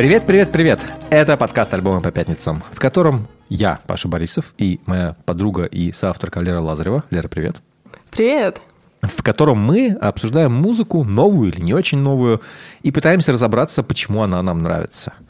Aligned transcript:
Привет, 0.00 0.26
привет, 0.26 0.50
привет! 0.50 0.86
Это 1.10 1.36
подкаст 1.36 1.74
«Альбомы 1.74 2.00
по 2.00 2.10
пятницам», 2.10 2.62
в 2.72 2.78
котором 2.78 3.28
я, 3.50 3.80
Паша 3.86 4.08
Борисов, 4.08 4.54
и 4.56 4.80
моя 4.86 5.14
подруга 5.26 5.64
и 5.64 5.92
соавторка 5.92 6.40
Лера 6.40 6.62
Лазарева. 6.62 7.04
Лера, 7.10 7.28
привет. 7.28 7.56
Привет. 8.10 8.62
В 9.02 9.22
котором 9.22 9.58
мы 9.58 9.90
обсуждаем 9.90 10.54
музыку, 10.54 11.04
новую 11.04 11.52
или 11.52 11.60
не 11.60 11.74
очень 11.74 11.98
новую, 11.98 12.40
и 12.80 12.90
пытаемся 12.90 13.32
разобраться, 13.32 13.82
почему 13.82 14.22
она 14.22 14.42
нам 14.42 14.60
нравится– 14.60 15.12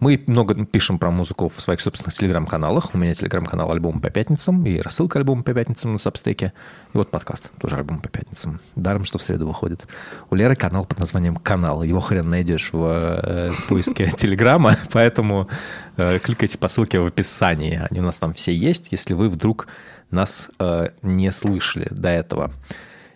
мы 0.00 0.22
много 0.26 0.64
пишем 0.64 0.98
про 0.98 1.10
музыку 1.10 1.48
в 1.48 1.60
своих 1.60 1.80
собственных 1.80 2.14
телеграм-каналах. 2.14 2.94
У 2.94 2.98
меня 2.98 3.14
телеграм-канал 3.14 3.72
«Альбом 3.72 4.00
по 4.00 4.10
пятницам» 4.10 4.64
и 4.64 4.80
рассылка 4.80 5.18
«Альбом 5.18 5.42
по 5.42 5.52
пятницам» 5.52 5.92
на 5.92 5.98
Сабстеке. 5.98 6.52
И 6.94 6.96
вот 6.96 7.10
подкаст, 7.10 7.50
тоже 7.60 7.76
«Альбом 7.76 7.98
по 7.98 8.08
пятницам». 8.08 8.60
Даром, 8.76 9.04
что 9.04 9.18
в 9.18 9.22
среду 9.22 9.48
выходит. 9.48 9.86
У 10.30 10.36
Леры 10.36 10.54
канал 10.54 10.84
под 10.84 11.00
названием 11.00 11.34
«Канал». 11.36 11.82
Его 11.82 12.00
хрен 12.00 12.28
найдешь 12.28 12.72
в, 12.72 12.84
э, 12.84 13.50
поиске 13.68 14.10
телеграма, 14.16 14.76
поэтому 14.92 15.48
э, 15.96 16.20
кликайте 16.20 16.58
по 16.58 16.68
ссылке 16.68 17.00
в 17.00 17.06
описании. 17.06 17.80
Они 17.90 18.00
у 18.00 18.04
нас 18.04 18.18
там 18.18 18.34
все 18.34 18.54
есть, 18.54 18.88
если 18.92 19.14
вы 19.14 19.28
вдруг 19.28 19.66
нас 20.10 20.48
э, 20.60 20.90
не 21.02 21.32
слышали 21.32 21.88
до 21.90 22.08
этого. 22.08 22.52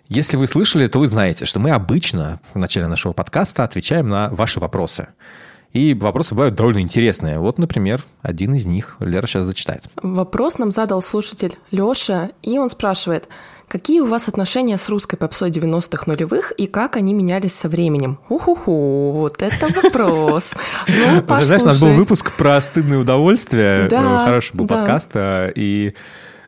Если 0.08 0.36
вы 0.36 0.46
слышали, 0.46 0.88
то 0.88 0.98
вы 0.98 1.06
знаете, 1.06 1.44
что 1.46 1.60
мы 1.60 1.70
обычно 1.70 2.40
в 2.52 2.58
начале 2.58 2.86
нашего 2.86 3.12
подкаста 3.12 3.64
отвечаем 3.64 4.08
на 4.08 4.28
ваши 4.30 4.60
вопросы. 4.60 5.08
И 5.72 5.94
вопросы 5.94 6.34
бывают 6.34 6.54
довольно 6.54 6.80
интересные. 6.80 7.38
Вот, 7.38 7.58
например, 7.58 8.02
один 8.20 8.54
из 8.54 8.66
них 8.66 8.96
Лера 9.00 9.26
сейчас 9.26 9.46
зачитает. 9.46 9.84
Вопрос 10.02 10.58
нам 10.58 10.70
задал 10.70 11.00
слушатель 11.00 11.56
Лёша, 11.70 12.30
и 12.42 12.58
он 12.58 12.68
спрашивает, 12.70 13.28
Какие 13.72 14.00
у 14.00 14.06
вас 14.06 14.28
отношения 14.28 14.76
с 14.76 14.86
русской 14.90 15.16
попсой 15.16 15.48
90-х 15.48 16.04
нулевых 16.06 16.52
и 16.58 16.66
как 16.66 16.96
они 16.96 17.14
менялись 17.14 17.54
со 17.54 17.70
временем? 17.70 18.18
Уху-ху, 18.28 19.12
вот 19.12 19.40
это 19.40 19.68
вопрос. 19.68 20.52
Ну, 20.88 21.22
Знаешь, 21.40 21.62
у 21.62 21.66
нас 21.66 21.80
был 21.80 21.94
выпуск 21.94 22.32
про 22.32 22.60
стыдное 22.60 22.98
удовольствие, 22.98 23.88
да, 23.88 24.26
хороший 24.26 24.54
был 24.54 24.66
подкаст, 24.66 25.12
и 25.14 25.94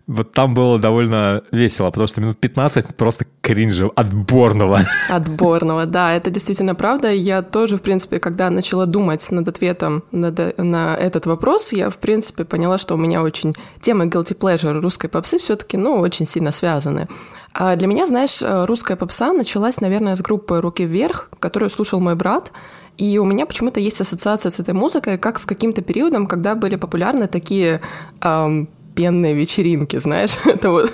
вот 0.06 0.32
там 0.32 0.52
было 0.52 0.78
довольно 0.78 1.42
весело, 1.50 1.86
потому 1.86 2.06
что 2.06 2.20
минут 2.20 2.38
15 2.38 2.94
просто 2.94 3.24
кринжа 3.40 3.88
отборного. 3.94 4.80
Отборного, 5.08 5.86
да, 5.86 6.12
это 6.12 6.30
действительно 6.30 6.74
правда. 6.74 7.10
Я 7.10 7.42
тоже, 7.42 7.78
в 7.78 7.82
принципе, 7.82 8.18
когда 8.18 8.50
начала 8.50 8.84
думать 8.84 9.30
над 9.30 9.48
ответом 9.48 10.04
на, 10.12 10.30
на 10.58 10.96
этот 10.96 11.24
вопрос, 11.26 11.72
я, 11.72 11.88
в 11.88 11.96
принципе, 11.96 12.44
поняла, 12.44 12.76
что 12.76 12.94
у 12.94 12.98
меня 12.98 13.22
очень 13.22 13.54
тема 13.80 14.04
guilty 14.04 14.36
pleasure 14.36 14.78
русской 14.80 15.08
попсы 15.08 15.38
все-таки, 15.38 15.78
ну, 15.78 15.98
очень 15.98 16.26
сильно 16.26 16.50
связаны. 16.50 17.08
А 17.54 17.76
для 17.76 17.86
меня, 17.86 18.06
знаешь, 18.06 18.42
русская 18.42 18.96
попса 18.96 19.32
началась, 19.32 19.80
наверное, 19.80 20.16
с 20.16 20.22
группы 20.22 20.60
«Руки 20.60 20.84
вверх», 20.84 21.30
которую 21.38 21.70
слушал 21.70 22.00
мой 22.00 22.16
брат, 22.16 22.50
и 22.96 23.18
у 23.18 23.24
меня 23.24 23.46
почему-то 23.46 23.80
есть 23.80 24.00
ассоциация 24.00 24.50
с 24.50 24.60
этой 24.60 24.74
музыкой, 24.74 25.18
как 25.18 25.38
с 25.38 25.46
каким-то 25.46 25.82
периодом, 25.82 26.26
когда 26.26 26.54
были 26.54 26.76
популярны 26.76 27.26
такие 27.26 27.80
эм, 28.20 28.68
пенные 28.94 29.34
вечеринки, 29.34 29.98
знаешь, 29.98 30.36
это 30.44 30.70
вот 30.70 30.92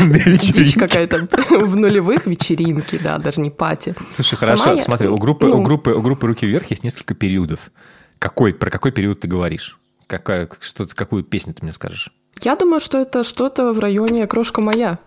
дичь 0.00 0.74
какая-то 0.74 1.28
в 1.50 1.76
нулевых 1.76 2.26
вечеринки, 2.26 2.98
да, 3.02 3.18
даже 3.18 3.40
не 3.40 3.50
пати. 3.50 3.94
Слушай, 4.14 4.36
хорошо, 4.36 4.82
смотри, 4.82 5.08
у 5.08 5.16
группы, 5.16 5.46
ну... 5.46 5.60
у 5.60 5.62
группы, 5.62 5.90
у 5.90 6.02
группы 6.02 6.26
руки 6.26 6.46
вверх 6.46 6.70
есть 6.70 6.84
несколько 6.84 7.14
периодов. 7.14 7.60
Какой, 8.18 8.54
про 8.54 8.70
какой 8.70 8.92
период 8.92 9.20
ты 9.20 9.28
говоришь? 9.28 9.78
Какая, 10.06 10.48
что, 10.60 10.86
какую 10.94 11.24
песню 11.24 11.54
ты 11.54 11.62
мне 11.62 11.72
скажешь? 11.72 12.12
Я 12.40 12.56
думаю, 12.56 12.80
что 12.80 12.98
это 12.98 13.24
что-то 13.24 13.72
в 13.72 13.78
районе 13.78 14.26
«Крошка 14.26 14.60
моя». 14.60 14.98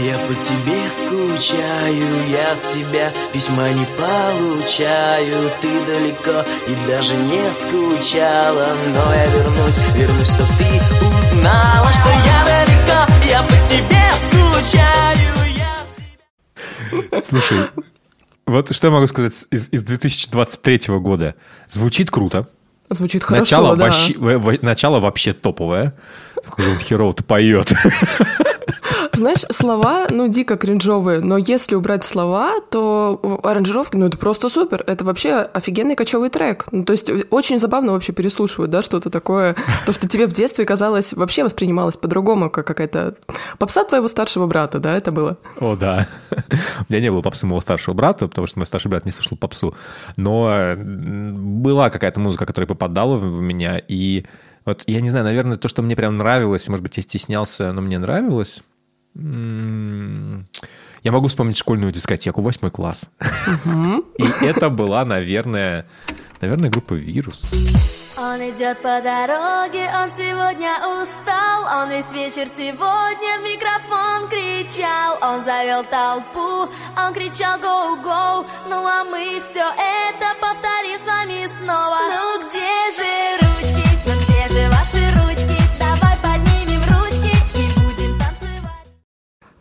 Я 0.00 0.18
по 0.18 0.34
тебе 0.34 0.90
скучаю, 0.90 2.06
я 2.30 2.52
от 2.52 2.62
тебя 2.72 3.12
письма 3.32 3.68
не 3.70 3.86
получаю 3.96 5.50
Ты 5.60 5.68
далеко 5.86 6.44
и 6.66 6.88
даже 6.88 7.14
не 7.14 7.52
скучала 7.52 8.68
Но 8.94 9.14
я 9.14 9.26
вернусь, 9.26 9.78
вернусь, 9.94 10.28
чтоб 10.28 10.46
ты 10.58 10.64
узнала 11.06 11.92
Что 11.92 12.10
я 12.10 12.44
далеко, 12.46 13.12
я 13.30 13.42
по 13.42 13.56
тебе 13.68 14.00
скучаю 14.26 15.30
я... 15.56 17.22
Слушай, 17.22 17.68
вот 18.46 18.74
что 18.74 18.86
я 18.88 18.92
могу 18.92 19.06
сказать 19.06 19.44
из, 19.50 19.68
из 19.70 19.82
2023 19.84 20.98
года. 20.98 21.34
Звучит 21.68 22.10
круто. 22.10 22.48
Звучит 22.88 23.22
хорошо, 23.22 23.40
начало 23.40 23.76
да. 23.76 23.84
Вообще, 23.84 24.58
начало 24.62 25.00
вообще 25.00 25.32
топовое. 25.32 25.94
Как 26.44 26.64
же 26.64 26.70
он 26.70 26.78
херово-то 26.78 27.22
поет. 27.22 27.72
Знаешь, 29.12 29.44
слова, 29.50 30.06
ну, 30.10 30.28
дико 30.28 30.56
кринжовые, 30.56 31.20
но 31.20 31.36
если 31.36 31.74
убрать 31.74 32.04
слова, 32.04 32.60
то 32.70 33.40
аранжировки, 33.42 33.96
ну, 33.96 34.06
это 34.06 34.18
просто 34.18 34.48
супер. 34.48 34.84
Это 34.86 35.04
вообще 35.04 35.34
офигенный 35.34 35.96
кочевый 35.96 36.30
трек. 36.30 36.66
Ну, 36.70 36.84
то 36.84 36.92
есть 36.92 37.10
очень 37.30 37.58
забавно 37.58 37.92
вообще 37.92 38.12
переслушивать, 38.12 38.70
да, 38.70 38.82
что-то 38.82 39.10
такое, 39.10 39.56
то, 39.86 39.92
что 39.92 40.08
тебе 40.08 40.26
в 40.26 40.32
детстве 40.32 40.64
казалось, 40.64 41.12
вообще 41.12 41.44
воспринималось 41.44 41.96
по-другому, 41.96 42.50
как 42.50 42.66
какая-то 42.66 43.16
попса 43.58 43.84
твоего 43.84 44.08
старшего 44.08 44.46
брата, 44.46 44.78
да, 44.78 44.96
это 44.96 45.12
было? 45.12 45.38
О, 45.58 45.76
да. 45.76 46.08
У 46.88 46.92
меня 46.92 47.00
не 47.00 47.10
было 47.10 47.22
попсы 47.22 47.46
моего 47.46 47.60
старшего 47.60 47.94
брата, 47.94 48.28
потому 48.28 48.46
что 48.46 48.58
мой 48.58 48.66
старший 48.66 48.90
брат 48.90 49.04
не 49.04 49.12
слушал 49.12 49.36
попсу. 49.36 49.74
Но 50.16 50.74
была 50.76 51.90
какая-то 51.90 52.20
музыка, 52.20 52.46
которая 52.46 52.68
попадала 52.68 53.16
в 53.16 53.40
меня, 53.40 53.80
и 53.88 54.24
вот 54.64 54.84
я 54.86 55.00
не 55.00 55.10
знаю, 55.10 55.24
наверное, 55.24 55.56
то, 55.56 55.68
что 55.68 55.82
мне 55.82 55.96
прям 55.96 56.16
нравилось, 56.16 56.68
может 56.68 56.82
быть, 56.82 56.96
я 56.96 57.02
стеснялся, 57.02 57.72
но 57.72 57.80
мне 57.80 57.98
нравилось, 57.98 58.62
я 59.14 61.12
могу 61.12 61.28
вспомнить 61.28 61.56
школьную 61.56 61.92
дискотеку, 61.92 62.42
восьмой 62.42 62.70
класс. 62.70 63.10
И 64.18 64.44
это 64.44 64.68
была, 64.70 65.04
наверное, 65.04 65.86
наверное, 66.40 66.70
группа 66.70 66.94
«Вирус». 66.94 67.42
Он 68.18 68.36
идет 68.36 68.76
по 68.82 69.00
дороге, 69.00 69.88
он 69.96 70.10
сегодня 70.12 70.76
устал, 70.76 71.80
он 71.80 71.88
весь 71.88 72.12
вечер 72.12 72.46
сегодня 72.54 73.38
в 73.38 73.44
микрофон 73.44 74.28
кричал, 74.28 75.16
он 75.22 75.42
завел 75.42 75.82
толпу, 75.84 76.70
он 76.98 77.14
кричал 77.14 77.58
«Гоу-гоу», 77.58 78.46
ну 78.68 78.86
а 78.86 79.04
мы 79.04 79.40
все 79.40 79.64
это 79.64 80.36
повторим 80.38 80.98
с 80.98 81.06
вами 81.06 81.48
снова. 81.62 81.96
Ну 82.10 82.46
где 82.46 82.59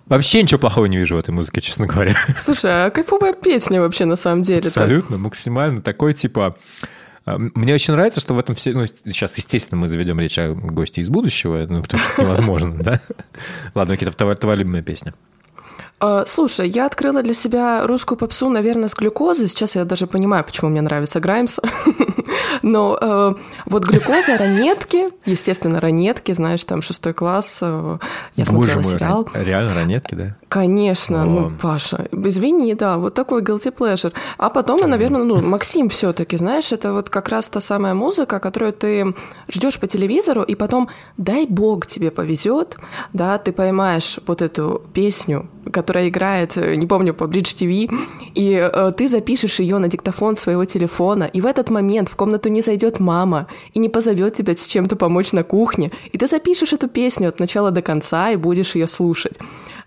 Вообще 0.09 0.42
ничего 0.42 0.59
плохого 0.59 0.86
не 0.88 0.97
вижу 0.97 1.16
в 1.16 1.20
этой 1.20 1.31
музыке, 1.31 1.62
честно 1.62 1.86
говоря. 1.86 2.16
Слушай, 2.38 2.86
а 2.86 2.90
кайфовая 2.90 3.34
песня 3.34 3.80
вообще 3.80 4.06
на 4.06 4.16
самом 4.16 4.42
деле. 4.42 4.62
Абсолютно, 4.68 5.18
максимально 5.18 5.81
такой 5.81 6.14
типа 6.14 6.58
а, 7.25 7.38
мне 7.38 7.74
очень 7.75 7.94
нравится, 7.94 8.20
что 8.20 8.34
в 8.34 8.40
этом 8.40 8.56
все... 8.56 8.74
Ну, 8.74 8.86
сейчас, 8.88 9.38
естественно, 9.38 9.80
мы 9.80 9.88
заведем 9.88 10.20
речь 10.20 10.40
о 10.40 10.53
гости 10.56 11.00
из 11.00 11.09
будущего, 11.09 11.66
ну, 11.70 11.84
потому 11.84 12.02
что 12.02 12.24
невозможно, 12.24 12.74
да? 12.84 13.02
Ладно, 13.75 13.94
это 13.94 14.36
твоя 14.36 14.56
любимая 14.56 14.81
песня. 14.81 15.14
А, 15.99 16.25
слушай, 16.25 16.69
я 16.69 16.85
открыла 16.85 17.21
для 17.21 17.33
себя 17.33 17.85
русскую 17.85 18.17
попсу, 18.17 18.49
наверное, 18.49 18.87
с 18.87 18.95
глюкозы. 18.95 19.47
Сейчас 19.47 19.75
я 19.75 19.83
даже 19.83 20.07
понимаю, 20.07 20.45
почему 20.45 20.69
мне 20.69 20.81
нравится 20.81 21.19
Граймс. 21.19 21.59
Но 22.61 22.97
э, 22.99 23.33
вот 23.65 23.83
глюкоза, 23.83 24.37
ранетки, 24.37 25.09
естественно, 25.25 25.81
ранетки, 25.81 26.31
знаешь, 26.31 26.63
там 26.63 26.81
шестой 26.81 27.13
класс, 27.13 27.59
э, 27.61 27.97
я 28.35 28.45
смотрела 28.45 28.75
мой, 28.75 28.83
сериал. 28.85 29.27
Реально 29.33 29.73
ранетки, 29.73 30.15
да? 30.15 30.35
Конечно, 30.47 31.23
О. 31.23 31.25
ну, 31.25 31.51
Паша, 31.61 32.07
извини, 32.11 32.73
да, 32.75 32.97
вот 32.97 33.13
такой 33.13 33.41
guilty 33.41 33.73
pleasure. 33.75 34.13
А 34.37 34.49
потом, 34.49 34.89
наверное, 34.89 35.23
ну, 35.23 35.41
Максим 35.41 35.89
все 35.89 36.13
таки 36.13 36.37
знаешь, 36.37 36.71
это 36.71 36.93
вот 36.93 37.09
как 37.09 37.29
раз 37.29 37.49
та 37.49 37.59
самая 37.59 37.93
музыка, 37.93 38.40
которую 38.40 38.72
ты 38.73 39.13
ждешь 39.49 39.79
по 39.79 39.87
телевизору, 39.87 40.43
и 40.43 40.55
потом, 40.55 40.90
дай 41.17 41.45
бог 41.45 41.87
тебе 41.87 42.09
повезет, 42.09 42.78
да, 43.11 43.37
ты 43.37 43.52
поймаешь 43.52 44.19
вот 44.25 44.41
эту 44.41 44.81
песню, 44.93 45.49
которая 45.72 45.89
играет, 45.90 46.56
не 46.56 46.88
помню, 46.88 47.14
по 47.14 47.24
Bridge 47.24 47.56
TV, 47.56 47.91
и 48.36 48.53
э, 48.53 48.91
ты 48.96 49.08
запишешь 49.08 49.59
ее 49.59 49.78
на 49.78 49.88
диктофон 49.88 50.36
своего 50.36 50.66
телефона, 50.66 51.24
и 51.24 51.41
в 51.41 51.46
этот 51.46 51.70
момент 51.70 52.09
в 52.09 52.16
комнату 52.16 52.50
не 52.50 52.62
зайдет 52.62 53.00
мама 53.00 53.47
и 53.74 53.80
не 53.80 53.90
позовет 53.90 54.34
тебя 54.34 54.56
с 54.56 54.68
чем-то 54.68 54.96
помочь 54.96 55.32
на 55.32 55.44
кухне, 55.44 55.91
и 56.12 56.18
ты 56.18 56.28
запишешь 56.28 56.74
эту 56.74 56.88
песню 56.88 57.30
от 57.30 57.40
начала 57.40 57.72
до 57.72 57.82
конца 57.82 58.32
и 58.32 58.36
будешь 58.36 58.76
ее 58.76 58.88
слушать. 58.88 59.40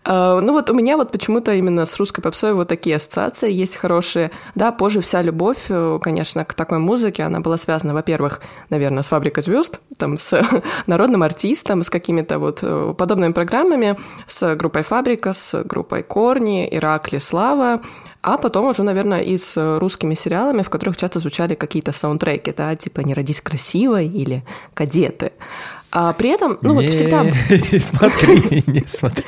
Э, 0.05 0.41
ну 0.43 0.53
вот 0.53 0.71
у 0.71 0.75
меня 0.75 0.97
вот 0.97 1.13
почему-то 1.13 1.55
именно 1.55 1.85
с 1.85 1.97
русской 1.99 2.23
попсой 2.23 2.55
вот 2.55 2.69
такие 2.69 2.97
ассоциации 2.97 3.53
есть 3.53 3.77
хорошие. 3.77 4.31
Да, 4.55 4.73
позже 4.73 5.01
вся 5.01 5.23
любовь, 5.23 5.67
э, 5.69 5.99
конечно, 6.03 6.45
к 6.45 6.55
такой 6.55 6.79
музыке, 6.79 7.23
она 7.23 7.41
была 7.41 7.57
связана, 7.57 7.95
во-первых, 7.95 8.41
наверное, 8.71 9.03
с 9.03 9.09
«Фабрикой 9.09 9.43
звезд», 9.43 9.81
там, 9.97 10.19
с 10.19 10.41
народным 10.87 11.23
артистом, 11.23 11.83
с 11.83 11.91
какими-то 11.91 12.39
вот 12.39 12.61
э, 12.63 12.95
подобными 12.97 13.33
программами, 13.33 13.97
с 14.27 14.55
группой 14.57 14.83
«Фабрика», 14.83 15.33
с 15.33 15.63
группой 15.65 16.03
«Корни», 16.03 16.69
«Иракли», 16.71 17.19
«Слава», 17.19 17.81
а 18.23 18.39
потом 18.39 18.67
уже, 18.67 18.85
наверное, 18.85 19.21
и 19.21 19.37
с 19.37 19.79
русскими 19.79 20.15
сериалами, 20.15 20.63
в 20.63 20.71
которых 20.71 20.97
часто 20.97 21.19
звучали 21.19 21.55
какие-то 21.55 21.91
саундтреки, 21.91 22.55
да, 22.57 22.77
типа 22.77 23.01
«Не 23.01 23.15
родись 23.15 23.41
красивой» 23.41 24.07
или 24.07 24.45
«Кадеты». 24.75 25.33
А 25.95 26.15
при 26.15 26.31
этом, 26.31 26.57
ну 26.63 26.71
не, 26.71 26.87
вот 26.87 26.95
всегда... 26.95 27.23
Не 27.73 27.79
смотри, 27.81 28.65
не 28.67 28.83
смотри. 28.87 29.25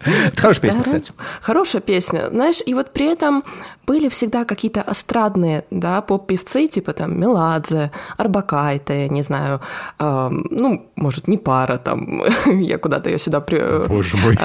Это 0.04 0.40
хорошая 0.40 0.62
песня, 0.62 0.82
кстати. 0.82 1.12
Хорошая 1.40 1.82
песня. 1.82 2.30
Знаешь, 2.30 2.60
и 2.64 2.74
вот 2.74 2.92
при 2.92 3.06
этом 3.06 3.44
были 3.86 4.08
всегда 4.08 4.44
какие-то 4.44 4.84
эстрадные, 4.86 5.64
да, 5.70 6.02
поп-певцы, 6.02 6.68
типа 6.68 6.92
там 6.92 7.18
Меладзе, 7.18 7.90
Арбакайте, 8.16 9.08
не 9.08 9.22
знаю, 9.22 9.60
э, 9.98 10.28
ну, 10.50 10.90
может, 10.94 11.26
не 11.26 11.38
пара 11.38 11.78
там, 11.78 12.22
я 12.46 12.78
куда-то 12.78 13.10
ее 13.10 13.18
сюда... 13.18 13.40
При... 13.40 13.86
Боже 13.88 14.16
мой. 14.18 14.36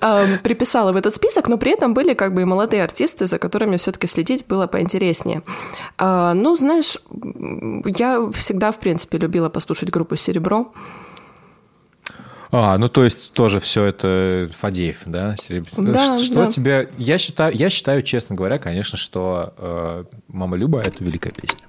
А, 0.00 0.26
приписала 0.42 0.92
в 0.92 0.96
этот 0.96 1.14
список, 1.14 1.48
но 1.48 1.58
при 1.58 1.72
этом 1.72 1.94
были 1.94 2.14
как 2.14 2.34
бы 2.34 2.42
и 2.42 2.44
молодые 2.44 2.84
артисты, 2.84 3.26
за 3.26 3.38
которыми 3.38 3.78
все-таки 3.78 4.06
следить 4.06 4.46
было 4.46 4.66
поинтереснее. 4.66 5.42
А, 5.98 6.34
ну, 6.34 6.56
знаешь, 6.56 6.98
я 7.84 8.30
всегда, 8.34 8.70
в 8.70 8.78
принципе, 8.78 9.18
любила 9.18 9.48
послушать 9.48 9.90
группу 9.90 10.16
«Серебро». 10.16 10.72
А, 12.54 12.76
ну 12.76 12.90
то 12.90 13.02
есть 13.02 13.32
тоже 13.32 13.60
все 13.60 13.84
это 13.84 14.48
Фадеев, 14.58 15.04
да? 15.06 15.34
Да, 15.78 16.18
что 16.18 16.34
да. 16.34 16.46
тебе... 16.48 16.90
Я 16.98 17.16
считаю, 17.16 17.56
я 17.56 17.70
считаю, 17.70 18.02
честно 18.02 18.36
говоря, 18.36 18.58
конечно, 18.58 18.98
что 18.98 19.54
э, 19.56 20.04
«Мама 20.28 20.58
Люба»— 20.58 20.80
это 20.84 21.02
великая 21.02 21.32
песня. 21.32 21.66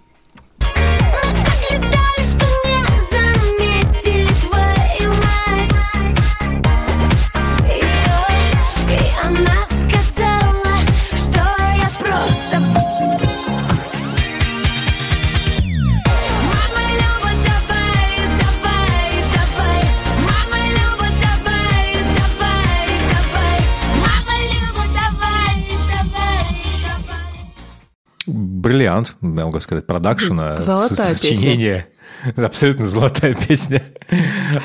Бриллиант, 28.64 29.16
я 29.22 29.28
могу 29.28 29.60
сказать, 29.60 29.86
продакшена. 29.86 30.58
Золотая 30.58 31.14
сочинение. 31.14 31.86
песня. 32.24 32.46
Абсолютно 32.46 32.88
золотая 32.88 33.36
песня. 33.36 33.84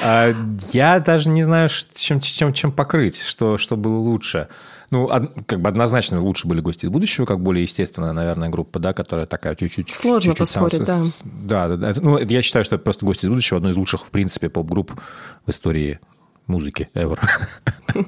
А, 0.03 0.35
я 0.73 1.01
даже 1.01 1.29
не 1.29 1.43
знаю, 1.43 1.69
чем, 1.95 2.21
чем, 2.21 2.53
чем 2.53 2.73
покрыть, 2.73 3.21
что, 3.21 3.59
что 3.59 3.77
было 3.77 3.99
лучше. 3.99 4.49
Ну, 4.91 5.09
как 5.47 5.61
бы 5.61 5.69
однозначно 5.69 6.23
лучше 6.23 6.49
были 6.49 6.61
гости 6.61 6.87
из 6.87 6.89
будущего, 6.89 7.27
как 7.27 7.41
более 7.41 7.63
естественная, 7.63 8.13
наверное, 8.13 8.49
группа, 8.49 8.79
да, 8.79 8.95
которая 8.95 9.27
такая 9.27 9.55
чуть-чуть... 9.55 9.95
Сложно 9.95 10.33
чуть-чуть 10.33 10.39
поспорить, 10.39 10.85
да. 10.85 11.03
Да, 11.25 11.69
да, 11.69 11.77
да. 11.77 12.01
Ну, 12.01 12.19
я 12.19 12.41
считаю, 12.41 12.65
что 12.65 12.77
это 12.77 12.85
просто 12.85 13.05
гости 13.05 13.27
из 13.27 13.29
будущего, 13.29 13.59
одно 13.59 13.69
из 13.69 13.77
лучших, 13.77 14.07
в 14.07 14.11
принципе, 14.11 14.49
поп-групп 14.49 14.93
в 15.45 15.51
истории 15.51 16.01
музыки 16.49 16.89
ever. 16.95 17.19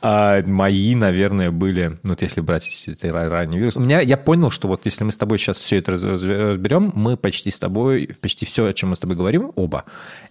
А 0.00 0.42
мои, 0.46 0.94
наверное, 0.94 1.50
были, 1.50 1.98
ну, 2.02 2.10
вот 2.10 2.22
если 2.22 2.40
брать 2.40 2.84
это 2.86 3.12
ранний 3.12 3.58
вирус. 3.58 3.76
У 3.76 3.80
меня, 3.80 4.00
я 4.00 4.16
понял, 4.16 4.50
что 4.50 4.68
вот 4.68 4.82
если 4.84 5.04
мы 5.04 5.12
с 5.12 5.16
тобой 5.16 5.38
сейчас 5.38 5.58
все 5.58 5.78
это 5.78 5.92
разберем, 5.92 6.92
мы 6.94 7.16
почти 7.16 7.50
с 7.50 7.58
тобой, 7.58 8.10
почти 8.20 8.46
все, 8.46 8.66
о 8.66 8.72
чем 8.72 8.90
мы 8.90 8.96
с 8.96 8.98
тобой 8.98 9.16
говорим, 9.16 9.52
оба, 9.56 9.84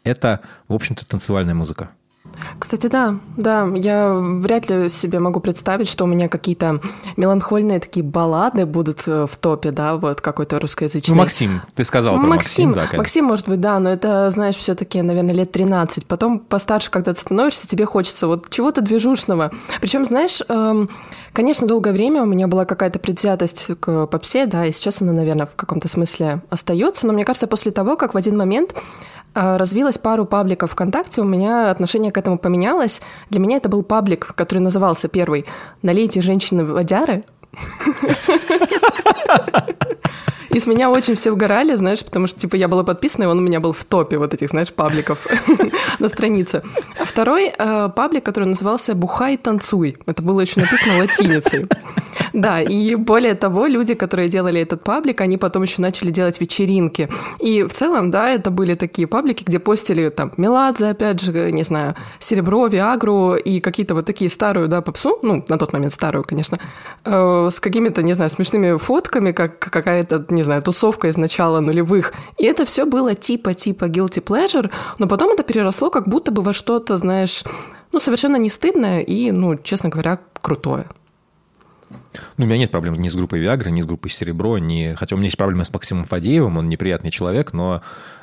это, 0.04 0.42
в 0.68 0.74
общем-то, 0.74 1.06
танцевальная 1.06 1.56
музыка. 1.56 1.90
Кстати, 2.60 2.88
да, 2.88 3.20
да, 3.38 3.68
я 3.76 4.14
вряд 4.14 4.70
ли 4.70 4.90
себе 4.90 5.20
могу 5.20 5.40
представить, 5.40 5.88
что 5.88 6.06
у 6.06 6.08
меня 6.08 6.28
какие-то 6.28 6.80
меланхольные 7.18 7.80
такие 7.80 8.04
баллады 8.04 8.66
будут 8.66 9.04
э, 9.06 9.26
в 9.30 9.38
топе, 9.38 9.72
да, 9.72 9.96
вот 9.96 10.22
какой-то 10.22 10.60
русскоязычный. 10.60 11.16
Ну, 11.16 11.22
Максим, 11.22 11.62
ты 11.76 11.84
сказал 11.84 12.16
про 12.16 12.26
Максим, 12.26 12.70
Максим 12.70 12.90
да. 12.92 12.98
Максим, 12.98 13.26
может 13.26 13.48
быть, 13.48 13.60
да, 13.60 13.80
но 13.80 13.90
это, 13.90 14.30
знаешь, 14.30 14.56
все 14.56 14.76
таки 14.76 15.02
наверное, 15.02 15.34
лет 15.34 15.52
13. 15.52 16.06
Потом 16.06 16.40
постарше, 16.40 16.90
когда 16.90 17.14
ты 17.14 17.22
становишься, 17.22 17.68
тебе 17.68 17.86
хочется 17.86 18.28
вот 18.28 18.50
чего-то 18.50 18.82
движушного. 18.82 19.52
Причем, 19.82 20.06
знаешь, 20.06 20.42
эм, 20.48 20.90
конечно, 21.34 21.68
долгое 21.68 21.94
время 21.94 22.24
у 22.24 22.26
меня 22.26 22.48
была 22.48 22.66
какая-то 22.66 23.00
предвзятость 23.00 23.68
к 23.80 24.08
попсе, 24.08 24.46
да, 24.46 24.66
и 24.66 24.72
сейчас 24.72 25.02
она, 25.02 25.12
наверное, 25.12 25.46
в 25.46 25.56
каком-то 25.56 25.88
смысле 25.88 26.42
остается, 26.50 27.08
но 27.08 27.14
мне 27.14 27.26
кажется, 27.26 27.48
после 27.48 27.72
того, 27.72 27.96
как 27.96 28.14
в 28.14 28.18
один 28.18 28.38
момент 28.38 28.74
а, 29.34 29.58
развилось 29.58 29.98
пару 29.98 30.26
пабликов 30.26 30.72
ВКонтакте, 30.72 31.22
у 31.22 31.26
меня 31.26 31.72
отношение 31.72 32.12
к 32.12 32.18
этому 32.18 32.38
поменялось. 32.38 33.02
Для 33.30 33.40
меня 33.40 33.58
это 33.58 33.70
был 33.70 33.84
паблик, 33.84 34.34
который 34.36 34.60
назывался 34.60 35.08
первый 35.08 35.46
«Налейте 35.82 36.22
женщины 36.22 36.66
водяры». 36.66 37.24
И 40.54 40.60
с 40.60 40.68
меня 40.68 40.90
очень 40.90 41.16
все 41.16 41.32
угорали, 41.32 41.76
знаешь, 41.76 42.04
потому 42.04 42.28
что, 42.28 42.40
типа, 42.40 42.56
я 42.56 42.68
была 42.68 42.84
подписана, 42.84 43.24
и 43.24 43.28
он 43.28 43.40
у 43.40 43.42
меня 43.42 43.60
был 43.60 43.74
в 43.74 43.84
топе 43.84 44.18
вот 44.18 44.34
этих, 44.34 44.50
знаешь, 44.50 44.72
пабликов 44.72 45.28
на 46.00 46.08
странице. 46.10 46.64
А 47.00 47.06
второй 47.06 47.54
э, 47.58 47.90
паблик, 47.96 48.24
который 48.24 48.46
назывался 48.46 48.96
«Бухай, 48.96 49.38
танцуй». 49.38 49.98
Это 50.06 50.22
было 50.22 50.42
еще 50.42 50.62
написано 50.62 50.98
латиницей. 51.00 51.66
Да, 52.34 52.62
и 52.62 52.96
более 52.96 53.36
того, 53.36 53.68
люди, 53.68 53.94
которые 53.94 54.30
делали 54.30 54.62
этот 54.62 54.84
паблик, 54.84 55.22
они 55.22 55.38
потом 55.38 55.64
еще 55.64 55.82
начали 55.82 56.12
делать 56.12 56.40
вечеринки. 56.42 57.10
И 57.40 57.64
в 57.64 57.74
целом, 57.74 58.12
да, 58.12 58.30
это 58.30 58.50
были 58.50 58.74
такие 58.74 59.08
паблики, 59.08 59.44
где 59.44 59.60
постили 59.60 60.10
там 60.10 60.32
Меладзе, 60.38 60.88
опять 60.88 61.22
же, 61.22 61.52
не 61.52 61.64
знаю, 61.64 61.96
Серебро, 62.20 62.68
Виагру 62.68 63.36
и 63.36 63.60
какие-то 63.60 63.94
вот 63.94 64.06
такие 64.06 64.30
старую, 64.30 64.68
да, 64.68 64.82
попсу, 64.82 65.20
ну, 65.22 65.46
на 65.48 65.58
тот 65.58 65.74
момент 65.74 65.94
старую, 65.94 66.24
конечно, 66.24 66.58
э, 67.06 67.50
с 67.52 67.60
какими-то, 67.60 68.02
не 68.02 68.14
знаю, 68.14 68.30
смешными 68.30 68.78
фотками, 68.78 69.32
как 69.32 69.60
какая-то, 69.60 70.26
не 70.30 70.43
знаю, 70.44 70.62
тусовка 70.62 71.08
из 71.08 71.18
начала 71.18 71.60
нулевых. 71.60 72.14
И 72.38 72.46
это 72.46 72.66
все 72.66 72.86
было 72.86 73.16
типа-типа 73.16 73.86
guilty 73.86 74.24
pleasure, 74.24 74.72
но 75.00 75.08
потом 75.08 75.32
это 75.32 75.44
переросло 75.44 75.90
как 75.90 76.08
будто 76.08 76.32
бы 76.32 76.42
во 76.42 76.54
что-то, 76.54 76.98
знаешь, 76.98 77.44
ну, 77.92 78.00
совершенно 78.00 78.38
не 78.38 78.50
стыдное 78.50 79.02
и, 79.02 79.32
ну, 79.32 79.56
честно 79.58 79.90
говоря, 79.90 80.20
крутое. 80.42 80.88
Ну, 82.38 82.46
у 82.46 82.48
меня 82.48 82.58
нет 82.58 82.72
проблем 82.72 82.96
ни 82.96 83.10
с 83.10 83.16
группой 83.16 83.40
Viagra, 83.40 83.70
ни 83.70 83.82
с 83.82 83.86
группой 83.86 84.10
Серебро, 84.10 84.58
ни... 84.58 84.94
хотя 84.94 85.16
у 85.16 85.18
меня 85.18 85.28
есть 85.28 85.38
проблемы 85.38 85.66
с 85.66 85.74
Максимом 85.74 86.06
Фадеевым, 86.06 86.58
он 86.58 86.68
неприятный 86.70 87.12
человек, 87.12 87.54
но 87.54 87.82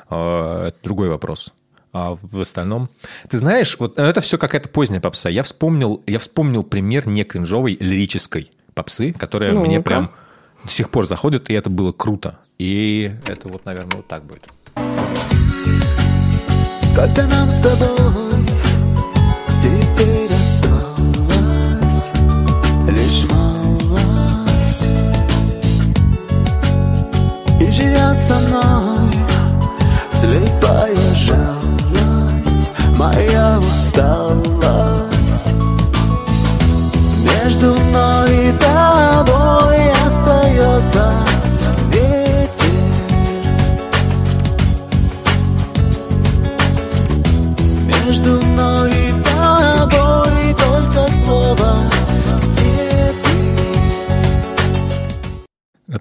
э, 0.09 0.67
это 0.67 0.77
другой 0.83 1.09
вопрос. 1.09 1.53
А 1.93 2.15
в 2.15 2.39
остальном... 2.39 2.89
Ты 3.29 3.37
знаешь, 3.37 3.75
вот 3.79 3.99
это 3.99 4.21
все 4.21 4.37
какая-то 4.37 4.69
поздняя 4.69 5.01
попса. 5.01 5.29
Я 5.29 5.43
вспомнил, 5.43 6.01
я 6.05 6.19
вспомнил 6.19 6.63
пример 6.63 7.07
не 7.07 7.23
кринжовой 7.23 7.77
лирической 7.79 8.51
попсы, 8.73 9.11
которая 9.11 9.53
ну 9.53 9.65
мне 9.65 9.81
прям 9.81 10.11
до 10.63 10.71
сих 10.71 10.89
пор 10.89 11.05
заходит, 11.05 11.49
и 11.49 11.53
это 11.53 11.69
было 11.69 11.91
круто. 11.91 12.39
И 12.57 13.11
это 13.27 13.49
вот, 13.49 13.65
наверное, 13.65 13.97
вот 13.97 14.07
так 14.07 14.23
будет. 14.25 14.47
Сколько 16.91 17.23
нам 17.23 17.49
с 17.51 17.59
тобой 17.61 18.11
со 28.31 28.39
мной 28.39 29.11
Слепая 30.11 30.95
жалость, 31.15 32.69
моя 32.97 33.59
усталость 33.59 35.47
Между 37.23 37.80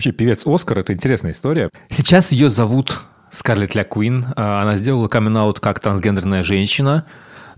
Вообще, 0.00 0.12
певец 0.12 0.47
Оскар— 0.47 0.78
это 0.78 0.95
интересная 0.95 1.33
история. 1.33 1.69
Сейчас 1.90 2.33
ее 2.33 2.49
зовут 2.49 3.02
Скарлетт 3.30 3.75
Ля 3.75 3.85
Куин. 3.85 4.28
А, 4.35 4.62
она 4.62 4.76
сделала 4.76 5.09
камин 5.09 5.52
как 5.61 5.78
трансгендерная 5.78 6.42
женщина. 6.42 7.04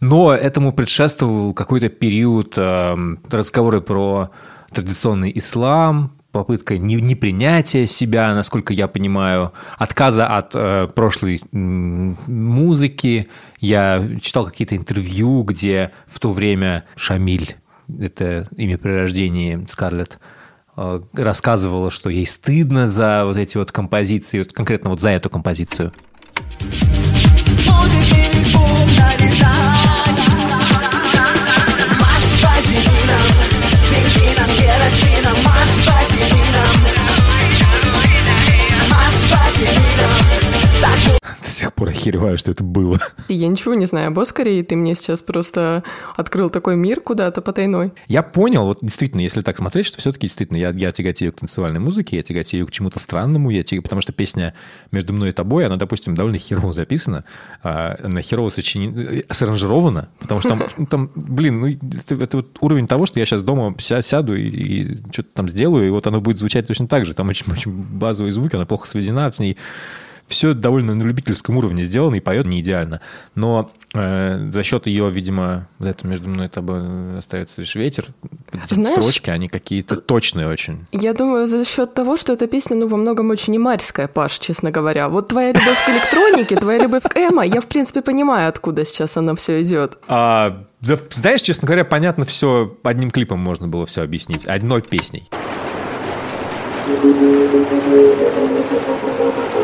Но 0.01 0.35
этому 0.35 0.73
предшествовал 0.73 1.55
какой-то 1.55 1.89
период 1.89 2.55
э, 2.57 2.97
разговоры 3.31 3.81
про 3.81 4.33
традиционный 4.73 5.31
ислам, 5.39 6.17
попытка 6.33 6.79
непринятия 6.79 7.87
себя, 7.87 8.35
насколько 8.35 8.73
я 8.73 8.89
понимаю, 8.89 9.53
отказа 9.79 10.27
от 10.27 10.51
э, 10.57 10.89
прошлой 10.93 11.43
музыки. 11.53 13.29
Я 13.61 14.05
читал 14.21 14.47
какие-то 14.47 14.75
интервью, 14.75 15.45
где 15.45 15.93
в 16.09 16.19
то 16.19 16.33
время 16.33 16.87
Шамиль, 16.97 17.55
это 18.01 18.49
имя 18.57 18.79
при 18.79 18.91
рождении 18.91 19.65
Скарлетт, 19.69 20.19
рассказывала, 20.77 21.91
что 21.91 22.11
ей 22.11 22.27
стыдно 22.27 22.89
за 22.89 23.25
вот 23.25 23.37
эти 23.37 23.57
вот 23.57 23.73
композиции, 23.73 24.39
вот 24.41 24.53
конкретно 24.53 24.91
вот 24.91 25.01
за 25.01 25.11
эту 25.11 25.29
композицию. 25.31 25.93
До 28.97 29.72
сих 41.73 41.75
пор 41.75 41.89
охереваю, 41.89 42.39
что 42.39 42.51
это 42.51 42.63
было. 42.63 42.99
Я 43.29 43.49
ничего 43.49 43.75
не 43.75 43.87
знаю 43.87 44.09
об 44.09 44.19
Оскаре, 44.19 44.61
и 44.61 44.63
ты 44.63 44.77
мне 44.77 44.95
сейчас 44.95 45.23
просто 45.23 45.83
открыл 46.17 46.51
такой 46.51 46.77
мир 46.77 47.01
куда-то 47.01 47.41
потайной. 47.41 47.93
Я 48.09 48.23
понял, 48.23 48.65
вот 48.65 48.79
действительно, 48.83 49.21
если 49.23 49.41
так 49.41 49.57
смотреть, 49.57 49.87
что 49.87 49.99
все-таки 49.99 50.27
действительно 50.27 50.59
я, 50.59 50.71
я 50.71 50.93
тяготею 50.93 51.33
к 51.33 51.41
танцевальной 51.41 51.81
музыке, 51.81 52.17
я 52.17 52.23
тяготею 52.23 52.67
к 52.67 52.71
чему-то 52.71 52.99
странному, 52.99 53.51
я 53.51 53.63
тяготею, 53.63 53.83
потому 53.83 54.03
что 54.03 54.13
песня 54.13 54.55
«Между 54.91 55.13
мной 55.13 55.31
и 55.31 55.33
тобой», 55.33 55.67
она, 55.67 55.77
допустим, 55.77 56.15
довольно 56.15 56.39
херово 56.39 56.73
записана, 56.73 57.25
а, 57.63 57.97
она 58.03 58.21
херово 58.21 58.51
сочинена, 58.51 59.23
саранжирована, 59.31 60.09
потому 60.19 60.41
что 60.41 60.51
там, 60.51 60.63
ну, 60.77 60.87
там 60.87 61.11
блин, 61.15 61.61
ну, 61.61 61.69
это, 61.69 62.15
это 62.17 62.37
вот 62.39 62.59
уровень 62.61 62.87
того, 62.87 63.07
что 63.07 63.19
я 63.19 63.27
сейчас 63.27 63.43
дома 63.43 63.75
сяду 63.79 64.35
и, 64.35 64.49
и 64.49 64.97
что-то 65.13 65.29
там 65.35 65.49
сделаю, 65.49 65.87
и 65.87 65.91
вот 65.91 66.07
оно 66.07 66.21
будет 66.21 66.39
звучать 66.39 66.67
точно 66.67 66.87
так 66.87 67.07
же. 67.07 67.15
Там 67.15 67.29
очень, 67.29 67.51
очень 67.51 67.73
базовые 67.73 68.33
звуки, 68.33 68.57
она 68.57 68.67
плохо 68.67 68.87
сведена, 68.87 69.31
в 69.31 69.39
ней 69.39 69.57
все 70.33 70.55
довольно 70.55 70.95
на 70.95 71.03
любительском 71.03 71.57
уровне 71.57 71.85
сделано 71.85 72.17
и 72.17 72.21
поет 72.21 72.47
не 72.47 72.61
идеально. 72.61 73.01
Но 73.35 73.71
э, 73.95 74.49
за 74.51 74.63
счет 74.63 74.87
ее, 74.87 75.11
видимо, 75.11 75.69
вот 75.79 75.89
это 75.89 76.07
между 76.07 76.29
мной 76.29 76.47
и 76.47 76.49
тобой 76.49 77.19
остается 77.19 77.61
лишь 77.61 77.75
ветер. 77.75 78.07
Знаешь, 78.69 78.99
строчки, 78.99 79.31
они 79.31 79.49
какие-то 79.49 79.97
точные 79.97 80.49
очень. 80.49 80.87
Я 80.93 81.15
думаю, 81.15 81.47
за 81.47 81.65
счет 81.65 81.95
того, 81.95 82.17
что 82.17 82.33
эта 82.33 82.47
песня, 82.47 82.77
ну, 82.77 82.89
во 82.89 82.97
многом 82.97 83.31
очень 83.31 83.57
имарская, 83.57 84.09
Паш, 84.09 84.39
честно 84.39 84.71
говоря. 84.71 85.09
Вот 85.09 85.29
твоя 85.29 85.53
любовь 85.53 85.87
к 85.87 85.89
электронике, 85.89 86.57
твоя 86.57 86.83
любовь 86.83 87.05
к 87.05 87.17
эмо, 87.17 87.45
я, 87.45 87.61
в 87.61 87.67
принципе, 87.67 88.03
понимаю, 88.03 88.49
откуда 88.49 88.85
сейчас 88.85 89.17
она 89.17 89.35
все 89.35 89.63
идет. 89.63 89.99
А, 90.09 90.65
да, 90.81 90.99
знаешь, 91.11 91.43
честно 91.43 91.67
говоря, 91.67 91.85
понятно 91.85 92.25
все, 92.25 92.77
одним 92.83 93.11
клипом 93.11 93.39
можно 93.39 93.69
было 93.69 93.87
все 93.87 94.03
объяснить, 94.03 94.47
одной 94.47 94.83
песней. 94.83 95.29
Ох. 99.25 99.62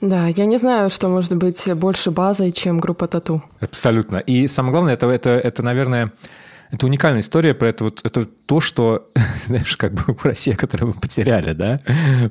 Да, 0.00 0.26
я 0.28 0.46
не 0.46 0.58
знаю, 0.58 0.90
что 0.90 1.08
может 1.08 1.34
быть 1.36 1.72
больше 1.74 2.10
базой, 2.10 2.52
чем 2.52 2.80
группа 2.80 3.06
Тату. 3.06 3.42
Абсолютно. 3.60 4.18
И 4.18 4.46
самое 4.48 4.72
главное, 4.72 4.94
это, 4.94 5.06
это, 5.06 5.30
это 5.30 5.62
наверное, 5.62 6.12
это 6.70 6.86
уникальная 6.86 7.20
история 7.20 7.54
про 7.54 7.68
это 7.68 7.84
вот 7.84 8.00
это 8.04 8.26
то, 8.26 8.60
что, 8.60 9.08
знаешь, 9.46 9.76
как 9.76 9.94
бы 9.94 10.16
Россия, 10.22 10.56
которую 10.56 10.88
мы 10.88 11.00
потеряли, 11.00 11.52
да, 11.52 11.80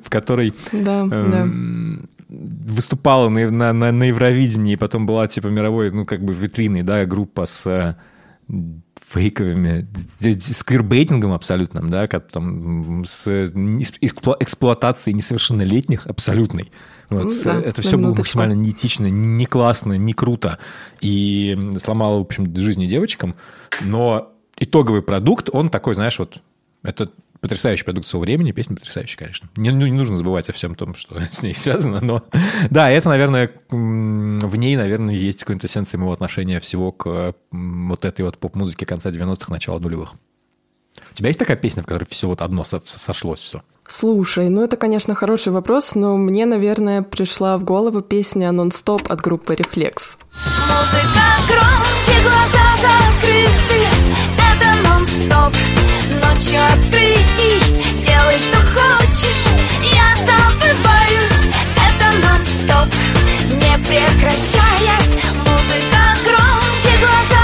в 0.04 0.10
которой 0.10 0.54
да, 0.72 1.00
эм, 1.00 2.08
да. 2.28 2.36
выступала 2.72 3.28
на, 3.28 3.50
на, 3.50 3.72
на, 3.72 3.92
на 3.92 4.04
Евровидении, 4.04 4.74
и 4.74 4.76
потом 4.76 5.06
была 5.06 5.26
типа 5.26 5.48
мировой, 5.48 5.90
ну 5.90 6.04
как 6.04 6.22
бы 6.22 6.32
витриной, 6.32 6.82
да, 6.82 7.04
группа 7.04 7.46
с 7.46 7.96
фейковыми, 9.08 9.86
с 10.20 10.62
квирбейтингом 10.64 11.32
абсолютным, 11.32 11.90
да, 11.90 12.06
как 12.08 12.28
там 12.28 13.04
с 13.04 13.26
эксплуатацией 14.00 15.14
несовершеннолетних 15.14 16.06
абсолютной. 16.06 16.72
Вот, 17.08 17.24
ну, 17.24 17.30
да, 17.44 17.60
это 17.60 17.82
все 17.82 17.98
было 17.98 18.14
максимально 18.14 18.54
неэтично, 18.54 19.06
не 19.06 19.46
классно, 19.46 19.92
не 19.92 20.12
круто. 20.12 20.58
И 21.00 21.56
сломало, 21.82 22.18
в 22.18 22.22
общем, 22.22 22.54
жизни 22.56 22.86
девочкам. 22.86 23.36
Но 23.80 24.32
итоговый 24.58 25.02
продукт, 25.02 25.50
он 25.52 25.68
такой, 25.68 25.94
знаешь, 25.94 26.18
вот 26.18 26.42
это 26.82 27.08
потрясающий 27.40 27.84
продукт 27.84 28.06
своего 28.06 28.24
времени, 28.24 28.52
песня 28.52 28.76
потрясающая, 28.76 29.18
конечно. 29.18 29.48
Не, 29.56 29.70
ну, 29.70 29.86
не 29.86 29.92
нужно 29.92 30.16
забывать 30.16 30.48
о 30.48 30.52
всем 30.52 30.74
том, 30.74 30.94
что 30.94 31.20
с 31.32 31.42
ней 31.42 31.54
связано, 31.54 32.00
но 32.00 32.24
да, 32.70 32.90
это, 32.90 33.08
наверное, 33.08 33.50
в 33.70 34.56
ней, 34.56 34.76
наверное, 34.76 35.14
есть 35.14 35.44
квинтэссенция 35.44 35.98
моего 35.98 36.12
отношения 36.12 36.60
всего 36.60 36.92
к 36.92 37.34
вот 37.50 38.04
этой 38.04 38.22
вот 38.22 38.38
поп-музыке 38.38 38.86
конца 38.86 39.10
90-х, 39.10 39.52
начала 39.52 39.78
нулевых. 39.78 40.14
У 41.10 41.14
тебя 41.14 41.28
есть 41.28 41.38
такая 41.38 41.56
песня, 41.56 41.82
в 41.82 41.86
которой 41.86 42.04
все 42.08 42.28
вот 42.28 42.42
одно 42.42 42.64
сошлось 42.64 43.40
все? 43.40 43.62
Слушай, 43.86 44.48
ну 44.48 44.62
это, 44.62 44.76
конечно, 44.76 45.14
хороший 45.14 45.52
вопрос, 45.52 45.94
но 45.94 46.16
мне, 46.16 46.44
наверное, 46.44 47.02
пришла 47.02 47.56
в 47.56 47.64
голову 47.64 48.00
песня 48.00 48.50
«Нон-стоп» 48.52 49.10
от 49.10 49.20
группы 49.20 49.54
«Рефлекс». 49.54 50.18
Музыка 50.68 51.26
громче, 51.48 52.22
глаза 52.22 52.66
закрыты, 52.82 53.75
ночью 56.36 56.60
открытий, 56.66 57.60
делай, 58.04 58.38
что 58.38 58.58
хочешь, 58.58 59.44
я 59.94 60.14
забываюсь, 60.16 61.46
это 61.88 62.06
нон-стоп, 62.26 62.94
не 63.52 63.78
прекращаясь, 63.78 65.12
музыка 65.38 66.02
громче, 66.24 66.98
глаза 67.00 67.35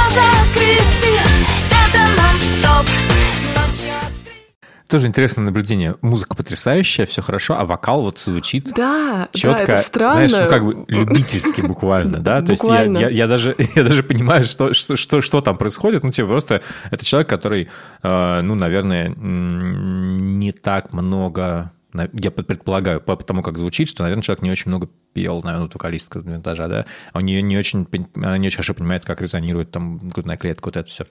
тоже 4.93 5.09
интересное 5.09 5.43
наблюдение. 5.43 5.97
Музыка 6.03 6.37
потрясающая, 6.37 7.07
все 7.07 7.23
хорошо, 7.23 7.59
а 7.59 7.65
вокал 7.65 8.03
вот 8.03 8.19
звучит 8.19 8.73
да, 8.75 9.29
четко, 9.33 9.67
да, 9.67 9.73
это 9.73 9.83
странно. 9.83 10.29
знаешь, 10.29 10.45
ну 10.45 10.51
как 10.51 10.65
бы 10.65 10.85
любительски 10.87 11.63
буквально, 11.63 12.19
да? 12.19 12.43
То 12.43 12.53
есть 12.53 12.63
я, 12.63 12.83
я, 12.83 13.09
я, 13.09 13.27
даже, 13.27 13.57
я 13.75 13.85
даже 13.85 14.03
понимаю, 14.03 14.45
что, 14.45 14.75
что, 14.75 14.97
что, 14.97 15.23
что 15.23 15.41
там 15.41 15.57
происходит. 15.57 16.05
Ну, 16.05 16.11
типа 16.11 16.29
просто 16.29 16.63
это 16.91 17.05
человек, 17.05 17.29
который, 17.29 17.71
э, 18.03 18.41
ну, 18.43 18.55
наверное, 18.55 19.09
не 19.09 20.53
так 20.53 20.93
много 20.93 21.73
я 21.95 22.31
предполагаю, 22.31 23.01
по 23.01 23.17
тому, 23.17 23.43
как 23.43 23.59
звучит, 23.59 23.89
что, 23.89 24.03
наверное, 24.03 24.23
человек 24.23 24.43
не 24.43 24.51
очень 24.51 24.71
много 24.71 24.89
пел, 25.13 25.43
наверное, 25.43 25.65
вот 25.65 25.75
вокалистка 25.75 26.21
винтажа, 26.21 26.67
да, 26.67 26.87
он 27.13 27.25
не, 27.25 27.43
не, 27.43 27.59
очень, 27.59 27.87
не 28.15 28.47
очень 28.47 28.57
хорошо 28.57 28.73
понимает, 28.75 29.05
как 29.05 29.21
резонирует 29.21 29.71
там 29.71 29.99
грудная 29.99 30.39
клетка, 30.39 30.69
вот 30.69 30.77
это 30.77 30.89
все. 30.89 31.07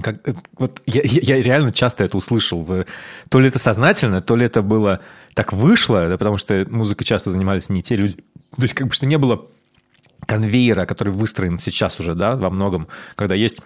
Как, 0.00 0.26
э, 0.28 0.34
вот 0.58 0.82
я, 0.86 1.02
я 1.04 1.42
реально 1.42 1.72
часто 1.72 2.04
это 2.04 2.16
услышал. 2.16 2.66
То 3.28 3.40
ли 3.40 3.48
это 3.48 3.58
сознательно, 3.58 4.20
то 4.20 4.36
ли 4.36 4.46
это 4.46 4.62
было 4.62 5.00
так 5.34 5.52
вышло, 5.52 6.08
да, 6.08 6.18
потому 6.18 6.36
что 6.36 6.66
музыкой 6.68 7.06
часто 7.06 7.30
занимались 7.30 7.68
не 7.68 7.82
те 7.82 7.96
люди. 7.96 8.16
То 8.56 8.62
есть 8.62 8.74
как 8.74 8.88
бы 8.88 8.92
что 8.92 9.06
не 9.06 9.18
было 9.18 9.46
конвейера, 10.26 10.86
который 10.86 11.12
выстроен 11.12 11.58
сейчас 11.58 12.00
уже, 12.00 12.14
да, 12.14 12.36
во 12.36 12.50
многом, 12.50 12.88
когда 13.16 13.34
есть 13.34 13.60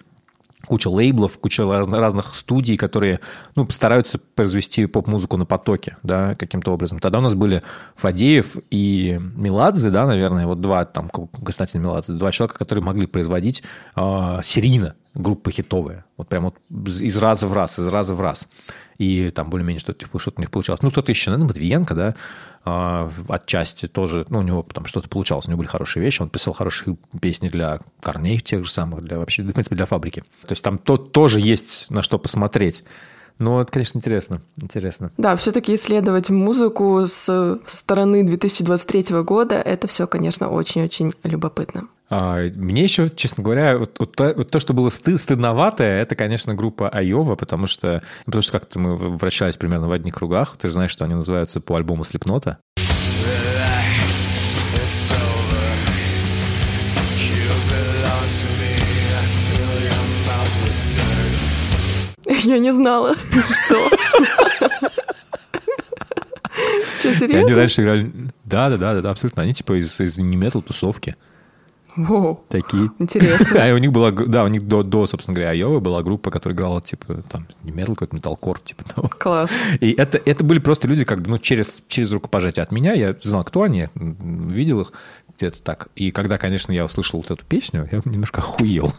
куча 0.65 0.89
лейблов, 0.89 1.37
куча 1.37 1.65
разных 1.65 2.33
студий, 2.35 2.77
которые 2.77 3.21
ну, 3.55 3.67
стараются 3.69 4.19
произвести 4.35 4.85
поп-музыку 4.85 5.37
на 5.37 5.45
потоке, 5.45 5.97
да, 6.03 6.35
каким-то 6.35 6.71
образом. 6.71 6.99
Тогда 6.99 7.19
у 7.19 7.21
нас 7.21 7.33
были 7.33 7.63
Фадеев 7.95 8.57
и 8.69 9.19
Меладзе, 9.35 9.89
да, 9.89 10.05
наверное, 10.05 10.45
вот 10.45 10.59
два, 10.61 10.85
там, 10.85 11.09
Константин 11.09 11.81
Меладзе, 11.81 12.13
два 12.13 12.31
человека, 12.31 12.59
которые 12.59 12.83
могли 12.83 13.07
производить 13.07 13.63
э, 13.95 14.39
серийно 14.43 14.95
группы 15.19 15.51
хитовые. 15.51 16.05
Вот 16.17 16.27
прям 16.27 16.45
вот 16.45 16.55
из 17.01 17.17
раза 17.17 17.47
в 17.47 17.53
раз, 17.53 17.77
из 17.77 17.87
раза 17.87 18.15
в 18.15 18.21
раз. 18.21 18.47
И 18.97 19.29
там 19.31 19.49
более-менее 19.49 19.79
что-то, 19.79 19.99
типа, 19.99 20.19
что-то 20.19 20.39
у 20.39 20.41
них 20.41 20.51
получалось. 20.51 20.81
Ну, 20.81 20.91
кто-то 20.91 21.11
еще, 21.11 21.29
наверное, 21.29 21.47
Матвиенко, 21.49 21.93
да, 21.93 22.15
а, 22.65 23.09
отчасти 23.27 23.87
тоже, 23.87 24.25
ну, 24.29 24.39
у 24.39 24.41
него 24.41 24.65
там 24.73 24.85
что-то 24.85 25.07
получалось, 25.07 25.45
у 25.45 25.49
него 25.49 25.59
были 25.59 25.67
хорошие 25.67 26.03
вещи, 26.03 26.21
он 26.21 26.29
писал 26.29 26.53
хорошие 26.53 26.97
песни 27.21 27.49
для 27.49 27.79
корней 28.01 28.39
тех 28.39 28.65
же 28.65 28.71
самых, 28.71 29.03
для 29.03 29.17
вообще, 29.19 29.43
в 29.43 29.51
принципе, 29.51 29.75
для 29.75 29.85
фабрики. 29.85 30.21
То 30.41 30.51
есть 30.51 30.63
там 30.63 30.77
то, 30.77 30.97
тоже 30.97 31.39
есть 31.39 31.89
на 31.89 32.01
что 32.01 32.17
посмотреть. 32.17 32.83
Ну, 33.39 33.61
это, 33.61 33.71
конечно, 33.71 33.97
интересно. 33.97 34.41
Интересно. 34.57 35.11
Да, 35.17 35.37
все-таки 35.37 35.73
исследовать 35.73 36.29
музыку 36.29 37.05
с 37.07 37.59
стороны 37.67 38.25
2023 38.25 39.21
года, 39.21 39.55
это 39.55 39.87
все, 39.87 40.07
конечно, 40.07 40.49
очень-очень 40.49 41.13
любопытно. 41.23 41.87
А, 42.09 42.39
мне 42.55 42.83
еще, 42.83 43.07
честно 43.09 43.43
говоря, 43.43 43.77
вот, 43.77 43.95
вот, 43.99 44.15
то, 44.15 44.33
вот 44.35 44.49
то, 44.49 44.59
что 44.59 44.73
было 44.73 44.89
стыд, 44.89 45.19
стыдноватое, 45.19 46.01
это, 46.01 46.15
конечно, 46.15 46.55
группа 46.55 46.89
Айова, 46.89 47.35
потому 47.35 47.67
что, 47.67 48.01
потому 48.25 48.41
что 48.41 48.51
как-то 48.53 48.79
мы 48.79 48.95
вращались 48.95 49.57
примерно 49.57 49.87
в 49.87 49.91
одних 49.91 50.15
кругах. 50.15 50.57
Ты 50.57 50.67
же 50.69 50.73
знаешь, 50.73 50.91
что 50.91 51.05
они 51.05 51.13
называются 51.13 51.61
по 51.61 51.75
альбому 51.75 52.03
Слепнота. 52.03 52.57
Я 62.43 62.57
не 62.57 62.71
знала, 62.71 63.15
что. 63.29 63.89
Что, 66.99 67.15
серьезно? 67.15 67.39
Они 67.39 67.53
раньше 67.53 67.81
играли... 67.81 68.11
Да, 68.45 68.69
да, 68.69 68.77
да, 68.77 69.01
да, 69.01 69.11
абсолютно. 69.11 69.43
Они 69.43 69.53
типа 69.53 69.79
из, 69.79 69.99
из 69.99 70.17
не-метал 70.17 70.61
тусовки. 70.61 71.15
Воу. 72.05 72.43
Такие. 72.47 72.91
Интересно. 72.99 73.59
А 73.69 73.73
у 73.73 73.77
них 73.77 73.91
была, 73.91 74.11
да, 74.11 74.43
у 74.43 74.47
них 74.47 74.67
до, 74.67 74.83
до 74.83 75.05
собственно 75.05 75.35
говоря, 75.35 75.51
Айовы 75.51 75.79
была 75.79 76.01
группа, 76.01 76.31
которая 76.31 76.55
играла, 76.55 76.81
типа, 76.81 77.23
там, 77.29 77.45
не 77.63 77.71
метал, 77.71 77.95
какой-то 77.95 78.15
металкор, 78.15 78.59
типа 78.59 78.83
того. 78.83 79.09
Класс. 79.09 79.51
И 79.81 79.91
это, 79.91 80.19
это 80.23 80.43
были 80.43 80.59
просто 80.59 80.87
люди, 80.87 81.03
как 81.03 81.21
бы, 81.21 81.29
ну, 81.29 81.39
через, 81.39 81.81
через 81.87 82.11
рукопожатие 82.11 82.63
от 82.63 82.71
меня. 82.71 82.93
Я 82.93 83.15
знал, 83.21 83.43
кто 83.43 83.63
они, 83.63 83.89
видел 83.95 84.81
их 84.81 84.93
где-то 85.37 85.61
так. 85.61 85.89
И 85.95 86.11
когда, 86.11 86.37
конечно, 86.37 86.71
я 86.71 86.85
услышал 86.85 87.19
вот 87.19 87.31
эту 87.31 87.45
песню, 87.45 87.87
я 87.91 88.01
немножко 88.05 88.39
охуел. 88.39 88.93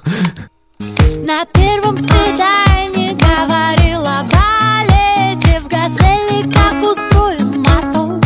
На 0.78 1.44
первом 1.46 1.98
свидании 1.98 3.12
говорил 3.12 4.02
балете 4.02 5.60
в 5.60 5.68
газели, 5.68 6.50
как 6.50 6.82
устроен 6.82 7.62
мотор. 7.62 8.20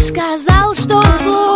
Сказал, 0.00 0.74
что 0.74 1.02
слушал 1.12 1.53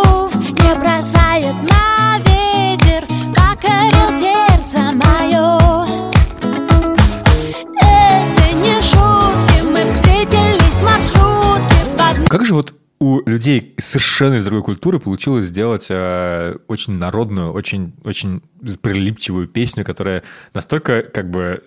устроил 12.31 12.65
людей 13.01 13.75
совершенно 13.79 14.43
другой 14.43 14.65
культуры 14.65 14.99
получилось 14.99 15.47
сделать 15.47 15.87
э, 15.89 16.57
очень 16.67 16.95
народную, 16.95 17.53
очень, 17.53 17.93
очень 18.03 18.43
прилипчивую 18.83 19.47
песню, 19.47 19.85
которая 19.85 20.25
настолько 20.53 21.03
как 21.03 21.31
бы 21.31 21.63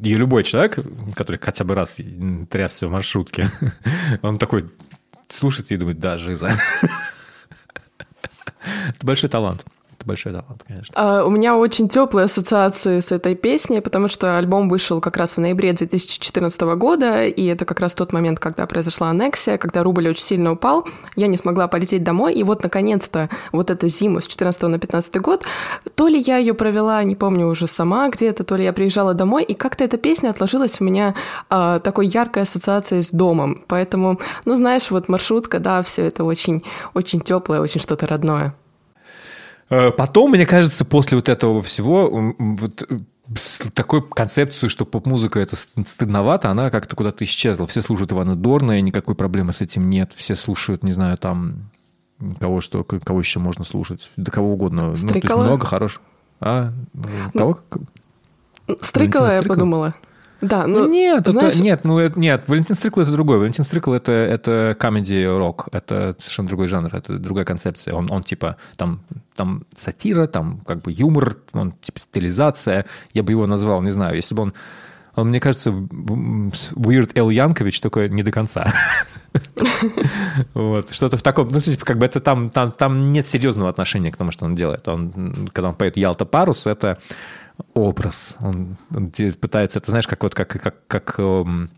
ее 0.00 0.18
любой 0.18 0.42
человек, 0.42 0.78
который 1.14 1.38
хотя 1.40 1.64
бы 1.64 1.76
раз 1.76 2.00
трясся 2.50 2.88
в 2.88 2.90
маршрутке, 2.90 3.50
он 4.22 4.38
такой 4.38 4.64
слушает 5.28 5.70
и 5.70 5.76
думает, 5.76 6.00
да, 6.00 6.18
жиза. 6.18 6.50
Это 8.88 9.06
большой 9.06 9.30
талант. 9.30 9.64
Это 10.02 10.08
большой 10.08 10.32
талант, 10.32 10.64
конечно. 10.66 10.92
А, 10.96 11.24
у 11.24 11.30
меня 11.30 11.56
очень 11.56 11.88
теплые 11.88 12.24
ассоциации 12.24 12.98
с 12.98 13.12
этой 13.12 13.36
песней, 13.36 13.80
потому 13.80 14.08
что 14.08 14.36
альбом 14.36 14.68
вышел 14.68 15.00
как 15.00 15.16
раз 15.16 15.36
в 15.36 15.40
ноябре 15.40 15.72
2014 15.72 16.60
года, 16.76 17.24
и 17.24 17.44
это 17.44 17.64
как 17.64 17.78
раз 17.78 17.94
тот 17.94 18.12
момент, 18.12 18.40
когда 18.40 18.66
произошла 18.66 19.10
аннексия, 19.10 19.58
когда 19.58 19.84
рубль 19.84 20.08
очень 20.08 20.24
сильно 20.24 20.50
упал. 20.50 20.88
Я 21.14 21.28
не 21.28 21.36
смогла 21.36 21.68
полететь 21.68 22.02
домой, 22.02 22.34
и 22.34 22.42
вот 22.42 22.64
наконец-то 22.64 23.30
вот 23.52 23.70
эту 23.70 23.86
зиму 23.86 24.20
с 24.20 24.26
14 24.26 24.62
на 24.62 24.80
15 24.80 25.20
год, 25.20 25.44
то 25.94 26.08
ли 26.08 26.18
я 26.18 26.38
ее 26.38 26.54
провела, 26.54 27.04
не 27.04 27.14
помню 27.14 27.46
уже 27.46 27.68
сама 27.68 28.08
где-то, 28.08 28.42
то 28.42 28.56
ли 28.56 28.64
я 28.64 28.72
приезжала 28.72 29.14
домой, 29.14 29.44
и 29.44 29.54
как-то 29.54 29.84
эта 29.84 29.98
песня 29.98 30.30
отложилась 30.30 30.80
у 30.80 30.84
меня 30.84 31.14
а, 31.48 31.78
такой 31.78 32.08
яркой 32.08 32.42
ассоциацией 32.42 33.02
с 33.02 33.12
домом. 33.12 33.62
Поэтому, 33.68 34.18
ну 34.46 34.56
знаешь, 34.56 34.90
вот 34.90 35.08
маршрутка, 35.08 35.60
да, 35.60 35.80
все 35.84 36.06
это 36.06 36.24
очень, 36.24 36.64
очень 36.92 37.20
теплое, 37.20 37.60
очень 37.60 37.80
что-то 37.80 38.08
родное. 38.08 38.56
Э, 39.72 39.90
потом, 39.90 40.32
мне 40.32 40.44
кажется, 40.44 40.84
после 40.84 41.16
вот 41.16 41.30
этого 41.30 41.62
всего, 41.62 42.34
вот 42.38 42.82
э, 42.82 42.98
такой 43.72 44.06
концепцию, 44.06 44.68
что 44.68 44.84
поп-музыка 44.84 45.40
это 45.40 45.56
стыдновато, 45.56 46.50
она 46.50 46.68
как-то 46.68 46.94
куда-то 46.94 47.24
исчезла. 47.24 47.66
Все 47.66 47.80
слушают 47.80 48.12
Ивана 48.12 48.36
Дорна, 48.36 48.78
и 48.78 48.82
никакой 48.82 49.14
проблемы 49.14 49.54
с 49.54 49.62
этим 49.62 49.88
нет. 49.88 50.12
Все 50.14 50.36
слушают, 50.36 50.82
не 50.82 50.92
знаю, 50.92 51.16
там 51.16 51.70
кого 52.38 52.60
что, 52.60 52.84
кого 52.84 53.20
еще 53.20 53.38
можно 53.38 53.64
слушать, 53.64 54.10
да 54.16 54.30
кого 54.30 54.52
угодно. 54.52 54.94
Стрикала? 54.94 55.14
Ну, 55.14 55.20
то 55.20 55.28
есть 55.28 55.48
много 55.48 55.66
хороших. 55.66 56.02
А? 56.40 56.72
Кого? 57.32 57.58
Стрикала, 58.82 59.32
я 59.32 59.42
подумала. 59.42 59.94
Да, 60.42 60.66
ну, 60.66 60.88
нет, 60.88 61.26
знаешь... 61.26 61.54
это, 61.54 61.62
нет, 61.62 61.84
ну 61.84 62.00
нет, 62.16 62.44
Валентин 62.48 62.74
Стрикл 62.74 63.00
это 63.00 63.12
другой. 63.12 63.38
Валентин 63.38 63.64
Стрикл 63.64 63.92
это 63.92 64.10
это 64.10 64.76
comedy 64.78 65.24
рок, 65.24 65.68
это 65.70 66.16
совершенно 66.18 66.48
другой 66.48 66.66
жанр, 66.66 66.94
это 66.94 67.18
другая 67.18 67.44
концепция. 67.44 67.94
Он 67.94 68.10
он 68.10 68.22
типа 68.22 68.56
там 68.76 69.02
там 69.36 69.64
сатира, 69.76 70.26
там 70.26 70.60
как 70.66 70.82
бы 70.82 70.92
юмор, 70.92 71.36
он 71.52 71.72
типа 71.80 72.00
стилизация. 72.00 72.86
Я 73.12 73.22
бы 73.22 73.30
его 73.30 73.46
назвал, 73.46 73.82
не 73.82 73.90
знаю, 73.90 74.16
если 74.16 74.34
бы 74.34 74.42
он 74.42 74.54
он, 75.14 75.28
мне 75.28 75.40
кажется, 75.40 75.70
Weird 75.70 77.10
Эл 77.14 77.28
Янкович, 77.28 77.80
только 77.80 78.08
не 78.08 78.22
до 78.22 78.30
конца. 78.30 78.72
Вот, 80.54 80.90
что-то 80.90 81.16
в 81.16 81.22
таком, 81.22 81.48
ну, 81.48 81.58
типа, 81.58 81.86
как 81.86 81.98
бы 81.98 82.04
это 82.04 82.20
там, 82.20 82.50
там, 82.50 82.70
там 82.70 83.10
нет 83.10 83.26
серьезного 83.26 83.70
отношения 83.70 84.12
к 84.12 84.16
тому, 84.16 84.30
что 84.30 84.44
он 84.44 84.54
делает. 84.54 84.86
Он, 84.88 85.48
когда 85.52 85.70
он 85.70 85.74
поет 85.74 85.96
Ялта 85.96 86.26
Парус, 86.26 86.66
это 86.66 86.98
образ. 87.74 88.36
Он, 88.40 88.76
он 88.94 89.10
пытается, 89.10 89.78
это 89.78 89.90
знаешь, 89.90 90.06
как 90.06 90.22
вот 90.22 90.34
как, 90.34 90.48
как, 90.48 90.86
как 90.86 91.14
эм, 91.18 91.70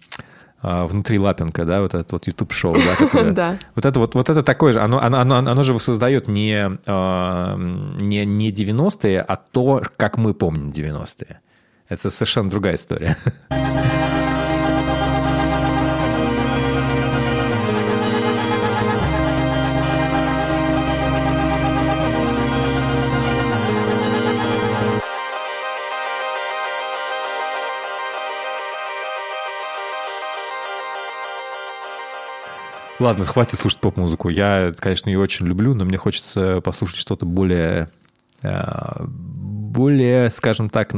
а, 0.66 0.86
внутри 0.86 1.18
Лапенко, 1.18 1.66
да, 1.66 1.82
вот 1.82 1.94
это 1.94 2.06
вот 2.14 2.26
YouTube-шоу, 2.26 2.72
да, 2.72 2.96
которое, 2.98 3.32
да. 3.32 3.58
Вот 3.74 3.84
это 3.84 4.00
вот, 4.00 4.14
вот 4.14 4.30
это 4.30 4.42
такое 4.42 4.72
же, 4.72 4.80
оно, 4.80 4.98
оно, 4.98 5.20
оно, 5.20 5.36
оно 5.36 5.62
же 5.62 5.78
создает 5.78 6.26
не, 6.26 6.70
э, 6.86 7.56
не, 8.00 8.24
не 8.24 8.50
90-е, 8.50 9.20
а 9.20 9.36
то, 9.36 9.82
как 9.98 10.16
мы 10.16 10.32
помним 10.32 10.70
90-е. 10.70 11.40
Это 11.88 12.08
совершенно 12.08 12.48
другая 12.48 12.76
история. 12.76 13.18
Ладно, 33.04 33.26
хватит 33.26 33.58
слушать 33.58 33.80
поп-музыку. 33.80 34.30
Я, 34.30 34.72
конечно, 34.78 35.10
ее 35.10 35.18
очень 35.18 35.44
люблю, 35.44 35.74
но 35.74 35.84
мне 35.84 35.98
хочется 35.98 36.62
послушать 36.62 36.96
что-то 36.96 37.26
более, 37.26 37.90
э, 38.40 39.04
более, 39.04 40.30
скажем 40.30 40.70
так, 40.70 40.92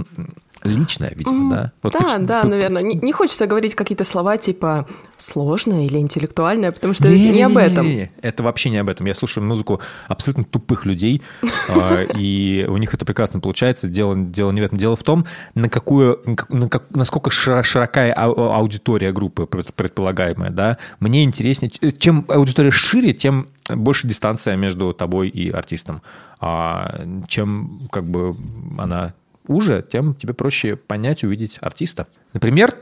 личное, 0.67 1.13
видимо, 1.15 1.55
да? 1.55 1.73
Вот 1.83 1.93
да, 1.93 1.99
почему, 2.01 2.27
да, 2.27 2.43
наверное. 2.43 2.83
Не, 2.83 2.95
не 2.95 3.13
хочется 3.13 3.47
говорить 3.47 3.75
какие-то 3.75 4.05
слова 4.05 4.37
типа 4.37 4.87
сложное 5.17 5.87
или 5.87 5.99
интеллектуальное, 5.99 6.73
потому 6.73 6.95
что 6.95 7.09
не, 7.09 7.21
не, 7.21 7.31
не 7.31 7.43
об 7.43 7.57
этом. 7.57 7.87
Не, 7.87 7.95
не, 7.95 8.01
не. 8.03 8.11
Это 8.23 8.43
вообще 8.43 8.71
не 8.71 8.79
об 8.79 8.89
этом. 8.89 9.07
Я 9.07 9.15
слушаю 9.15 9.45
музыку 9.45 9.81
абсолютно 10.09 10.45
тупых 10.45 10.85
людей, 10.85 11.23
а, 11.69 12.03
и 12.03 12.67
у 12.69 12.77
них 12.77 12.93
это 12.95 13.05
прекрасно 13.05 13.41
получается. 13.41 13.89
Дело, 13.89 14.17
дело 14.17 14.51
не 14.53 14.61
в 14.61 14.65
этом. 14.65 14.79
Дело 14.79 14.97
в 14.97 15.03
том, 15.03 15.27
на 15.55 15.69
какую, 15.69 16.21
на 16.49 16.69
как, 16.69 16.85
насколько 16.91 17.31
широкая 17.31 18.13
аудитория 18.13 19.13
группы 19.13 19.47
предполагаемая, 19.47 20.51
да. 20.51 20.79
Мне 21.01 21.25
интереснее, 21.25 21.71
чем 21.99 22.25
аудитория 22.29 22.71
шире, 22.71 23.13
тем 23.13 23.49
больше 23.69 24.07
дистанция 24.07 24.57
между 24.57 24.93
тобой 24.93 25.29
и 25.29 25.51
артистом. 25.51 26.03
А 26.39 27.07
чем 27.29 27.89
как 27.91 28.05
бы 28.05 28.35
она 28.79 29.15
уже, 29.49 29.83
тем 29.83 30.15
тебе 30.15 30.35
проще 30.35 30.77
понять, 30.77 31.25
увидеть 31.25 31.59
артиста. 31.61 32.07
Например, 32.33 32.75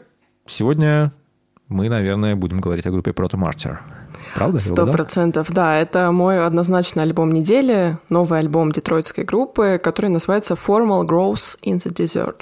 сегодня 0.46 1.12
мы, 1.68 1.88
наверное, 1.88 2.36
будем 2.36 2.60
говорить 2.60 2.86
о 2.86 2.90
группе 2.90 3.10
Proto 3.12 3.38
Martyr. 3.38 3.78
Правда? 4.34 4.58
Сто 4.58 4.86
процентов, 4.86 5.50
да. 5.50 5.78
Это 5.78 6.10
мой 6.12 6.44
однозначно 6.44 7.02
альбом 7.02 7.32
недели, 7.32 7.98
новый 8.08 8.38
альбом 8.38 8.72
детройтской 8.72 9.24
группы, 9.24 9.80
который 9.82 10.10
называется 10.10 10.54
Formal 10.54 11.04
Growth 11.06 11.58
in 11.62 11.76
the 11.76 11.92
Desert. 11.92 12.36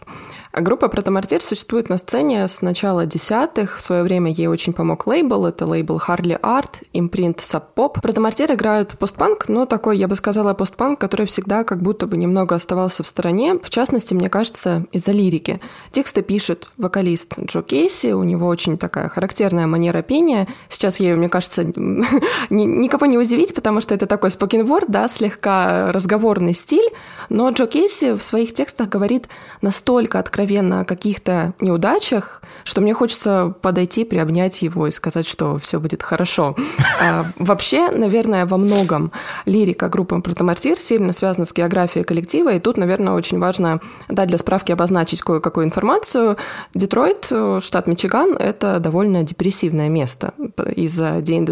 А 0.52 0.60
группа 0.60 0.88
Протомартир 0.88 1.42
существует 1.42 1.88
на 1.88 1.96
сцене 1.96 2.46
с 2.46 2.60
начала 2.60 3.06
десятых. 3.06 3.78
В 3.78 3.80
свое 3.80 4.02
время 4.02 4.30
ей 4.30 4.48
очень 4.48 4.74
помог 4.74 5.06
лейбл. 5.06 5.46
Это 5.46 5.64
лейбл 5.64 5.98
Harley 6.06 6.38
Art, 6.38 6.84
импринт 6.92 7.38
Sub 7.38 7.62
Pop. 7.74 7.98
Протомартир 8.02 8.52
играют 8.52 8.90
постпанк, 8.98 9.48
но 9.48 9.64
такой, 9.64 9.96
я 9.96 10.08
бы 10.08 10.14
сказала, 10.14 10.52
постпанк, 10.52 11.00
который 11.00 11.24
всегда 11.24 11.64
как 11.64 11.80
будто 11.80 12.06
бы 12.06 12.18
немного 12.18 12.54
оставался 12.54 13.02
в 13.02 13.06
стороне. 13.06 13.58
В 13.62 13.70
частности, 13.70 14.12
мне 14.12 14.28
кажется, 14.28 14.84
из-за 14.92 15.12
лирики. 15.12 15.58
Тексты 15.90 16.20
пишет 16.20 16.68
вокалист 16.76 17.38
Джо 17.40 17.62
Кейси. 17.62 18.12
У 18.12 18.22
него 18.22 18.46
очень 18.46 18.76
такая 18.76 19.08
характерная 19.08 19.66
манера 19.66 20.02
пения. 20.02 20.48
Сейчас 20.68 21.00
ею, 21.00 21.16
мне 21.16 21.30
кажется, 21.30 21.61
никого 22.50 23.06
не 23.06 23.18
удивить, 23.18 23.54
потому 23.54 23.80
что 23.80 23.94
это 23.94 24.06
такой 24.06 24.30
spoken 24.30 24.66
word, 24.66 24.86
да, 24.88 25.08
слегка 25.08 25.92
разговорный 25.92 26.54
стиль. 26.54 26.88
Но 27.28 27.50
Джо 27.50 27.66
Кейси 27.66 28.12
в 28.12 28.22
своих 28.22 28.52
текстах 28.52 28.88
говорит 28.88 29.28
настолько 29.60 30.18
откровенно 30.18 30.80
о 30.80 30.84
каких-то 30.84 31.54
неудачах, 31.60 32.42
что 32.64 32.80
мне 32.80 32.94
хочется 32.94 33.54
подойти, 33.62 34.04
приобнять 34.04 34.62
его 34.62 34.86
и 34.86 34.90
сказать, 34.90 35.26
что 35.26 35.58
все 35.58 35.80
будет 35.80 36.02
хорошо. 36.02 36.56
А 37.00 37.26
вообще, 37.36 37.90
наверное, 37.90 38.46
во 38.46 38.56
многом 38.56 39.12
лирика 39.46 39.88
группы 39.88 40.20
«Протомартир» 40.20 40.78
сильно 40.78 41.12
связана 41.12 41.44
с 41.44 41.52
географией 41.52 42.04
коллектива, 42.04 42.54
и 42.54 42.60
тут, 42.60 42.76
наверное, 42.76 43.14
очень 43.14 43.38
важно 43.38 43.80
дать 44.08 44.28
для 44.28 44.38
справки 44.38 44.72
обозначить 44.72 45.22
кое-какую 45.22 45.66
информацию. 45.66 46.36
Детройт, 46.74 47.30
штат 47.60 47.86
Мичиган, 47.86 48.36
это 48.36 48.78
довольно 48.78 49.22
депрессивное 49.22 49.88
место 49.88 50.34
из-за 50.74 51.20
деиндустриализации, 51.20 51.51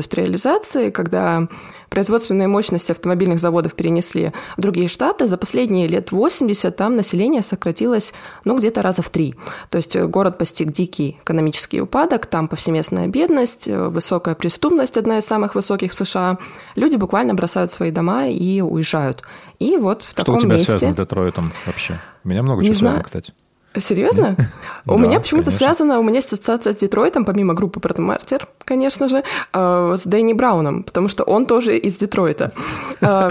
когда 0.90 1.48
производственные 1.90 2.48
мощности 2.48 2.92
автомобильных 2.92 3.40
заводов 3.40 3.74
перенесли 3.74 4.32
в 4.56 4.60
другие 4.62 4.88
штаты, 4.88 5.26
за 5.26 5.36
последние 5.36 5.88
лет 5.88 6.12
80 6.12 6.74
там 6.74 6.96
население 6.96 7.42
сократилось, 7.42 8.14
ну, 8.44 8.56
где-то 8.56 8.80
раза 8.80 9.02
в 9.02 9.10
три. 9.10 9.34
То 9.68 9.76
есть 9.76 9.96
э, 9.96 10.06
город 10.06 10.38
постиг 10.38 10.70
дикий 10.70 11.18
экономический 11.22 11.80
упадок, 11.80 12.26
там 12.26 12.48
повсеместная 12.48 13.08
бедность, 13.08 13.68
э, 13.68 13.88
высокая 13.88 14.34
преступность, 14.34 14.96
одна 14.96 15.18
из 15.18 15.24
самых 15.24 15.54
высоких 15.54 15.92
в 15.92 15.94
США. 15.96 16.38
Люди 16.76 16.96
буквально 16.96 17.34
бросают 17.34 17.70
свои 17.70 17.90
дома 17.90 18.28
и 18.28 18.60
уезжают. 18.60 19.22
И 19.58 19.76
вот 19.76 20.02
в 20.02 20.10
Что 20.10 20.24
таком 20.24 20.34
месте... 20.34 20.40
Что 20.40 20.46
у 20.46 20.50
тебя 20.50 20.54
месте... 20.54 20.70
связано 20.70 20.92
с 20.92 20.96
Детройтом 20.96 21.52
вообще? 21.66 22.00
У 22.24 22.28
меня 22.28 22.42
много 22.42 22.62
чего 22.62 22.74
связано, 22.74 23.02
кстати. 23.02 23.32
Серьезно? 23.78 24.36
У 24.84 24.96
да, 24.96 25.02
меня 25.02 25.20
почему-то 25.20 25.52
связано, 25.52 26.00
у 26.00 26.02
меня 26.02 26.16
есть 26.16 26.32
ассоциация 26.32 26.72
с 26.72 26.76
Детройтом, 26.76 27.24
помимо 27.24 27.54
группы 27.54 27.78
Протомартер, 27.78 28.48
конечно 28.64 29.06
же, 29.06 29.22
э, 29.52 29.94
с 29.96 30.02
Дэнни 30.04 30.32
Брауном, 30.32 30.82
потому 30.82 31.06
что 31.06 31.22
он 31.22 31.46
тоже 31.46 31.78
из 31.78 31.96
Детройта. 31.96 32.52
Э, 33.00 33.30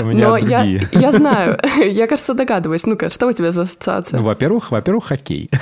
другие. 0.00 0.88
Я 0.92 1.12
знаю, 1.12 1.58
я, 1.84 2.06
кажется, 2.06 2.34
догадываюсь. 2.34 2.86
Ну-ка, 2.86 3.10
что 3.10 3.26
у 3.26 3.32
тебя 3.32 3.52
за 3.52 3.62
ассоциация? 3.62 4.18
Ну, 4.18 4.24
во-первых, 4.24 4.70
во-первых, 4.70 5.06
хоккей. 5.06 5.50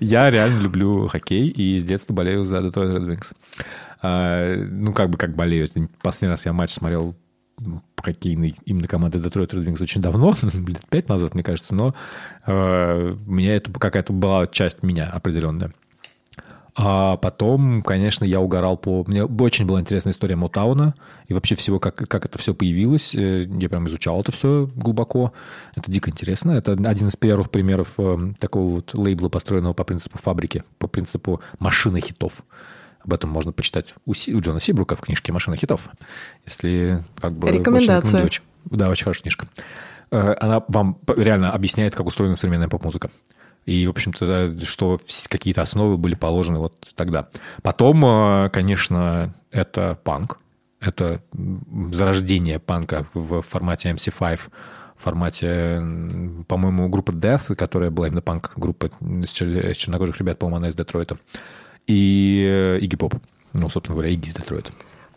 Я 0.00 0.30
реально 0.30 0.60
люблю 0.60 1.08
хоккей 1.08 1.48
и 1.48 1.78
с 1.78 1.84
детства 1.84 2.12
болею 2.12 2.44
за 2.44 2.60
Детройт 2.60 2.90
Red 2.90 3.06
Wings. 3.06 3.32
А, 4.02 4.56
ну, 4.56 4.92
как 4.92 5.08
бы 5.08 5.16
как 5.16 5.34
болею. 5.34 5.68
Последний 6.02 6.28
раз 6.30 6.44
я 6.44 6.52
матч 6.52 6.72
смотрел 6.72 7.14
хоккейной 7.96 8.54
именно 8.66 8.86
команды 8.86 9.18
Detroit 9.18 9.50
Red 9.50 9.64
Wings 9.64 9.82
очень 9.82 10.00
давно, 10.00 10.34
лет 10.42 10.86
пять 10.88 11.08
назад, 11.08 11.34
мне 11.34 11.42
кажется, 11.42 11.74
но 11.74 11.94
э, 12.46 13.16
меня 13.26 13.56
это 13.56 13.72
какая-то 13.72 14.12
была 14.12 14.46
часть 14.46 14.82
меня 14.82 15.08
определенная. 15.08 15.72
А 16.76 17.16
потом, 17.18 17.82
конечно, 17.82 18.24
я 18.24 18.40
угорал 18.40 18.76
по... 18.76 19.04
Мне 19.06 19.24
очень 19.24 19.64
была 19.64 19.80
интересная 19.80 20.12
история 20.12 20.34
Мотауна 20.34 20.94
и 21.28 21.34
вообще 21.34 21.54
всего, 21.54 21.78
как, 21.78 21.94
как 21.94 22.24
это 22.24 22.36
все 22.38 22.52
появилось. 22.52 23.14
Э, 23.14 23.44
я 23.44 23.68
прям 23.68 23.86
изучал 23.86 24.20
это 24.20 24.32
все 24.32 24.68
глубоко. 24.74 25.32
Это 25.76 25.90
дико 25.90 26.10
интересно. 26.10 26.50
Это 26.50 26.72
один 26.72 27.08
из 27.08 27.16
первых 27.16 27.50
примеров 27.50 27.94
э, 27.98 28.34
такого 28.40 28.74
вот 28.74 28.92
лейбла, 28.94 29.28
построенного 29.28 29.72
по 29.72 29.84
принципу 29.84 30.18
фабрики, 30.18 30.64
по 30.78 30.88
принципу 30.88 31.40
машины 31.60 32.00
хитов. 32.00 32.42
Об 33.04 33.12
этом 33.12 33.30
можно 33.30 33.52
почитать 33.52 33.94
у, 34.06 34.14
Си, 34.14 34.34
у 34.34 34.40
Джона 34.40 34.60
Сибрука 34.60 34.96
в 34.96 35.00
книжке 35.00 35.32
«Машина 35.32 35.56
хитов». 35.56 35.88
Если 36.46 37.04
как 37.20 37.32
бы... 37.32 37.50
Рекомендация. 37.50 38.24
Очень, 38.24 38.42
да, 38.64 38.88
очень 38.88 39.04
хорошая 39.04 39.22
книжка. 39.22 39.46
Э, 40.10 40.34
она 40.40 40.62
вам 40.68 40.98
реально 41.06 41.52
объясняет, 41.52 41.94
как 41.94 42.06
устроена 42.06 42.36
современная 42.36 42.68
поп-музыка. 42.68 43.10
И, 43.66 43.86
в 43.86 43.90
общем-то, 43.90 44.58
что 44.64 44.98
какие-то 45.28 45.62
основы 45.62 45.96
были 45.96 46.14
положены 46.14 46.58
вот 46.58 46.74
тогда. 46.94 47.28
Потом, 47.62 48.04
э, 48.04 48.48
конечно, 48.50 49.34
это 49.50 49.98
панк. 50.02 50.38
Это 50.80 51.22
зарождение 51.92 52.58
панка 52.58 53.06
в 53.14 53.40
формате 53.40 53.90
MC5, 53.90 54.38
в 54.96 55.02
формате, 55.02 55.82
по-моему, 56.46 56.88
группы 56.88 57.12
Death, 57.12 57.54
которая 57.54 57.90
была 57.90 58.08
именно 58.08 58.22
панк-группа 58.22 58.86
из 58.86 59.30
чернокожих 59.30 60.18
ребят, 60.20 60.38
по-моему, 60.38 60.58
она 60.58 60.68
из 60.68 60.74
Детройта. 60.74 61.16
И 61.86 62.78
Игги 62.80 62.96
Поп. 62.96 63.14
Ну, 63.52 63.68
собственно 63.68 63.96
говоря, 63.96 64.12
Игги 64.12 64.28
из 64.28 64.34
Детройта. 64.34 64.72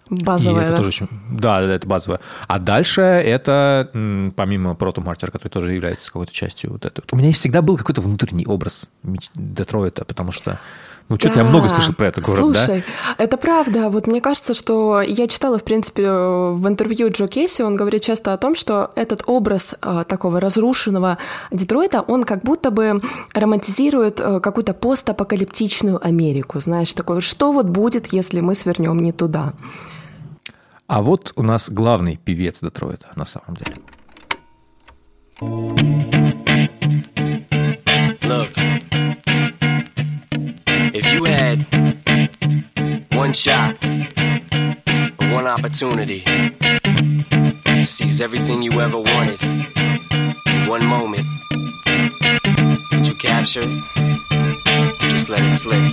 Базовая, 0.10 0.64
это 0.64 0.72
да? 0.72 0.78
Тоже 0.78 0.88
очень, 0.88 1.10
да, 1.32 1.62
это 1.62 1.86
базовая. 1.86 2.22
А 2.48 2.60
дальше 2.60 3.02
это, 3.02 3.90
помимо 4.38 4.72
Proto 4.72 5.04
Martyr, 5.04 5.32
который 5.32 5.50
тоже 5.52 5.74
является 5.74 6.08
какой-то 6.08 6.32
частью 6.32 6.72
вот 6.72 6.86
этого. 6.86 7.06
У 7.12 7.18
меня 7.18 7.34
всегда 7.34 7.62
был 7.62 7.76
какой-то 7.78 8.02
внутренний 8.02 8.46
образ 8.46 8.90
Детройта, 9.36 10.06
потому 10.06 10.32
что 10.32 10.60
ну, 11.10 11.15
что-то 11.17 11.36
да. 11.36 11.41
я 11.41 11.48
много 11.48 11.70
слышал 11.70 11.93
про 11.93 12.08
этот 12.08 12.26
город, 12.26 12.41
Слушай, 12.41 12.84
да? 12.86 13.24
это 13.24 13.38
правда. 13.38 13.89
Вот 13.89 14.08
мне 14.08 14.20
кажется, 14.20 14.54
что 14.54 15.02
я 15.02 15.28
читала, 15.28 15.58
в 15.58 15.63
принципе, 15.63 16.04
в 16.04 16.67
интервью 16.67 17.10
Джо 17.10 17.28
Кейси, 17.28 17.62
он 17.62 17.76
говорит 17.78 18.02
часто 18.02 18.34
о 18.34 18.38
том, 18.38 18.56
что 18.56 18.91
этот 18.96 19.24
образ 19.26 19.76
э, 19.82 20.04
такого 20.08 20.41
разрушенного 20.41 21.17
Детройта, 21.50 22.02
он 22.02 22.26
как 22.26 22.43
будто 22.43 22.72
бы 22.72 23.02
романтизирует 23.34 24.20
э, 24.20 24.41
какую-то 24.41 24.74
постапокалиптичную 24.74 26.06
Америку, 26.06 26.60
знаешь, 26.60 26.91
такое, 26.91 27.22
что 27.22 27.54
вот 27.54 27.67
будет, 27.67 28.08
если 28.08 28.41
мы 28.41 28.54
свернем 28.54 28.98
не 28.98 29.13
туда. 29.13 29.54
А 30.88 31.02
вот 31.02 31.32
у 31.36 31.43
нас 31.43 31.70
главный 31.70 32.17
певец 32.17 32.60
Детройта 32.62 33.08
на 33.15 33.26
самом 33.26 33.56
деле. 33.56 33.76
you 41.17 41.25
had 41.25 41.67
one 43.12 43.33
shot, 43.33 43.77
one 45.33 45.47
opportunity 45.47 46.21
to 46.21 47.87
seize 47.87 48.21
everything 48.21 48.62
you 48.62 48.81
ever 48.81 48.99
wanted 48.99 49.41
in 49.43 50.67
one 50.69 50.85
moment, 50.85 51.27
that 52.91 53.05
you 53.09 53.15
captured, 53.15 53.71
just 55.11 55.29
let 55.29 55.43
it 55.43 55.55
slip. 55.55 55.93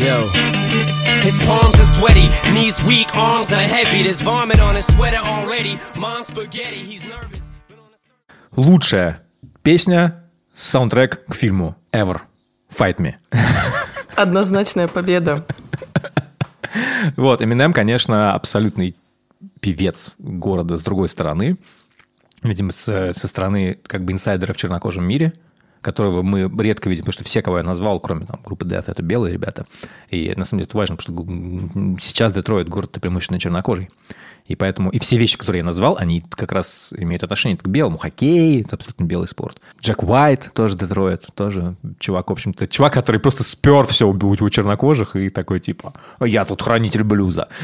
Yo. 0.00 0.28
His 1.22 1.38
palms 1.38 1.78
are 1.78 1.84
sweaty, 1.84 2.28
knees 2.50 2.82
weak, 2.82 3.14
arms 3.14 3.52
are 3.52 3.62
heavy. 3.62 4.02
There's 4.02 4.20
vomit 4.20 4.58
on 4.58 4.74
his 4.74 4.86
sweater 4.86 5.18
already. 5.18 5.76
Mom's 5.96 6.26
spaghetti, 6.28 6.82
he's 6.82 7.04
nervous. 7.04 7.46
Лучшая 8.56 9.20
песня, 9.62 10.24
саундтрек 10.54 11.24
к 11.28 11.34
фильму 11.34 11.76
Ever. 11.92 12.20
Fight 12.68 12.98
Me. 12.98 13.16
Однозначная 14.15 14.87
победа. 14.87 15.45
Вот, 17.15 17.39
Eminem, 17.39 17.71
конечно, 17.71 18.33
абсолютный 18.33 18.97
певец 19.61 20.13
города 20.17 20.75
с 20.75 20.83
другой 20.83 21.07
стороны. 21.07 21.57
Видимо, 22.43 22.73
со, 22.73 23.13
со 23.13 23.27
стороны 23.27 23.77
как 23.87 24.03
бы 24.03 24.11
инсайдера 24.11 24.51
в 24.51 24.57
чернокожем 24.57 25.05
мире– 25.05 25.33
которого 25.85 26.23
мы 26.23 26.51
редко 26.63 26.89
видим, 26.89 27.03
потому 27.03 27.13
что 27.13 27.23
все, 27.23 27.41
кого 27.41 27.59
я 27.59 27.63
назвал, 27.63 27.99
кроме 27.99 28.25
там, 28.25 28.39
группы 28.43 28.65
Death, 28.65 28.85
это 28.87 29.03
белые 29.03 29.33
ребята. 29.33 29.67
И 30.09 30.33
на 30.35 30.43
самом 30.43 30.61
деле 30.61 30.67
это 30.67 30.77
важно, 30.77 30.95
потому 30.95 31.23
что 31.23 32.03
сейчас 32.03 32.33
Детройт 32.33 32.67
город 32.67 32.91
преимущественно 32.99 33.39
чернокожий. 33.39 33.89
И 34.47 34.55
поэтому 34.55 34.89
и 34.89 34.99
все 34.99 35.17
вещи, 35.17 35.37
которые 35.37 35.59
я 35.59 35.63
назвал, 35.63 35.97
они 35.97 36.23
как 36.29 36.51
раз 36.51 36.93
имеют 36.95 37.23
отношение 37.23 37.57
к 37.57 37.67
белому. 37.67 37.97
Хоккей– 37.97 38.61
это 38.63 38.75
абсолютно 38.75 39.03
белый 39.05 39.27
спорт. 39.27 39.59
Джек 39.81 40.03
Уайт 40.03 40.51
тоже 40.53 40.77
Детройт, 40.77 41.27
тоже 41.35 41.75
чувак, 41.99 42.29
в 42.29 42.33
общем-то, 42.33 42.67
чувак, 42.67 42.93
который 42.93 43.19
просто 43.19 43.43
спер 43.43 43.85
все 43.87 44.07
у, 44.07 44.11
у 44.11 44.49
чернокожих 44.49 45.15
и 45.15 45.29
такой 45.29 45.59
типа 45.59 45.93
«Я 46.19 46.45
тут 46.45 46.61
хранитель 46.61 47.03
блюза». 47.03 47.47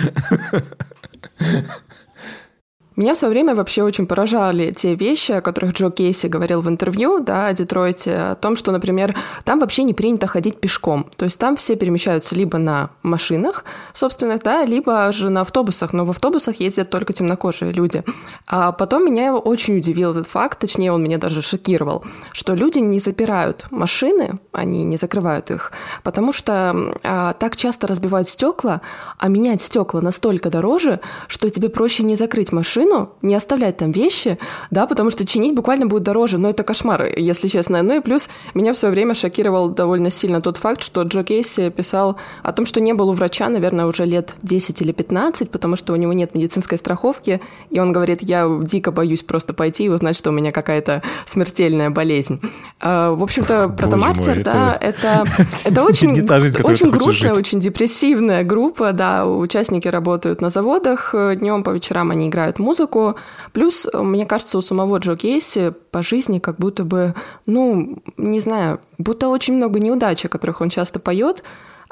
Меня 2.97 3.13
в 3.13 3.17
свое 3.17 3.31
время 3.31 3.55
вообще 3.55 3.83
очень 3.83 4.05
поражали 4.05 4.71
те 4.71 4.95
вещи, 4.95 5.31
о 5.31 5.41
которых 5.41 5.73
Джо 5.73 5.89
Кейси 5.91 6.27
говорил 6.27 6.59
в 6.59 6.67
интервью, 6.67 7.21
да, 7.21 7.47
о 7.47 7.53
Детройте, 7.53 8.13
о 8.15 8.35
том, 8.35 8.57
что, 8.57 8.73
например, 8.73 9.15
там 9.45 9.59
вообще 9.59 9.83
не 9.83 9.93
принято 9.93 10.27
ходить 10.27 10.59
пешком. 10.59 11.07
То 11.15 11.23
есть 11.23 11.39
там 11.39 11.55
все 11.55 11.77
перемещаются 11.77 12.35
либо 12.35 12.57
на 12.57 12.89
машинах 13.01 13.63
собственных, 13.93 14.43
да, 14.43 14.65
либо 14.65 15.09
же 15.13 15.29
на 15.29 15.41
автобусах, 15.41 15.93
но 15.93 16.03
в 16.03 16.09
автобусах 16.09 16.59
ездят 16.59 16.89
только 16.89 17.13
темнокожие 17.13 17.71
люди. 17.71 18.03
А 18.45 18.73
потом 18.73 19.05
меня 19.05 19.35
очень 19.35 19.77
удивил 19.77 20.11
этот 20.11 20.27
факт, 20.27 20.59
точнее, 20.59 20.91
он 20.91 21.01
меня 21.01 21.17
даже 21.17 21.41
шокировал, 21.41 22.03
что 22.33 22.55
люди 22.55 22.79
не 22.79 22.99
запирают 22.99 23.67
машины, 23.71 24.37
они 24.51 24.83
не 24.83 24.97
закрывают 24.97 25.49
их, 25.49 25.71
потому 26.03 26.33
что 26.33 26.93
а, 27.03 27.33
так 27.35 27.55
часто 27.55 27.87
разбивают 27.87 28.27
стекла, 28.27 28.81
а 29.17 29.29
менять 29.29 29.61
стекла 29.61 30.01
настолько 30.01 30.49
дороже, 30.49 30.99
что 31.27 31.49
тебе 31.49 31.69
проще 31.69 32.03
не 32.03 32.15
закрыть 32.15 32.51
машину, 32.51 32.80
машину, 32.81 33.09
не 33.21 33.35
оставлять 33.35 33.77
там 33.77 33.91
вещи, 33.91 34.37
да, 34.71 34.87
потому 34.87 35.11
что 35.11 35.25
чинить 35.25 35.55
буквально 35.55 35.85
будет 35.85 36.03
дороже, 36.03 36.37
но 36.37 36.49
это 36.49 36.63
кошмар, 36.63 37.05
если 37.17 37.47
честно. 37.47 37.81
Ну 37.83 37.97
и 37.97 37.99
плюс 37.99 38.29
меня 38.53 38.73
в 38.73 38.77
свое 38.77 38.93
время 38.93 39.13
шокировал 39.13 39.69
довольно 39.69 40.09
сильно 40.09 40.41
тот 40.41 40.57
факт, 40.57 40.81
что 40.81 41.03
Джо 41.03 41.23
Кейси 41.23 41.69
писал 41.69 42.17
о 42.43 42.51
том, 42.51 42.65
что 42.65 42.79
не 42.79 42.93
был 42.93 43.09
у 43.09 43.13
врача, 43.13 43.49
наверное, 43.49 43.85
уже 43.85 44.05
лет 44.05 44.35
10 44.41 44.81
или 44.81 44.91
15, 44.91 45.49
потому 45.49 45.75
что 45.75 45.93
у 45.93 45.95
него 45.95 46.13
нет 46.13 46.35
медицинской 46.35 46.77
страховки, 46.77 47.41
и 47.69 47.79
он 47.79 47.91
говорит, 47.91 48.19
я 48.21 48.47
дико 48.61 48.91
боюсь 48.91 49.23
просто 49.23 49.53
пойти 49.53 49.85
и 49.85 49.89
узнать, 49.89 50.15
что 50.15 50.29
у 50.29 50.33
меня 50.33 50.51
какая-то 50.51 51.01
смертельная 51.25 51.89
болезнь. 51.89 52.39
А, 52.79 53.11
в 53.11 53.23
общем-то, 53.23 53.69
протомартер, 53.69 54.43
да, 54.43 54.77
это, 54.79 55.25
это 55.65 55.83
очень, 55.83 56.11
очень 56.11 56.89
грустная, 56.89 57.33
очень 57.33 57.59
депрессивная 57.59 58.43
группа, 58.43 58.93
да, 58.93 59.25
участники 59.25 59.87
работают 59.87 60.41
на 60.41 60.49
заводах, 60.49 61.13
днем 61.35 61.63
по 61.63 61.71
вечерам 61.71 62.11
они 62.11 62.27
играют 62.27 62.59
музыку, 62.59 62.70
музыку. 62.71 63.15
Плюс, 63.51 63.87
мне 63.93 64.25
кажется, 64.25 64.57
у 64.57 64.61
самого 64.61 64.97
Джо 64.97 65.15
Кейси 65.15 65.73
по 65.91 66.01
жизни 66.01 66.39
как 66.39 66.57
будто 66.57 66.85
бы, 66.85 67.13
ну, 67.45 68.01
не 68.15 68.39
знаю, 68.39 68.79
будто 68.97 69.27
очень 69.27 69.55
много 69.55 69.79
неудач, 69.79 70.25
о 70.25 70.29
которых 70.29 70.61
он 70.61 70.69
часто 70.69 70.99
поет. 70.99 71.43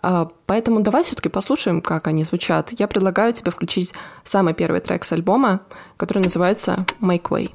А, 0.02 0.30
поэтому 0.46 0.80
давай 0.80 1.04
все-таки 1.04 1.28
послушаем, 1.28 1.82
как 1.82 2.08
они 2.08 2.24
звучат. 2.24 2.72
Я 2.80 2.88
предлагаю 2.88 3.34
тебе 3.34 3.52
включить 3.52 3.94
самый 4.24 4.54
первый 4.54 4.80
трек 4.80 5.04
с 5.04 5.12
альбома, 5.12 5.60
который 5.98 6.24
называется 6.24 6.86
«Make 7.02 7.30
Way». 7.30 7.52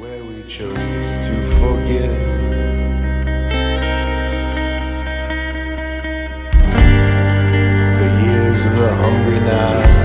Where 0.00 0.24
we 0.24 0.42
chose 0.48 0.74
to 1.26 1.34
forget 1.60 2.32
The 8.82 8.88
hungry 8.88 9.40
night 9.40 10.01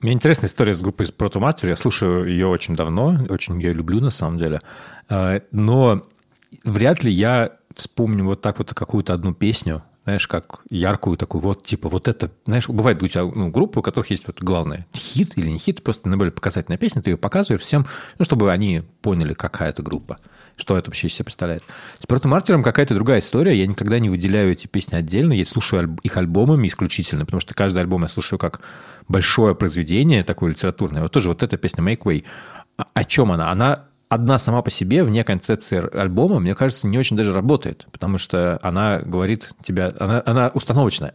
Меня 0.00 0.12
интересная 0.12 0.48
история 0.48 0.74
с 0.74 0.80
группой 0.80 1.06
Matter. 1.06 1.68
Я 1.68 1.74
слушаю 1.74 2.28
ее 2.28 2.46
очень 2.46 2.76
давно, 2.76 3.16
очень 3.28 3.60
ее 3.60 3.72
люблю 3.72 4.00
на 4.00 4.10
самом 4.10 4.38
деле. 4.38 4.60
А, 5.08 5.42
но 5.50 6.06
вряд 6.62 7.02
ли 7.02 7.10
я 7.10 7.56
вспомню 7.74 8.24
вот 8.24 8.40
так 8.40 8.58
вот 8.58 8.72
какую-то 8.72 9.12
одну 9.12 9.34
песню, 9.34 9.82
знаешь, 10.04 10.28
как 10.28 10.60
яркую 10.70 11.16
такую, 11.16 11.40
вот 11.40 11.64
типа 11.64 11.88
вот 11.88 12.06
это, 12.06 12.30
знаешь, 12.46 12.68
бывает 12.68 13.02
у 13.02 13.08
тебя 13.08 13.24
ну, 13.24 13.50
группы, 13.50 13.80
у 13.80 13.82
которых 13.82 14.10
есть 14.10 14.26
вот 14.28 14.40
главное, 14.40 14.86
хит 14.94 15.32
или 15.36 15.50
не 15.50 15.58
хит, 15.58 15.82
просто 15.82 16.08
наиболее 16.08 16.32
показательная 16.32 16.78
песня, 16.78 17.02
ты 17.02 17.10
ее 17.10 17.16
показываешь 17.16 17.62
всем, 17.62 17.86
ну, 18.18 18.24
чтобы 18.24 18.52
они 18.52 18.84
поняли, 19.02 19.34
какая 19.34 19.70
это 19.70 19.82
группа 19.82 20.18
что 20.58 20.76
это 20.76 20.90
вообще 20.90 21.06
из 21.06 21.14
себя 21.14 21.24
представляет. 21.24 21.62
С 21.98 22.06
Протом 22.06 22.32
Мартером 22.32 22.62
какая-то 22.62 22.94
другая 22.94 23.20
история. 23.20 23.58
Я 23.58 23.66
никогда 23.66 23.98
не 23.98 24.10
выделяю 24.10 24.52
эти 24.52 24.66
песни 24.66 24.96
отдельно. 24.96 25.32
Я 25.32 25.44
слушаю 25.44 25.96
их 26.02 26.16
альбомами 26.16 26.68
исключительно, 26.68 27.24
потому 27.24 27.40
что 27.40 27.54
каждый 27.54 27.78
альбом 27.78 28.02
я 28.02 28.08
слушаю 28.08 28.38
как 28.38 28.60
большое 29.06 29.54
произведение 29.54 30.24
такое 30.24 30.50
литературное. 30.50 31.02
Вот 31.02 31.12
тоже 31.12 31.28
вот 31.28 31.42
эта 31.42 31.56
песня 31.56 31.82
Make 31.82 32.02
Way. 32.02 32.24
О 32.76 33.04
чем 33.04 33.32
она? 33.32 33.50
Она 33.50 33.86
одна 34.08 34.38
сама 34.38 34.62
по 34.62 34.70
себе, 34.70 35.04
вне 35.04 35.24
концепции 35.24 35.96
альбома, 35.96 36.38
мне 36.40 36.54
кажется, 36.54 36.88
не 36.88 36.98
очень 36.98 37.16
даже 37.16 37.34
работает, 37.34 37.86
потому 37.92 38.18
что 38.18 38.58
она 38.62 39.00
говорит 39.00 39.50
тебя, 39.62 39.92
она, 39.98 40.22
она 40.24 40.48
установочная. 40.54 41.12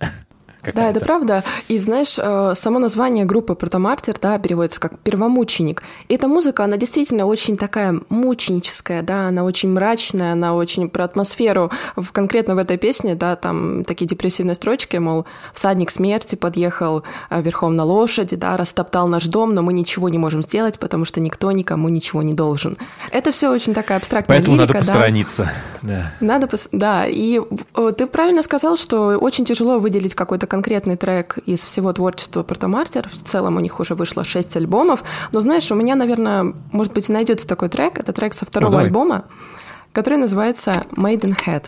Да, 0.73 0.89
это 0.89 0.99
правда. 0.99 1.43
И 1.67 1.77
знаешь, 1.77 2.17
э, 2.17 2.53
само 2.55 2.79
название 2.79 3.25
группы 3.25 3.55
Протомартир, 3.55 4.15
да, 4.21 4.37
переводится 4.39 4.79
как 4.79 4.97
«первомученик». 4.99 5.83
И 6.07 6.15
эта 6.15 6.27
музыка, 6.27 6.63
она 6.63 6.77
действительно 6.77 7.25
очень 7.25 7.57
такая 7.57 7.99
мученическая, 8.09 9.01
да, 9.01 9.27
она 9.27 9.43
очень 9.43 9.69
мрачная, 9.69 10.33
она 10.33 10.53
очень 10.53 10.89
про 10.89 11.05
атмосферу. 11.05 11.71
В, 11.95 12.11
конкретно 12.11 12.55
в 12.55 12.57
этой 12.57 12.77
песне, 12.77 13.15
да, 13.15 13.35
там 13.35 13.83
такие 13.83 14.05
депрессивные 14.05 14.55
строчки, 14.55 14.97
мол, 14.97 15.25
всадник 15.53 15.91
смерти 15.91 16.35
подъехал 16.35 17.03
э, 17.29 17.41
верхом 17.41 17.75
на 17.75 17.83
лошади, 17.83 18.35
да, 18.35 18.55
растоптал 18.57 19.07
наш 19.07 19.25
дом, 19.25 19.53
но 19.53 19.61
мы 19.61 19.73
ничего 19.73 20.09
не 20.09 20.17
можем 20.17 20.41
сделать, 20.41 20.79
потому 20.79 21.05
что 21.05 21.19
никто 21.19 21.51
никому 21.51 21.89
ничего 21.89 22.21
не 22.21 22.33
должен. 22.33 22.77
Это 23.11 23.31
все 23.31 23.49
очень 23.49 23.73
такая 23.73 23.97
абстрактная 23.97 24.37
Поэтому 24.37 24.57
лирика, 24.57 24.73
надо 24.73 24.85
посторониться. 24.85 25.51
Да. 25.81 26.13
да. 26.19 26.25
Надо, 26.25 26.47
пос... 26.47 26.69
да. 26.71 27.05
И 27.07 27.41
э, 27.75 27.93
ты 27.97 28.05
правильно 28.07 28.41
сказал, 28.41 28.77
что 28.77 29.17
очень 29.17 29.45
тяжело 29.45 29.79
выделить 29.79 30.15
какой-то 30.15 30.47
конкретный 30.53 30.97
трек 30.97 31.39
из 31.47 31.63
всего 31.63 31.91
творчества 31.93 32.43
Протомартер. 32.43 33.09
В 33.09 33.23
целом 33.23 33.55
у 33.55 33.59
них 33.59 33.79
уже 33.79 33.95
вышло 33.95 34.23
шесть 34.23 34.55
альбомов. 34.55 35.03
Но 35.31 35.41
знаешь, 35.41 35.71
у 35.71 35.75
меня, 35.75 35.95
наверное, 35.95 36.53
может 36.71 36.93
быть, 36.93 37.09
найдется 37.09 37.47
такой 37.47 37.69
трек. 37.69 37.97
Это 37.97 38.13
трек 38.13 38.35
со 38.35 38.45
второго 38.45 38.73
ну, 38.73 38.77
альбома, 38.77 39.25
который 39.93 40.19
называется 40.19 40.85
Made 40.91 41.21
in 41.21 41.35
Head. 41.43 41.63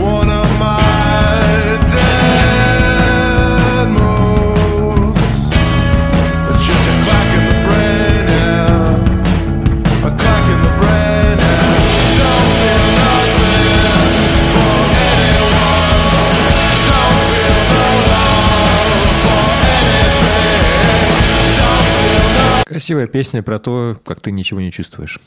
One 0.00 0.30
of 0.30 0.46
my 0.60 1.01
Красивая 22.72 23.06
песня 23.06 23.42
про 23.42 23.58
то, 23.58 23.98
как 24.02 24.22
ты 24.22 24.30
ничего 24.30 24.58
не 24.62 24.72
чувствуешь. 24.72 25.20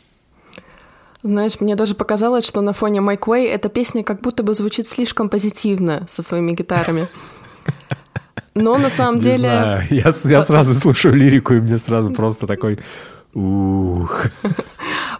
Знаешь, 1.21 1.59
мне 1.59 1.75
даже 1.75 1.93
показалось, 1.93 2.43
что 2.43 2.61
на 2.61 2.73
фоне 2.73 3.01
Майк 3.01 3.27
Уэй 3.27 3.45
эта 3.45 3.69
песня 3.69 4.03
как 4.03 4.21
будто 4.21 4.41
бы 4.41 4.55
звучит 4.55 4.87
слишком 4.87 5.29
позитивно 5.29 6.07
со 6.09 6.23
своими 6.23 6.53
гитарами. 6.53 7.07
Но 8.55 8.79
на 8.79 8.89
самом 8.89 9.19
деле... 9.19 9.47
Знаю. 9.47 9.83
Я, 9.91 10.11
я 10.23 10.43
сразу 10.43 10.73
слушаю 10.73 11.13
лирику, 11.13 11.53
и 11.53 11.59
мне 11.59 11.77
сразу 11.77 12.11
просто 12.11 12.47
такой... 12.47 12.79
Ух. 13.35 14.25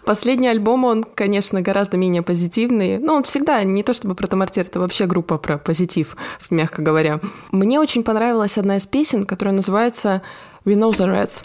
Последний 0.04 0.48
альбом, 0.48 0.86
он, 0.86 1.04
конечно, 1.04 1.62
гораздо 1.62 1.98
менее 1.98 2.24
позитивный. 2.24 2.98
Но 2.98 3.18
он 3.18 3.24
всегда, 3.24 3.64
не 3.64 3.84
то 3.84 3.94
чтобы 3.94 4.16
про 4.16 4.26
Томартир, 4.26 4.66
это 4.66 4.80
вообще 4.80 5.06
группа 5.06 5.38
про 5.38 5.60
позитив, 5.60 6.18
мягко 6.50 6.82
говоря. 6.82 7.20
Мне 7.52 7.80
очень 7.80 8.04
понравилась 8.04 8.58
одна 8.58 8.78
из 8.78 8.88
песен, 8.88 9.26
которая 9.26 9.54
называется 9.54 10.24
«We 10.66 10.74
Know 10.74 10.90
the 10.90 11.06
Reds». 11.06 11.44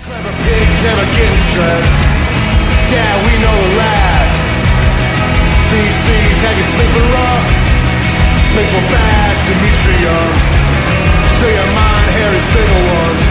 Clever 0.00 0.32
pigs 0.44 0.76
never 0.80 1.04
get 1.12 1.32
stressed. 1.52 1.96
Yeah, 2.88 3.12
we 3.28 3.32
know 3.44 3.52
the 3.52 3.72
last. 3.76 4.40
These 5.68 5.98
things 6.08 6.36
have 6.40 6.56
you 6.56 6.66
sleeping 6.72 7.08
rough. 7.12 7.48
Makes 8.56 8.72
one 8.72 8.88
bad 8.88 9.32
Dimitri 9.44 9.96
young. 10.00 10.32
So 11.40 11.44
your 11.48 11.70
mind 11.76 12.08
hair 12.16 12.32
is 12.32 12.46
bigger 12.56 12.80
ones. 12.96 13.26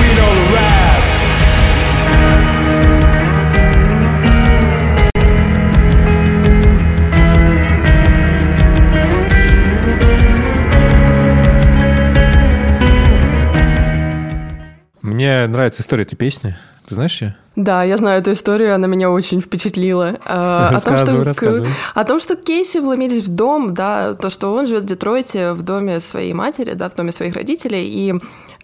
We 0.00 0.08
know 0.16 0.30
the 0.32 0.46
rats. 0.56 0.67
Мне 15.18 15.48
нравится 15.48 15.82
история 15.82 16.04
этой 16.04 16.14
песни. 16.14 16.56
Ты 16.86 16.94
знаешь 16.94 17.20
ее? 17.20 17.34
Да, 17.56 17.82
я 17.82 17.96
знаю 17.96 18.20
эту 18.20 18.30
историю, 18.30 18.72
она 18.72 18.86
меня 18.86 19.10
очень 19.10 19.40
впечатлила. 19.40 20.14
А, 20.24 20.68
о, 20.68 20.80
том, 20.80 20.96
что, 20.96 21.66
о 21.92 22.04
том, 22.04 22.20
что 22.20 22.36
Кейси 22.36 22.78
вломились 22.78 23.24
в 23.24 23.28
дом, 23.28 23.74
да, 23.74 24.14
то, 24.14 24.30
что 24.30 24.54
он 24.54 24.68
живет 24.68 24.84
в 24.84 24.86
Детройте, 24.86 25.54
в 25.54 25.64
доме 25.64 25.98
своей 25.98 26.34
матери, 26.34 26.74
да, 26.74 26.88
в 26.88 26.94
доме 26.94 27.10
своих 27.10 27.34
родителей, 27.34 27.84
и 27.88 28.14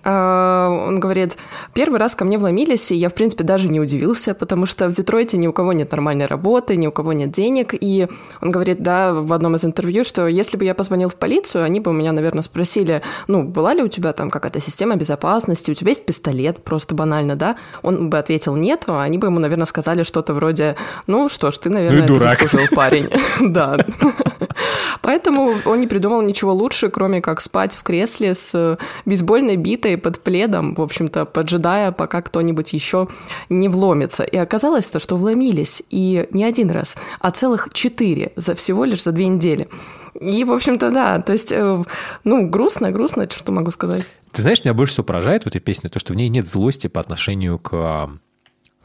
он 0.04 1.00
говорит, 1.00 1.36
первый 1.72 1.98
раз 1.98 2.14
ко 2.14 2.24
мне 2.24 2.38
вломились, 2.38 2.92
и 2.92 2.96
я, 2.96 3.08
в 3.08 3.14
принципе, 3.14 3.44
даже 3.44 3.68
не 3.68 3.80
удивился, 3.80 4.34
потому 4.34 4.66
что 4.66 4.88
в 4.88 4.94
Детройте 4.94 5.38
ни 5.38 5.46
у 5.46 5.52
кого 5.52 5.72
нет 5.72 5.90
нормальной 5.90 6.26
работы, 6.26 6.76
ни 6.76 6.86
у 6.86 6.92
кого 6.92 7.12
нет 7.12 7.32
денег. 7.32 7.74
И 7.78 8.08
он 8.40 8.50
говорит, 8.50 8.82
да, 8.82 9.14
в 9.14 9.32
одном 9.32 9.56
из 9.56 9.64
интервью, 9.64 10.04
что 10.04 10.26
если 10.26 10.56
бы 10.56 10.64
я 10.64 10.74
позвонил 10.74 11.08
в 11.08 11.16
полицию, 11.16 11.64
они 11.64 11.80
бы 11.80 11.90
у 11.90 11.94
меня, 11.94 12.12
наверное, 12.12 12.42
спросили, 12.42 13.02
ну, 13.28 13.42
была 13.42 13.72
ли 13.74 13.82
у 13.82 13.88
тебя 13.88 14.12
там 14.12 14.30
какая-то 14.30 14.60
система 14.60 14.96
безопасности, 14.96 15.70
у 15.70 15.74
тебя 15.74 15.90
есть 15.90 16.04
пистолет, 16.04 16.62
просто 16.62 16.94
банально, 16.94 17.36
да? 17.36 17.56
Он 17.82 18.10
бы 18.10 18.18
ответил 18.18 18.56
нет, 18.56 18.84
а 18.88 19.02
они 19.02 19.18
бы 19.18 19.28
ему, 19.28 19.38
наверное, 19.38 19.66
сказали 19.66 20.02
что-то 20.02 20.34
вроде, 20.34 20.76
ну 21.06 21.28
что 21.28 21.50
ж, 21.50 21.58
ты, 21.58 21.70
наверное, 21.70 22.02
ну, 22.02 22.06
дурак. 22.06 22.40
заслужил 22.40 22.68
парень. 22.74 23.08
Да. 23.40 23.76
Поэтому 25.02 25.54
он 25.64 25.80
не 25.80 25.86
придумал 25.86 26.22
ничего 26.22 26.52
лучше, 26.52 26.88
кроме 26.88 27.20
как 27.20 27.40
спать 27.40 27.74
в 27.74 27.82
кресле 27.82 28.34
с 28.34 28.78
бейсбольной 29.04 29.56
битой 29.56 29.93
шеей 29.94 29.98
под 29.98 30.20
пледом, 30.20 30.74
в 30.74 30.80
общем-то, 30.80 31.24
поджидая, 31.24 31.92
пока 31.92 32.22
кто-нибудь 32.22 32.72
еще 32.72 33.09
не 33.48 33.68
вломится. 33.68 34.24
И 34.24 34.37
оказалось 34.37 34.87
то, 34.87 34.98
что 34.98 35.16
вломились. 35.16 35.83
И 35.90 36.26
не 36.30 36.44
один 36.44 36.70
раз, 36.70 36.96
а 37.20 37.30
целых 37.30 37.68
четыре 37.72 38.33
за 38.37 38.54
всего 38.54 38.85
лишь 38.85 39.02
за 39.02 39.12
две 39.12 39.28
недели. 39.28 39.68
И, 40.20 40.44
в 40.44 40.52
общем-то, 40.52 40.90
да, 40.90 41.20
то 41.20 41.33
есть, 41.33 41.52
э, 41.52 41.83
ну, 42.24 42.48
грустно, 42.48 42.92
грустно, 42.92 43.28
что 43.30 43.52
могу 43.52 43.70
сказать. 43.70 44.04
Ты 44.33 44.42
знаешь, 44.42 44.64
меня 44.64 44.74
больше 44.74 44.92
всего 44.92 45.04
поражает 45.04 45.44
в 45.44 45.46
этой 45.48 45.61
песне 45.61 45.90
то, 45.90 45.98
что 45.98 46.12
в 46.12 46.16
ней 46.16 46.28
нет 46.28 46.48
злости 46.48 46.87
по 46.88 47.00
отношению 47.00 47.59
к 47.59 47.72
э, 47.72 48.09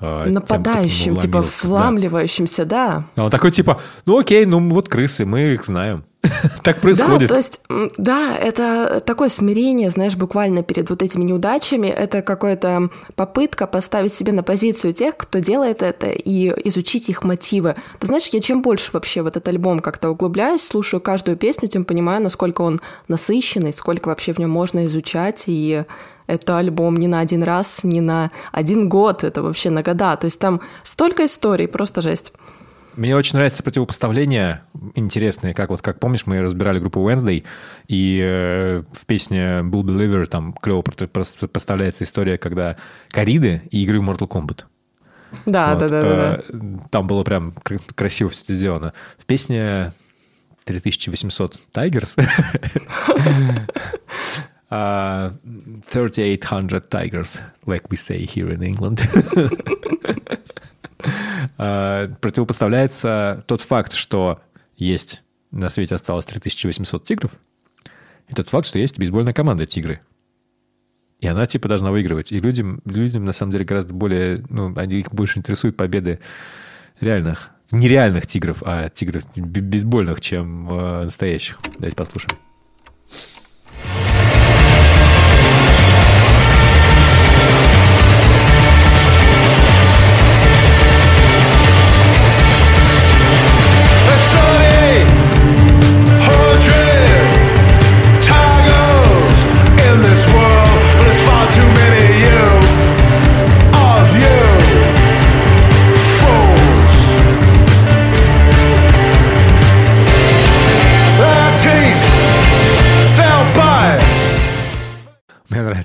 нападающим, 0.01 1.17
тем, 1.17 1.21
типа 1.21 1.45
вламливающимся, 1.63 2.65
да. 2.65 3.03
да. 3.15 3.25
Он 3.25 3.31
такой 3.31 3.51
типа, 3.51 3.79
ну 4.05 4.19
окей, 4.19 4.45
ну 4.45 4.69
вот 4.69 4.87
крысы, 4.89 5.25
мы 5.25 5.53
их 5.53 5.65
знаем. 5.65 6.03
так 6.63 6.81
происходит. 6.81 7.21
Да, 7.21 7.27
то 7.27 7.37
есть, 7.37 7.61
да, 7.97 8.37
это 8.37 9.01
такое 9.05 9.29
смирение, 9.29 9.89
знаешь, 9.89 10.15
буквально 10.17 10.63
перед 10.63 10.89
вот 10.89 11.01
этими 11.01 11.23
неудачами. 11.23 11.87
Это 11.87 12.21
какая-то 12.21 12.89
попытка 13.15 13.67
поставить 13.67 14.13
себя 14.13 14.33
на 14.33 14.43
позицию 14.43 14.93
тех, 14.93 15.15
кто 15.15 15.39
делает 15.39 15.81
это, 15.81 16.07
и 16.07 16.49
изучить 16.67 17.09
их 17.09 17.23
мотивы. 17.23 17.75
Ты 17.99 18.07
знаешь, 18.07 18.27
я 18.27 18.41
чем 18.41 18.61
больше 18.61 18.91
вообще 18.91 19.21
в 19.21 19.27
этот 19.27 19.47
альбом 19.47 19.79
как-то 19.79 20.09
углубляюсь, 20.09 20.61
слушаю 20.61 20.99
каждую 20.99 21.37
песню, 21.37 21.69
тем 21.69 21.85
понимаю, 21.85 22.21
насколько 22.21 22.61
он 22.61 22.81
насыщенный, 23.07 23.71
сколько 23.71 24.09
вообще 24.09 24.33
в 24.33 24.39
нем 24.39 24.49
можно 24.49 24.85
изучать, 24.85 25.45
и 25.47 25.85
это 26.29 26.57
альбом 26.57 26.95
не 26.95 27.07
на 27.07 27.19
один 27.19 27.43
раз, 27.43 27.83
не 27.83 28.01
на 28.01 28.31
один 28.51 28.87
год, 28.87 29.23
это 29.23 29.41
вообще 29.41 29.69
на 29.69 29.81
года. 29.81 30.15
То 30.15 30.25
есть 30.25 30.39
там 30.39 30.61
столько 30.83 31.25
историй, 31.25 31.67
просто 31.67 32.01
жесть. 32.01 32.33
Мне 32.95 33.15
очень 33.15 33.35
нравится 33.35 33.63
противопоставление 33.63 34.61
интересное, 34.93 35.53
как 35.53 35.69
вот, 35.69 35.81
как 35.81 35.99
помнишь, 35.99 36.25
мы 36.25 36.41
разбирали 36.41 36.79
группу 36.79 36.99
Wednesday, 36.99 37.45
и 37.87 38.19
э, 38.21 38.83
в 38.91 39.05
песне 39.05 39.61
Bull 39.61 39.83
Believer 39.83 40.25
там 40.25 40.53
клево 40.53 40.81
поставляется 40.81 42.03
история, 42.03 42.37
когда 42.37 42.75
кориды 43.09 43.61
и 43.71 43.83
игры 43.83 44.01
в 44.01 44.09
Mortal 44.09 44.27
Kombat. 44.27 44.65
Да, 45.45 45.75
вот, 45.75 45.79
да, 45.79 45.87
да, 45.87 46.01
э, 46.01 46.41
да. 46.51 46.79
Там 46.89 47.07
было 47.07 47.23
прям 47.23 47.53
красиво 47.95 48.29
все 48.29 48.43
это 48.43 48.53
сделано. 48.53 48.93
В 49.17 49.25
песне 49.25 49.93
3800 50.65 51.59
Tigers 51.73 52.21
3800 54.69 56.89
Tigers, 56.89 57.41
like 57.65 57.89
we 57.89 57.97
say 57.97 58.25
here 58.25 58.51
in 58.51 58.61
England. 58.61 59.01
А, 61.57 62.09
противопоставляется 62.19 63.45
тот 63.47 63.61
факт, 63.61 63.93
что 63.93 64.41
есть 64.75 65.23
на 65.51 65.69
свете 65.69 65.95
осталось 65.95 66.25
3800 66.25 67.03
тигров, 67.03 67.31
и 68.27 68.33
тот 68.33 68.49
факт, 68.49 68.67
что 68.67 68.79
есть 68.79 68.99
бейсбольная 68.99 69.33
команда 69.33 69.65
«Тигры». 69.65 70.01
И 71.19 71.27
она 71.27 71.47
типа 71.47 71.67
должна 71.67 71.91
выигрывать. 71.91 72.31
И 72.31 72.39
людям, 72.39 72.81
людям 72.85 73.25
на 73.25 73.33
самом 73.33 73.51
деле 73.51 73.65
гораздо 73.65 73.93
более... 73.93 74.43
Ну, 74.49 74.73
они 74.77 74.99
их 74.99 75.11
больше 75.11 75.39
интересуют 75.39 75.75
победы 75.75 76.19
реальных, 77.01 77.49
нереальных 77.71 78.25
тигров, 78.25 78.63
а 78.65 78.89
тигров 78.89 79.23
бейсбольных, 79.35 80.21
чем 80.21 80.71
э, 80.71 81.03
настоящих. 81.05 81.59
Давайте 81.77 81.97
послушаем. 81.97 82.48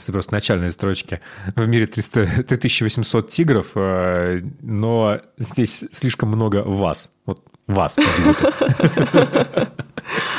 Нравятся 0.05 0.13
просто 0.13 0.35
начальные 0.35 0.71
строчки. 0.71 1.21
В 1.57 1.67
мире 1.67 1.87
300, 1.87 2.45
3800 2.45 3.29
тигров, 3.29 3.67
э, 3.75 4.43
но 4.61 5.19
здесь 5.39 5.85
слишком 5.93 6.29
много 6.31 6.63
вас. 6.65 7.11
Вот 7.27 7.41
вас. 7.67 7.97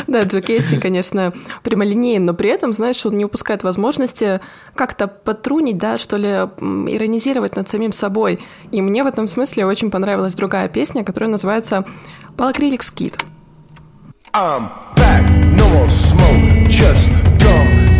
Да, 0.06 0.22
Джо 0.22 0.42
Кейси, 0.42 0.80
конечно, 0.80 1.34
прямолинейен, 1.64 2.24
но 2.24 2.36
при 2.36 2.52
этом, 2.52 2.72
знаешь, 2.72 3.04
он 3.04 3.18
не 3.18 3.26
упускает 3.26 3.64
возможности 3.64 4.40
как-то 4.76 5.08
потрунить, 5.08 5.80
да, 5.80 5.98
что 5.98 6.18
ли, 6.18 6.28
иронизировать 6.28 7.56
над 7.56 7.68
самим 7.68 7.92
собой. 7.92 8.40
И 8.72 8.82
мне 8.84 9.04
в 9.04 9.08
этом 9.08 9.28
смысле 9.28 9.66
очень 9.66 9.90
понравилась 9.90 10.36
другая 10.36 10.70
песня, 10.70 11.04
которая 11.04 11.32
называется 11.32 11.84
«Полакрилик 12.38 12.84
Скит». 12.84 13.16
I'm 14.34 14.70
back, 14.96 15.28
no 15.58 15.68
more 15.74 15.90
smoke, 15.90 16.70
just 16.70 17.15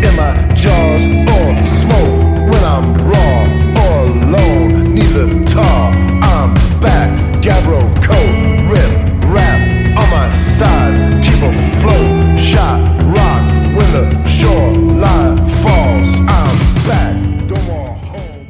in 0.04 0.14
my 0.16 0.34
jaws 0.54 1.06
or 1.08 1.62
smoke 1.64 2.50
when 2.50 2.62
I'm 2.64 2.94
raw 3.10 3.44
or 3.84 4.04
alone, 4.06 4.94
neither 4.94 5.28
tar. 5.44 5.92
I'm 6.22 6.54
back, 6.80 7.10
Gabro 7.42 7.80
coat, 8.02 8.36
rip, 8.70 8.92
rap 9.32 9.60
on 9.98 10.10
my 10.10 10.30
sides, 10.30 10.98
keep 11.26 11.42
afloat, 11.42 12.38
shot, 12.38 12.80
rock 13.14 13.44
when 13.76 13.88
the 13.92 14.24
shoreline 14.26 15.36
falls. 15.46 16.08
I'm 16.28 16.56
back, 16.86 17.14
no 17.48 17.56
more 17.66 17.94
home. 18.10 18.46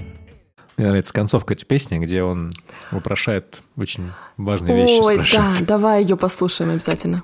Мне 0.76 0.88
нравится 0.88 1.12
концовка 1.12 1.54
этой 1.54 1.64
песни, 1.64 1.98
где 1.98 2.22
он 2.22 2.52
вопрошает 2.90 3.62
очень 3.76 4.12
важные 4.36 4.76
вещи. 4.76 5.00
Ой, 5.02 5.20
да, 5.32 5.54
давай 5.60 6.02
ее 6.02 6.16
послушаем 6.16 6.70
обязательно. 6.70 7.22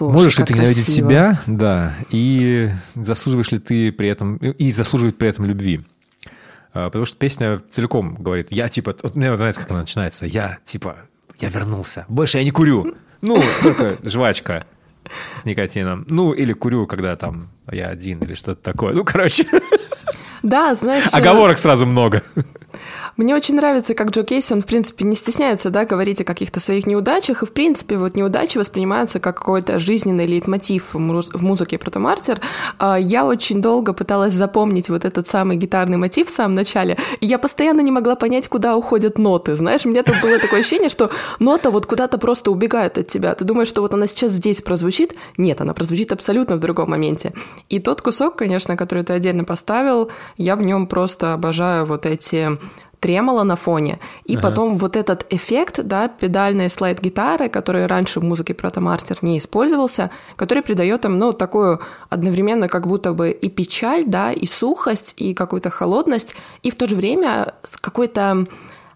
Слушай, 0.00 0.14
Можешь 0.14 0.38
ли 0.38 0.44
ты 0.46 0.54
ненавидеть 0.54 0.88
себя, 0.88 1.38
да, 1.46 1.94
и 2.08 2.70
заслуживаешь 2.94 3.52
ли 3.52 3.58
ты 3.58 3.92
при 3.92 4.08
этом, 4.08 4.36
и 4.38 4.70
заслуживает 4.70 5.18
при 5.18 5.28
этом 5.28 5.44
любви? 5.44 5.82
А, 6.72 6.86
потому 6.86 7.04
что 7.04 7.18
песня 7.18 7.60
целиком 7.68 8.14
говорит, 8.14 8.46
я 8.50 8.70
типа, 8.70 8.94
вот 9.02 9.14
мне 9.14 9.30
нравится, 9.30 9.60
как 9.60 9.70
она 9.72 9.80
начинается, 9.80 10.24
я 10.24 10.56
типа, 10.64 10.96
я 11.38 11.50
вернулся, 11.50 12.06
больше 12.08 12.38
я 12.38 12.44
не 12.44 12.50
курю, 12.50 12.94
ну, 13.20 13.42
только 13.62 13.98
жвачка 14.02 14.64
с 15.36 15.44
никотином, 15.44 16.06
ну, 16.08 16.32
или 16.32 16.54
курю, 16.54 16.86
когда 16.86 17.14
там 17.16 17.50
я 17.70 17.88
один 17.88 18.20
или 18.20 18.34
что-то 18.34 18.62
такое, 18.62 18.94
ну, 18.94 19.04
короче. 19.04 19.44
Да, 20.42 20.74
знаешь... 20.74 21.04
Оговорок 21.12 21.58
сразу 21.58 21.84
много. 21.84 22.22
Мне 23.16 23.34
очень 23.34 23.56
нравится, 23.56 23.94
как 23.94 24.10
Джо 24.10 24.22
Кейси, 24.22 24.52
он, 24.52 24.62
в 24.62 24.66
принципе, 24.66 25.04
не 25.04 25.14
стесняется, 25.14 25.70
да, 25.70 25.84
говорить 25.84 26.20
о 26.20 26.24
каких-то 26.24 26.60
своих 26.60 26.86
неудачах, 26.86 27.42
и, 27.42 27.46
в 27.46 27.52
принципе, 27.52 27.96
вот 27.98 28.14
неудачи 28.14 28.58
воспринимаются 28.58 29.20
как 29.20 29.38
какой-то 29.38 29.78
жизненный 29.78 30.26
лейтмотив 30.26 30.94
в 30.94 31.42
музыке 31.42 31.78
Протомартер. 31.78 32.40
А, 32.78 32.98
я 32.98 33.26
очень 33.26 33.60
долго 33.60 33.92
пыталась 33.92 34.32
запомнить 34.32 34.88
вот 34.88 35.04
этот 35.04 35.26
самый 35.26 35.56
гитарный 35.56 35.96
мотив 35.96 36.28
в 36.28 36.34
самом 36.34 36.54
начале, 36.54 36.96
и 37.20 37.26
я 37.26 37.38
постоянно 37.38 37.80
не 37.80 37.90
могла 37.90 38.14
понять, 38.14 38.48
куда 38.48 38.76
уходят 38.76 39.18
ноты, 39.18 39.56
знаешь, 39.56 39.84
у 39.84 39.88
меня 39.88 40.02
тут 40.02 40.16
было 40.22 40.38
такое 40.38 40.60
ощущение, 40.60 40.88
что 40.88 41.10
нота 41.38 41.70
вот 41.70 41.86
куда-то 41.86 42.18
просто 42.18 42.50
убегает 42.50 42.98
от 42.98 43.08
тебя, 43.08 43.34
ты 43.34 43.44
думаешь, 43.44 43.68
что 43.68 43.80
вот 43.80 43.94
она 43.94 44.06
сейчас 44.06 44.32
здесь 44.32 44.62
прозвучит, 44.62 45.14
нет, 45.36 45.60
она 45.60 45.72
прозвучит 45.72 46.12
абсолютно 46.12 46.56
в 46.56 46.60
другом 46.60 46.90
моменте. 46.90 47.32
И 47.68 47.78
тот 47.78 48.02
кусок, 48.02 48.36
конечно, 48.36 48.76
который 48.76 49.04
ты 49.04 49.12
отдельно 49.12 49.44
поставил, 49.44 50.10
я 50.36 50.56
в 50.56 50.62
нем 50.62 50.86
просто 50.86 51.34
обожаю 51.34 51.86
вот 51.86 52.06
эти 52.06 52.58
тремоло 53.00 53.42
на 53.44 53.56
фоне, 53.56 53.98
и 54.24 54.36
ага. 54.36 54.48
потом 54.48 54.76
вот 54.76 54.96
этот 54.96 55.26
эффект, 55.30 55.80
да, 55.82 56.08
педальной 56.08 56.68
слайд-гитары, 56.68 57.48
который 57.48 57.86
раньше 57.86 58.20
в 58.20 58.24
музыке 58.24 58.54
Протомастер 58.54 59.18
не 59.22 59.38
использовался, 59.38 60.10
который 60.36 60.62
придает 60.62 61.04
им, 61.04 61.18
ну, 61.18 61.32
такую 61.32 61.80
одновременно 62.10 62.68
как 62.68 62.86
будто 62.86 63.12
бы 63.12 63.30
и 63.30 63.48
печаль, 63.48 64.04
да, 64.06 64.32
и 64.32 64.46
сухость, 64.46 65.14
и 65.16 65.34
какую-то 65.34 65.70
холодность, 65.70 66.34
и 66.62 66.70
в 66.70 66.76
то 66.76 66.86
же 66.86 66.96
время 66.96 67.54
какой-то 67.80 68.46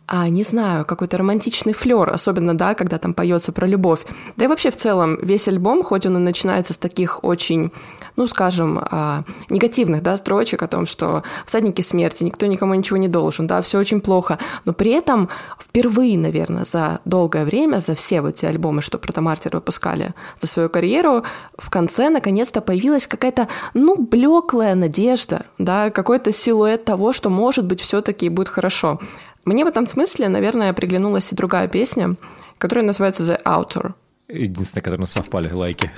а, 0.07 0.29
не 0.29 0.43
знаю, 0.43 0.85
какой-то 0.85 1.17
романтичный 1.17 1.73
флер, 1.73 2.11
особенно, 2.11 2.55
да, 2.55 2.75
когда 2.75 2.99
там 2.99 3.15
поется 3.15 3.53
про 3.53 3.67
любовь. 3.67 4.01
Да 4.37 4.45
и 4.45 4.49
вообще 4.49 4.71
в 4.71 4.77
целом 4.77 5.19
весь 5.23 5.49
альбом, 5.49 5.83
хоть 5.83 6.05
он 6.05 6.17
и 6.19 6.21
начинается 6.21 6.75
с 6.75 6.79
таких 6.79 7.25
очень, 7.25 7.73
ну, 8.17 8.27
скажем, 8.27 8.79
а, 8.83 9.25
негативных, 9.49 10.03
да, 10.03 10.17
строчек 10.19 10.63
о 10.63 10.69
том, 10.69 10.85
что 10.85 11.23
всадники 11.47 11.81
смерти, 11.81 12.23
никто 12.23 12.45
никому 12.47 12.75
ничего 12.75 12.99
не 12.99 13.09
должен, 13.09 13.47
да, 13.47 13.63
все 13.63 13.79
очень 13.79 14.03
плохо, 14.03 14.39
но 14.67 14.75
при 14.75 14.91
этом 14.91 15.31
впервые, 15.59 16.19
наверное, 16.19 16.65
за 16.65 17.01
долгое 17.07 17.47
время, 17.47 17.81
за 17.81 17.95
все 17.95 18.21
вот 18.21 18.35
эти 18.35 18.45
альбомы, 18.45 18.83
что 18.83 18.99
Протомартер 18.99 19.55
выпускали 19.55 20.15
за 20.39 20.47
свою 20.47 20.69
карьеру, 20.69 21.25
в 21.57 21.71
конце 21.71 22.11
наконец-то 22.11 22.61
появилась 22.61 23.07
какая-то, 23.07 23.49
ну, 23.73 23.97
блеклая 23.97 24.75
надежда, 24.75 25.47
да, 25.57 25.89
какой-то 25.89 26.31
силуэт 26.31 26.85
того, 26.85 27.15
что, 27.15 27.31
может 27.31 27.65
быть, 27.65 27.81
все-таки 27.81 28.29
будет 28.29 28.49
хорошо. 28.49 29.01
Мне 29.45 29.65
в 29.65 29.69
этом 29.69 29.87
смысле, 29.87 30.29
наверное, 30.29 30.73
приглянулась 30.73 31.31
и 31.31 31.37
другая 31.37 31.69
песня, 31.69 32.17
которая 32.57 32.85
называется 32.85 33.23
The 33.25 33.43
Outer. 33.45 33.93
Единственная, 34.29 34.83
которая 34.83 34.99
у 34.99 35.03
нас 35.03 35.13
совпали 35.13 35.51
лайки. 35.53 35.91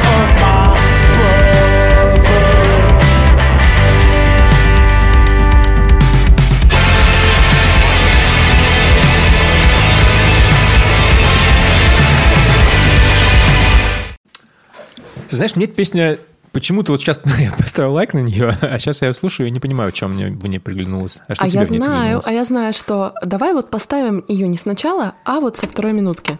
Ты 15.29 15.35
знаешь, 15.35 15.55
мне 15.55 15.65
эта 15.65 15.73
песня 15.73 16.19
Почему-то 16.53 16.91
вот 16.91 17.01
сейчас 17.01 17.19
я 17.39 17.51
поставил 17.51 17.93
лайк 17.93 18.15
на 18.15 18.19
нее, 18.19 18.51
а 18.61 18.79
сейчас 18.79 19.03
я 19.03 19.13
слушаю 19.13 19.47
и 19.47 19.51
не 19.51 19.59
понимаю, 19.59 19.91
чем 19.91 20.13
мне 20.13 20.29
в 20.29 20.47
ней 20.47 20.57
приглянулось. 20.57 21.19
А, 21.27 21.35
что 21.35 21.43
а 21.43 21.47
я 21.47 21.65
знаю, 21.65 22.21
а 22.25 22.31
я 22.31 22.43
знаю, 22.43 22.73
что 22.73 23.13
давай 23.23 23.53
вот 23.53 23.69
поставим 23.69 24.25
ее 24.27 24.47
не 24.47 24.57
сначала, 24.57 25.13
а 25.23 25.39
вот 25.39 25.57
со 25.57 25.67
второй 25.67 25.93
минутки. 25.93 26.39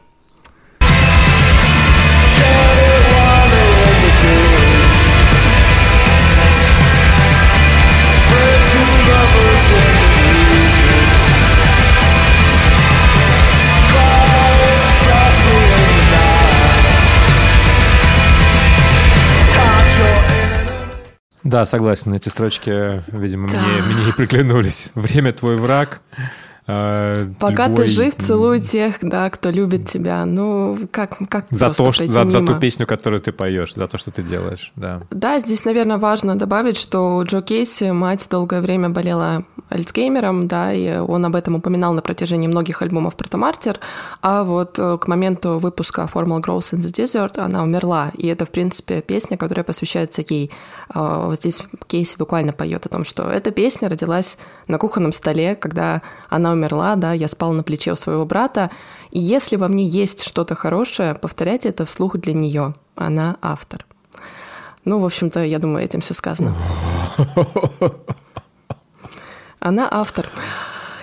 Да, 21.48 21.66
согласен. 21.66 22.14
Эти 22.14 22.28
строчки, 22.28 23.02
видимо, 23.10 23.48
да. 23.48 23.62
мне, 23.62 23.82
мне 23.82 24.10
и 24.10 24.12
приглянулись. 24.12 24.92
Время 24.96 25.32
твой 25.32 25.56
враг. 25.56 26.02
Э, 26.68 27.14
Пока 27.40 27.68
любой... 27.68 27.86
ты 27.86 27.92
жив, 27.92 28.16
целуй 28.16 28.60
тех, 28.60 28.98
да, 29.02 29.30
кто 29.30 29.50
любит 29.50 29.90
тебя. 29.90 30.26
Ну, 30.26 30.78
как, 30.92 31.18
как 31.30 31.46
за 31.50 31.72
то, 31.72 31.92
что, 31.94 32.06
за, 32.06 32.28
за 32.28 32.46
ту 32.46 32.60
песню, 32.60 32.86
которую 32.86 33.22
ты 33.22 33.32
поешь, 33.32 33.74
за 33.74 33.88
то, 33.88 33.98
что 33.98 34.12
ты 34.12 34.22
делаешь, 34.22 34.74
да. 34.76 35.02
Да, 35.10 35.40
здесь, 35.40 35.64
наверное, 35.64 35.98
важно 35.98 36.38
добавить, 36.38 36.78
что 36.78 37.24
Джо 37.24 37.42
Кейси, 37.42 37.92
мать 37.92 38.28
долгое 38.30 38.60
время 38.60 38.90
болела 38.90 39.46
Альцгеймером, 39.70 40.48
да, 40.48 40.74
и 40.74 40.98
он 40.98 41.26
об 41.26 41.36
этом 41.36 41.56
упоминал 41.56 41.94
на 41.94 42.02
протяжении 42.02 42.48
многих 42.48 42.82
альбомов 42.82 43.16
Протомартер, 43.16 43.80
а 44.22 44.44
вот 44.44 44.78
э, 44.78 44.98
к 44.98 45.08
моменту 45.08 45.60
выпуска 45.60 46.10
Formal 46.14 46.42
Growth 46.42 46.74
in 46.74 46.80
the 46.80 46.92
Desert 46.92 47.40
она 47.40 47.64
умерла, 47.64 48.12
и 48.18 48.28
это, 48.28 48.46
в 48.46 48.50
принципе, 48.50 49.02
песня, 49.02 49.38
которая 49.38 49.64
посвящается 49.64 50.24
ей. 50.28 50.52
А, 50.90 51.28
вот 51.28 51.40
здесь 51.40 51.62
Кейси 51.88 52.18
буквально 52.18 52.52
поет 52.54 52.86
о 52.86 52.90
том, 52.90 53.06
что 53.06 53.30
эта 53.30 53.52
песня 53.52 53.90
родилась 53.90 54.38
на 54.68 54.78
кухонном 54.78 55.12
столе, 55.12 55.56
когда 55.56 56.02
она 56.30 56.57
умерла, 56.58 56.96
да, 56.96 57.14
я 57.14 57.28
спал 57.28 57.54
на 57.54 57.64
плече 57.64 57.92
у 57.92 57.96
своего 57.96 58.26
брата, 58.26 58.70
и 59.12 59.20
если 59.20 59.56
во 59.56 59.68
мне 59.68 59.86
есть 59.86 60.24
что-то 60.24 60.56
хорошее, 60.56 61.16
повторяйте 61.16 61.70
это 61.70 61.86
вслух 61.86 62.18
для 62.18 62.34
нее. 62.34 62.74
Она 62.96 63.38
автор. 63.42 63.86
Ну, 64.84 65.00
в 65.00 65.06
общем-то, 65.06 65.44
я 65.44 65.60
думаю, 65.60 65.84
этим 65.84 66.02
все 66.02 66.14
сказано. 66.14 66.54
Она 69.60 69.88
автор. 69.92 70.28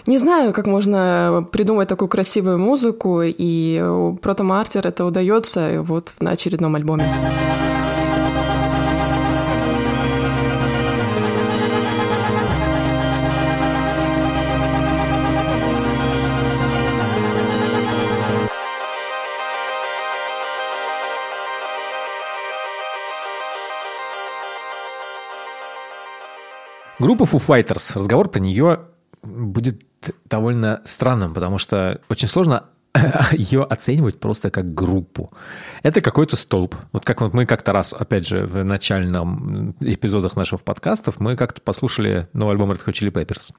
Не 0.06 0.18
знаю, 0.18 0.52
как 0.52 0.66
можно 0.66 1.46
придумать 1.50 1.88
такую 1.88 2.08
красивую 2.08 2.58
музыку, 2.58 3.22
и 3.22 3.82
Протомартер 4.22 4.86
это 4.86 5.04
удается 5.04 5.82
вот 5.82 6.12
на 6.20 6.32
очередном 6.32 6.74
альбоме. 6.76 7.04
Группа 27.04 27.24
Foo 27.24 27.46
Fighters. 27.46 27.98
Разговор 27.98 28.30
про 28.30 28.40
нее 28.40 28.80
будет 29.22 29.82
довольно 30.24 30.80
странным, 30.86 31.34
потому 31.34 31.58
что 31.58 32.00
очень 32.08 32.28
сложно 32.28 32.64
ее 33.32 33.62
оценивать 33.62 34.18
просто 34.18 34.50
как 34.50 34.72
группу. 34.72 35.30
Это 35.82 36.00
какой-то 36.00 36.36
столб. 36.36 36.74
Вот 36.92 37.04
как 37.04 37.20
вот 37.20 37.34
мы 37.34 37.44
как-то 37.44 37.72
раз, 37.72 37.92
опять 37.92 38.26
же, 38.26 38.46
в 38.46 38.64
начальном 38.64 39.76
эпизодах 39.80 40.34
наших 40.34 40.62
подкастов, 40.62 41.20
мы 41.20 41.36
как-то 41.36 41.60
послушали 41.60 42.26
новый 42.32 42.52
альбом 42.52 42.72
Red 42.72 42.82
Hot 42.86 42.94
Chili 42.94 43.12
Peppers. 43.12 43.52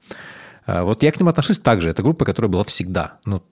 А, 0.66 0.82
вот 0.82 1.04
я 1.04 1.12
к 1.12 1.20
ним 1.20 1.28
отношусь 1.28 1.60
так 1.60 1.80
же. 1.80 1.88
Это 1.88 2.02
группа, 2.02 2.24
которая 2.24 2.50
была 2.50 2.64
всегда. 2.64 3.20
Ну, 3.26 3.44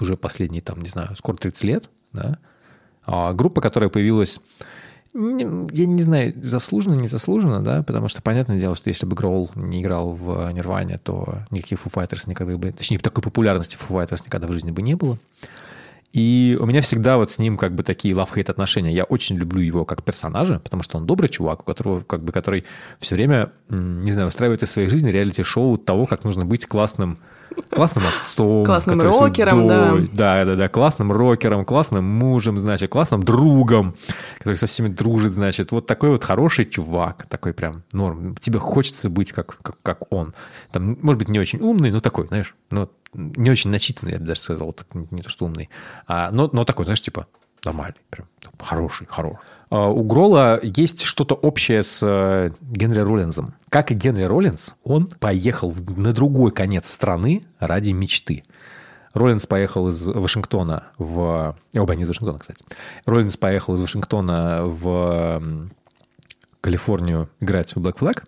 уже 0.00 0.16
последние, 0.16 0.62
там, 0.62 0.82
не 0.82 0.88
знаю, 0.88 1.14
скоро 1.14 1.36
30 1.36 1.62
лет, 1.62 1.90
да. 2.12 2.38
А 3.06 3.32
группа, 3.34 3.60
которая 3.60 3.88
появилась 3.88 4.40
я 5.18 5.86
не 5.86 6.02
знаю, 6.02 6.32
заслуженно, 6.42 6.94
не 6.94 7.08
заслуженно, 7.08 7.62
да, 7.62 7.82
потому 7.82 8.08
что 8.08 8.22
понятное 8.22 8.58
дело, 8.58 8.76
что 8.76 8.88
если 8.88 9.04
бы 9.04 9.16
Гроул 9.16 9.50
не 9.56 9.82
играл 9.82 10.12
в 10.12 10.52
Нирване, 10.52 10.98
то 11.02 11.40
никаких 11.50 11.80
Foo 11.80 11.92
Fighters 11.92 12.28
никогда 12.28 12.56
бы, 12.56 12.70
точнее, 12.70 12.98
такой 12.98 13.22
популярности 13.22 13.76
Foo 13.76 13.96
Fighters 13.96 14.22
никогда 14.24 14.46
в 14.46 14.52
жизни 14.52 14.70
бы 14.70 14.80
не 14.82 14.94
было. 14.94 15.18
И 16.12 16.56
у 16.58 16.66
меня 16.66 16.80
всегда 16.80 17.18
вот 17.18 17.30
с 17.30 17.38
ним 17.38 17.58
как 17.58 17.74
бы 17.74 17.82
такие 17.82 18.14
love-hate 18.14 18.50
отношения. 18.50 18.92
Я 18.92 19.04
очень 19.04 19.36
люблю 19.36 19.60
его 19.60 19.84
как 19.84 20.02
персонажа, 20.02 20.58
потому 20.58 20.82
что 20.82 20.96
он 20.96 21.06
добрый 21.06 21.28
чувак, 21.28 21.60
у 21.60 21.64
которого 21.64 22.00
как 22.00 22.22
бы, 22.22 22.32
который 22.32 22.64
все 22.98 23.14
время, 23.14 23.52
не 23.68 24.12
знаю, 24.12 24.28
устраивает 24.28 24.62
из 24.62 24.70
своей 24.70 24.88
жизни 24.88 25.10
реалити-шоу 25.10 25.76
того, 25.76 26.06
как 26.06 26.24
нужно 26.24 26.46
быть 26.46 26.64
классным 26.66 27.18
классным 27.70 28.04
отцом. 28.06 28.64
Классным 28.64 29.00
рокером, 29.00 29.68
да. 29.68 29.96
Да, 30.12 30.44
да, 30.44 30.56
да, 30.56 30.68
классным 30.68 31.12
рокером, 31.12 31.64
классным 31.64 32.04
мужем, 32.04 32.58
значит, 32.58 32.90
классным 32.90 33.22
другом, 33.22 33.94
который 34.38 34.56
со 34.56 34.66
всеми 34.66 34.88
дружит, 34.88 35.32
значит. 35.32 35.72
Вот 35.72 35.86
такой 35.86 36.10
вот 36.10 36.24
хороший 36.24 36.64
чувак, 36.64 37.26
такой 37.28 37.52
прям 37.52 37.82
норм. 37.92 38.36
Тебе 38.36 38.58
хочется 38.58 39.10
быть 39.10 39.32
как, 39.32 39.58
как, 39.62 39.76
как 39.82 40.12
он. 40.12 40.34
Там, 40.72 40.98
может 41.02 41.18
быть, 41.18 41.28
не 41.28 41.38
очень 41.38 41.60
умный, 41.60 41.90
но 41.90 42.00
такой, 42.00 42.26
знаешь, 42.28 42.54
ну, 42.70 42.88
не 43.14 43.50
очень 43.50 43.70
начитанный, 43.70 44.12
я 44.12 44.18
бы 44.18 44.26
даже 44.26 44.40
сказал, 44.40 44.72
так, 44.72 44.86
не 44.94 45.22
то 45.22 45.30
что 45.30 45.46
умный, 45.46 45.70
а, 46.06 46.30
но, 46.30 46.50
но 46.52 46.64
такой, 46.64 46.84
знаешь, 46.84 47.00
типа 47.00 47.26
нормальный, 47.64 48.00
прям 48.10 48.26
хороший, 48.58 49.06
хороший. 49.06 49.38
А, 49.70 49.88
у 49.88 50.02
Грола 50.02 50.60
есть 50.62 51.02
что-то 51.02 51.34
общее 51.34 51.82
с 51.82 52.00
э, 52.02 52.50
Генри 52.62 53.00
Роллинзом. 53.00 53.54
Как 53.68 53.90
и 53.90 53.94
Генри 53.94 54.24
Роллинз, 54.24 54.74
он 54.84 55.06
поехал 55.06 55.74
на 55.96 56.12
другой 56.12 56.52
конец 56.52 56.90
страны 56.90 57.44
ради 57.58 57.92
мечты. 57.92 58.44
Роллинс 59.14 59.46
поехал 59.46 59.88
из 59.88 60.06
Вашингтона 60.06 60.88
в... 60.96 61.56
Оба 61.74 61.94
не 61.94 62.02
из 62.02 62.08
Вашингтона, 62.08 62.38
кстати. 62.38 62.62
Роллинс 63.04 63.36
поехал 63.36 63.74
из 63.74 63.82
Вашингтона 63.82 64.62
в 64.64 65.42
Калифорнию 66.60 67.28
играть 67.40 67.74
в 67.74 67.78
Black 67.78 67.98
Flag, 67.98 68.24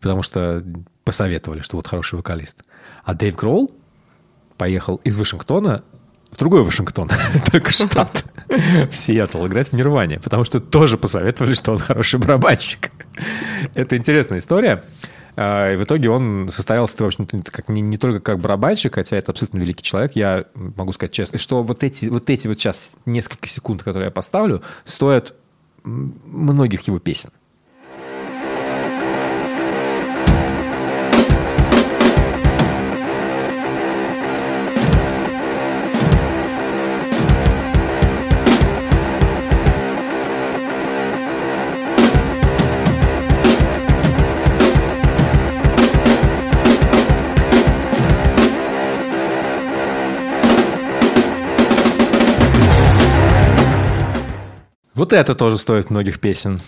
потому 0.00 0.22
что 0.22 0.64
посоветовали, 1.04 1.60
что 1.60 1.76
вот 1.76 1.86
хороший 1.86 2.16
вокалист. 2.16 2.62
А 3.02 3.14
Дэйв 3.14 3.36
Гроул 3.36 3.74
поехал 4.56 4.96
из 4.96 5.18
Вашингтона 5.18 5.82
в 6.30 6.36
другой 6.36 6.64
Вашингтон, 6.64 7.10
только 7.50 7.72
штат, 7.72 8.24
в 8.90 8.94
Сиэтл, 8.94 9.46
играть 9.46 9.68
в 9.68 9.72
Нирване, 9.72 10.20
потому 10.20 10.44
что 10.44 10.60
тоже 10.60 10.98
посоветовали, 10.98 11.54
что 11.54 11.72
он 11.72 11.78
хороший 11.78 12.18
барабанщик. 12.20 12.90
Это 13.74 13.96
интересная 13.96 14.38
история. 14.38 14.82
А, 15.36 15.72
и 15.72 15.76
в 15.76 15.84
итоге 15.84 16.10
он 16.10 16.48
состоялся, 16.50 16.96
в 17.02 17.06
общем-то, 17.06 17.42
как, 17.50 17.68
не, 17.68 17.82
не 17.82 17.98
только 17.98 18.20
как 18.20 18.38
барабанщик, 18.38 18.94
хотя 18.94 19.16
это 19.16 19.32
абсолютно 19.32 19.58
великий 19.58 19.82
человек. 19.82 20.12
Я 20.14 20.44
могу 20.54 20.92
сказать 20.92 21.12
честно, 21.12 21.38
что 21.38 21.62
вот 21.62 21.82
эти 21.82 22.06
вот, 22.06 22.30
эти 22.30 22.46
вот 22.46 22.58
сейчас 22.58 22.92
несколько 23.04 23.48
секунд, 23.48 23.82
которые 23.82 24.06
я 24.06 24.10
поставлю, 24.12 24.62
стоят 24.84 25.34
многих 25.82 26.82
его 26.82 26.98
песен. 26.98 27.30
Вот 55.04 55.12
это 55.12 55.34
тоже 55.34 55.58
стоит 55.58 55.90
многих 55.90 56.18
песен. 56.18 56.62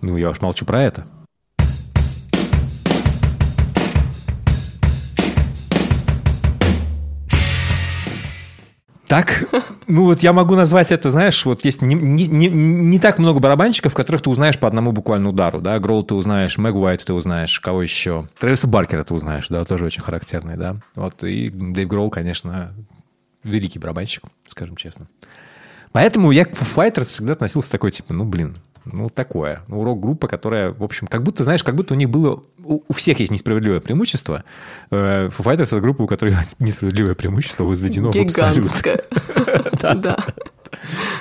Ну, 0.00 0.16
я 0.16 0.30
уж 0.30 0.40
молчу 0.40 0.64
про 0.64 0.84
это. 0.84 1.04
Так, 9.06 9.44
ну 9.86 10.04
вот 10.04 10.22
я 10.22 10.32
могу 10.32 10.54
назвать 10.54 10.90
это, 10.90 11.10
знаешь, 11.10 11.44
вот 11.44 11.64
есть 11.64 11.82
не, 11.82 11.94
не, 11.94 12.26
не, 12.26 12.48
не 12.48 12.98
так 12.98 13.18
много 13.18 13.38
барабанщиков, 13.38 13.92
которых 13.92 14.22
ты 14.22 14.30
узнаешь 14.30 14.58
по 14.58 14.66
одному 14.66 14.92
буквально 14.92 15.28
удару, 15.28 15.60
да, 15.60 15.78
Гролл 15.78 16.04
ты 16.04 16.14
узнаешь, 16.14 16.56
Мэг 16.56 16.74
Уайт 16.74 17.04
ты 17.04 17.12
узнаешь, 17.12 17.60
кого 17.60 17.82
еще, 17.82 18.28
Трэвиса 18.38 18.66
Баркера 18.66 19.04
ты 19.04 19.12
узнаешь, 19.12 19.48
да, 19.48 19.64
тоже 19.64 19.84
очень 19.84 20.02
характерный, 20.02 20.56
да, 20.56 20.76
вот, 20.94 21.22
и 21.22 21.50
Дэйв 21.50 21.86
Гролл, 21.86 22.08
конечно, 22.08 22.72
великий 23.42 23.78
барабанщик, 23.78 24.22
скажем 24.46 24.76
честно. 24.76 25.06
Поэтому 25.92 26.30
я 26.32 26.44
к 26.46 26.52
Foo 26.52 26.74
Fighters 26.74 27.04
всегда 27.04 27.34
относился 27.34 27.70
такой, 27.70 27.92
типа, 27.92 28.14
ну, 28.14 28.24
блин, 28.24 28.56
ну, 28.84 29.08
такое. 29.08 29.62
Ну, 29.68 29.80
урок-группа, 29.80 30.28
которая, 30.28 30.72
в 30.72 30.82
общем, 30.82 31.06
как 31.06 31.22
будто, 31.22 31.44
знаешь, 31.44 31.64
как 31.64 31.74
будто 31.74 31.94
у 31.94 31.96
них 31.96 32.10
было... 32.10 32.42
У, 32.62 32.92
всех 32.92 33.20
есть 33.20 33.32
несправедливое 33.32 33.80
преимущество. 33.80 34.44
Э, 34.90 35.28
Foo 35.28 35.44
Fighters— 35.44 35.62
это 35.62 35.80
группа, 35.80 36.02
у 36.02 36.06
которой 36.06 36.34
несправедливое 36.58 37.14
преимущество 37.14 37.64
возведено 37.64 38.10
в 38.12 38.16
абсолют. 38.16 38.66
Да. 39.80 40.16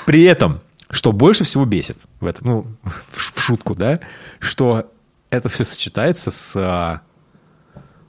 При 0.05 0.23
этом, 0.23 0.61
что 0.89 1.11
больше 1.11 1.43
всего 1.43 1.65
бесит 1.65 1.99
в 2.19 2.25
этом, 2.25 2.47
ну, 2.47 2.65
в 3.11 3.39
шутку, 3.39 3.75
да, 3.75 3.99
что 4.39 4.89
это 5.29 5.49
все 5.49 5.63
сочетается 5.63 6.31
с... 6.31 6.55
А, 6.55 7.01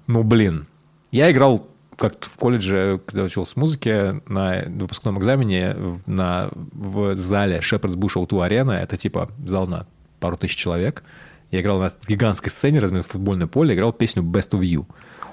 ну, 0.07 0.23
блин, 0.23 0.67
я 1.11 1.31
играл 1.31 1.67
как-то 1.97 2.29
в 2.29 2.37
колледже, 2.37 3.01
когда 3.07 3.23
учился 3.25 3.59
музыке, 3.59 4.13
на 4.27 4.65
выпускном 4.67 5.19
экзамене 5.19 5.77
на, 6.07 6.51
в 6.53 7.17
зале 7.17 7.59
Shepherd's 7.59 7.97
Bush 7.97 8.15
O2 8.17 8.49
Arena, 8.49 8.75
это 8.75 8.97
типа 8.97 9.31
зал 9.45 9.67
на 9.67 9.87
пару 10.21 10.37
тысяч 10.37 10.57
человек, 10.57 11.03
я 11.51 11.61
играл 11.61 11.79
на 11.79 11.91
гигантской 12.09 12.51
сцене, 12.51 12.79
размером 12.81 13.05
футбольное 13.05 13.47
поле, 13.47 13.75
играл 13.75 13.93
песню 13.93 14.23
Best 14.23 14.51
of 14.51 14.61
You. 14.61 14.87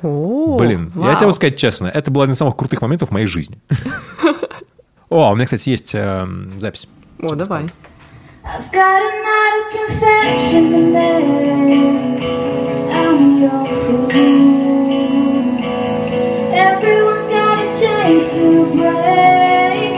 О, 0.04 0.58
Блин, 0.58 0.92
вау. 0.96 1.10
я 1.10 1.16
тебе 1.16 1.28
могу 1.28 1.36
сказать 1.36 1.58
честно, 1.58 1.88
это 1.88 2.12
был 2.12 2.22
один 2.22 2.34
из 2.34 2.38
самых 2.38 2.56
крутых 2.58 2.82
моментов 2.82 3.10
в 3.10 3.12
моей 3.12 3.28
жизни. 3.28 3.60
О, 5.10 5.32
у 5.32 5.36
меня, 5.36 5.46
кстати, 5.46 5.70
есть 5.70 5.94
э, 5.94 6.28
запись. 6.58 6.88
О, 7.22 7.36
давай. 7.36 7.70
I've 8.44 8.72
got 8.72 9.02
another 9.04 9.64
confession 9.90 10.72
to 10.72 10.80
make. 10.92 12.22
I'm 12.92 13.40
your 13.40 13.68
fool. 14.12 14.71
Chance 18.02 18.32
to 18.32 18.66
break 18.76 19.96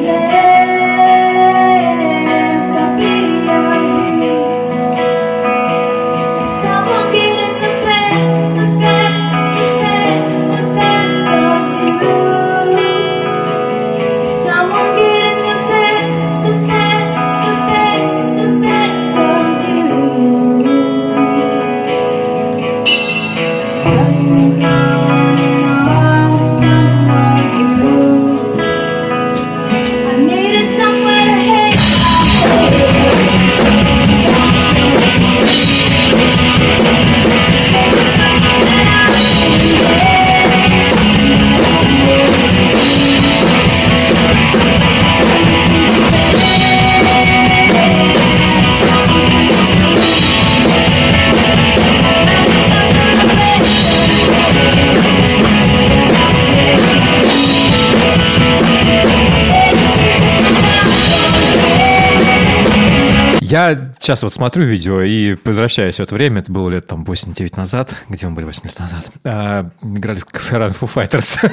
Я 63.49 63.93
сейчас 63.97 64.23
вот 64.23 64.33
смотрю 64.33 64.65
видео 64.65 65.01
и 65.01 65.37
возвращаюсь 65.45 65.95
в 65.95 65.99
это 66.01 66.13
время, 66.13 66.41
это 66.41 66.51
было 66.51 66.69
лет 66.69 66.85
там 66.85 67.05
8-9 67.05 67.53
назад, 67.55 67.95
где 68.09 68.27
мы 68.27 68.35
были 68.35 68.45
8 68.45 68.61
лет 68.65 68.77
назад, 68.77 69.09
а, 69.23 69.71
играли 69.81 70.19
в 70.19 70.25
Кафе 70.25 70.57
Foo 70.57 70.93
Fighters. 70.93 71.49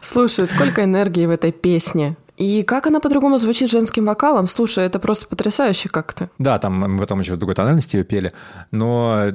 Слушай, 0.00 0.46
сколько 0.46 0.84
энергии 0.84 1.26
в 1.26 1.30
этой 1.30 1.50
песне. 1.50 2.16
И 2.36 2.62
как 2.62 2.86
она 2.86 3.00
по-другому 3.00 3.38
звучит 3.38 3.68
женским 3.68 4.04
вокалом? 4.04 4.46
Слушай, 4.46 4.84
это 4.84 5.00
просто 5.00 5.26
потрясающе 5.26 5.88
как-то. 5.88 6.30
Да, 6.38 6.60
там 6.60 6.78
мы 6.78 6.98
потом 6.98 7.18
еще 7.18 7.34
в 7.34 7.38
другой 7.38 7.56
тональности 7.56 7.96
ее 7.96 8.04
пели. 8.04 8.32
Но 8.70 9.32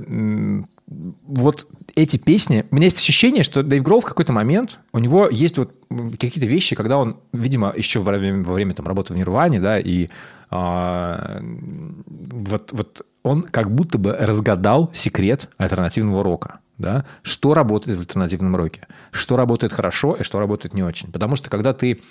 вот 0.88 1.68
эти 1.96 2.16
песни... 2.16 2.66
У 2.72 2.76
меня 2.76 2.86
есть 2.86 3.00
ощущение, 3.00 3.44
что 3.44 3.64
Дэйв 3.64 3.84
Гролл 3.84 4.00
в 4.00 4.06
какой-то 4.06 4.32
момент, 4.32 4.80
у 4.94 5.00
него 5.00 5.28
есть 5.28 5.58
вот 5.58 5.74
какие-то 5.90 6.46
вещи, 6.46 6.78
когда 6.78 6.98
он, 6.98 7.18
видимо, 7.34 7.74
еще 7.76 8.00
во 8.00 8.14
время, 8.14 8.44
во 8.44 8.54
время 8.54 8.74
там, 8.74 8.88
работы 8.88 9.14
в 9.14 9.18
Нирване, 9.18 9.60
да, 9.60 9.78
и 9.78 10.08
а, 10.56 11.42
вот, 11.42 12.72
вот 12.74 13.02
он 13.24 13.42
как 13.42 13.72
будто 13.72 13.98
бы 13.98 14.12
разгадал 14.12 14.92
секрет 14.94 15.50
альтернативного 15.58 16.24
рока. 16.24 16.60
Да? 16.78 17.06
Что 17.24 17.56
работает 17.56 17.98
в 17.98 18.02
альтернативном 18.02 18.56
роке? 18.56 18.88
Что 19.12 19.36
работает 19.36 19.74
хорошо 19.74 20.14
и 20.14 20.22
что 20.22 20.38
работает 20.38 20.76
не 20.76 20.84
очень? 20.84 21.12
Потому 21.12 21.38
что 21.38 21.50
когда 21.50 21.74
ты 21.74 22.04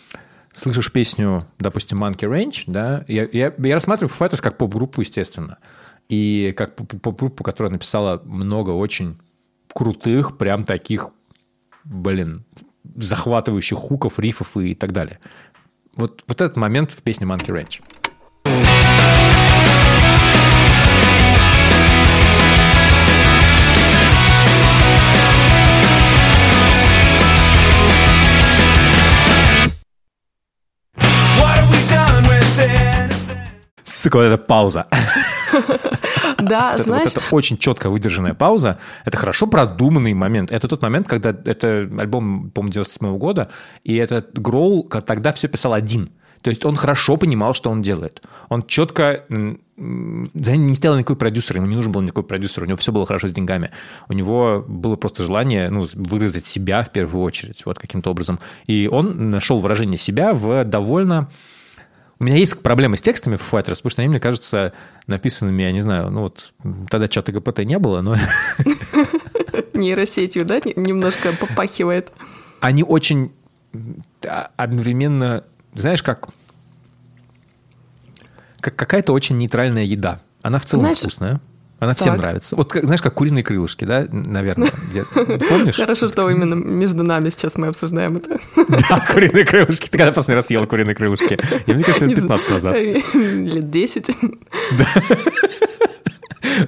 слышишь 0.53 0.91
песню, 0.91 1.47
допустим, 1.61 2.03
Monkey 2.03 2.29
Range, 2.29 2.65
да, 2.67 3.05
я, 3.07 3.29
я, 3.33 3.55
я 3.57 3.75
рассматриваю 3.75 4.13
Foo 4.13 4.29
Fighters 4.29 4.43
как 4.43 4.59
поп-группу, 4.59 5.03
естественно, 5.03 5.59
и 6.09 6.53
как 6.57 6.75
поп-группу, 6.75 7.45
которая 7.45 7.71
написала 7.71 8.21
много 8.25 8.71
очень 8.71 9.19
крутых, 9.73 10.37
прям 10.37 10.65
таких, 10.65 11.11
блин, 11.85 12.45
захватывающих 12.97 13.79
хуков, 13.79 14.19
рифов 14.19 14.57
и 14.57 14.75
так 14.75 14.91
далее. 14.91 15.21
Вот, 15.95 16.25
вот 16.27 16.41
этот 16.41 16.57
момент 16.57 16.91
в 16.91 17.03
песне 17.03 17.25
Monkey 17.25 17.51
Ranch. 17.51 17.81
Сука, 33.93 34.17
вот 34.17 34.23
эта 34.23 34.39
пауза. 34.39 34.87
Да, 36.39 36.77
знаешь... 36.79 37.15
Вот 37.15 37.25
это 37.25 37.35
очень 37.35 37.57
четко 37.57 37.89
выдержанная 37.89 38.35
пауза. 38.35 38.79
Это 39.05 39.17
хорошо 39.17 39.47
продуманный 39.47 40.13
момент. 40.13 40.51
Это 40.51 40.67
тот 40.67 40.83
момент, 40.83 41.07
когда 41.07 41.31
это 41.31 41.89
альбом, 41.99 42.51
по-моему, 42.51 42.73
97 42.73 43.17
года, 43.19 43.49
и 43.85 43.95
этот 43.95 44.39
Гроул 44.39 44.89
тогда 44.89 45.33
все 45.33 45.47
писал 45.47 45.73
один. 45.73 46.11
То 46.43 46.51
есть 46.51 46.65
он 46.65 46.75
хорошо 46.75 47.17
понимал, 47.17 47.55
что 47.55 47.71
он 47.71 47.83
делает. 47.83 48.23
Он 48.49 48.65
четко 48.65 49.25
за 49.29 50.57
не 50.57 50.75
стоял 50.75 50.97
никакой 50.97 51.17
продюсер, 51.17 51.57
ему 51.57 51.67
не 51.67 51.77
нужен 51.77 51.93
был 51.93 52.01
никакой 52.01 52.25
продюсер, 52.25 52.65
у 52.65 52.67
него 52.67 52.77
все 52.77 52.93
было 52.93 53.07
хорошо 53.07 53.29
с 53.29 53.33
деньгами. 53.33 53.71
У 54.09 54.13
него 54.13 54.65
было 54.67 54.97
просто 54.97 55.23
желание 55.23 55.71
ну, 55.71 55.87
выразить 55.95 56.47
себя 56.47 56.83
в 56.83 56.91
первую 56.91 57.25
очередь, 57.25 57.65
вот 57.67 57.79
каким-то 57.79 58.11
образом. 58.11 58.41
И 58.67 58.89
он 58.91 59.31
нашел 59.31 59.61
выражение 59.61 59.99
себя 59.99 60.35
в 60.35 60.65
довольно 60.65 61.29
у 62.23 62.25
меня 62.25 62.37
есть 62.37 62.63
проблемы 62.63 62.97
с 62.97 63.01
текстами 63.01 63.35
в 63.35 63.53
Fighters, 63.53 63.79
потому 63.79 63.91
что 63.91 64.01
они, 64.03 64.09
мне 64.09 64.21
кажется, 64.21 64.73
написанными, 65.09 65.61
я 65.65 65.73
не 65.73 65.81
знаю, 65.81 66.09
ну 66.09 66.21
вот 66.21 66.53
тогда 66.89 67.09
чата 67.09 67.33
ГПТ 67.33 67.65
не 67.65 67.81
было, 67.81 68.01
но... 68.01 68.15
Нейросетью, 69.73 70.45
да, 70.45 70.61
немножко 70.61 71.33
попахивает? 71.33 72.13
Они 72.61 72.85
очень 72.85 73.33
одновременно, 74.57 75.43
знаешь, 75.75 76.05
как... 76.05 76.29
Как 78.61 78.77
какая-то 78.77 79.13
очень 79.13 79.37
нейтральная 79.39 79.83
еда. 79.83 80.21
Она 80.43 80.61
в 80.61 80.65
целом 80.65 80.85
Знаешь, 80.85 81.01
вкусная. 81.01 81.41
Она 81.83 81.95
всем 81.95 82.15
так. 82.15 82.23
нравится. 82.23 82.55
Вот, 82.55 82.71
знаешь, 82.81 83.03
как 83.03 83.15
куриные 83.15 83.43
крылышки, 83.43 83.85
да, 83.85 84.07
наверное. 84.09 84.71
Помнишь? 85.49 85.75
Хорошо, 85.75 86.07
что 86.07 86.31
именно 86.31 86.55
между 86.55 87.03
нами 87.03 87.29
сейчас 87.31 87.57
мы 87.57 87.67
обсуждаем 87.67 88.19
это. 88.19 88.39
Да, 88.89 89.05
куриные 89.13 89.45
крылышки. 89.45 89.89
Ты 89.89 89.99
когда 89.99 90.13
последний 90.13 90.37
раз 90.37 90.51
ел 90.53 90.65
куриные 90.69 90.95
крылышки? 90.95 91.37
Я, 91.67 91.75
мне 91.75 91.83
кажется, 91.83 92.07
лет 92.07 92.21
15 92.21 92.51
назад. 92.51 92.79
Лет 93.15 93.69
10. 93.69 94.17
Да. 94.79 94.87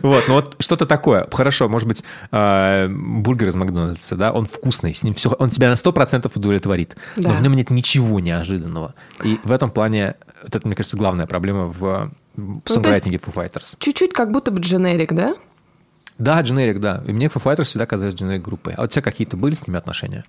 Вот, 0.03 0.25
ну 0.27 0.35
вот 0.35 0.57
что-то 0.59 0.85
такое. 0.85 1.29
Хорошо, 1.31 1.69
может 1.69 1.87
быть, 1.87 2.03
э, 2.33 2.89
бургер 2.89 3.49
из 3.49 3.55
Макдональдса, 3.55 4.17
да, 4.17 4.33
он 4.33 4.47
вкусный, 4.47 4.95
с 4.95 5.05
ним 5.05 5.15
все, 5.15 5.31
он 5.31 5.51
тебя 5.51 5.69
на 5.69 5.75
100% 5.75 6.31
удовлетворит, 6.35 6.97
да. 7.17 7.29
но 7.31 7.37
в 7.37 7.43
нем 7.43 7.55
нет 7.55 7.71
ничего 7.71 8.19
неожиданного. 8.19 8.95
И 9.23 9.39
в 9.45 9.53
этом 9.53 9.71
плане, 9.71 10.17
вот 10.43 10.57
это, 10.57 10.67
мне 10.67 10.75
кажется, 10.75 10.97
главная 10.97 11.27
проблема 11.27 11.67
в 11.67 12.11
ну, 12.37 12.63
сонграйтинге 12.65 13.19
Foo 13.19 13.35
Fighters. 13.35 13.77
Чуть-чуть 13.79 14.13
как 14.13 14.31
будто 14.31 14.51
бы 14.51 14.61
дженерик, 14.61 15.13
да? 15.13 15.35
Да, 16.19 16.41
дженерик, 16.41 16.81
да. 16.81 17.03
И 17.07 17.13
мне 17.13 17.27
Foo 17.27 17.43
Fighters 17.43 17.65
всегда 17.65 17.87
казались 17.87 18.15
дженерик 18.15 18.43
группой. 18.43 18.75
А 18.75 18.83
у 18.83 18.87
тебя 18.87 19.03
какие-то 19.03 19.37
были 19.37 19.55
с 19.55 19.67
ними 19.67 19.79
отношения? 19.79 20.25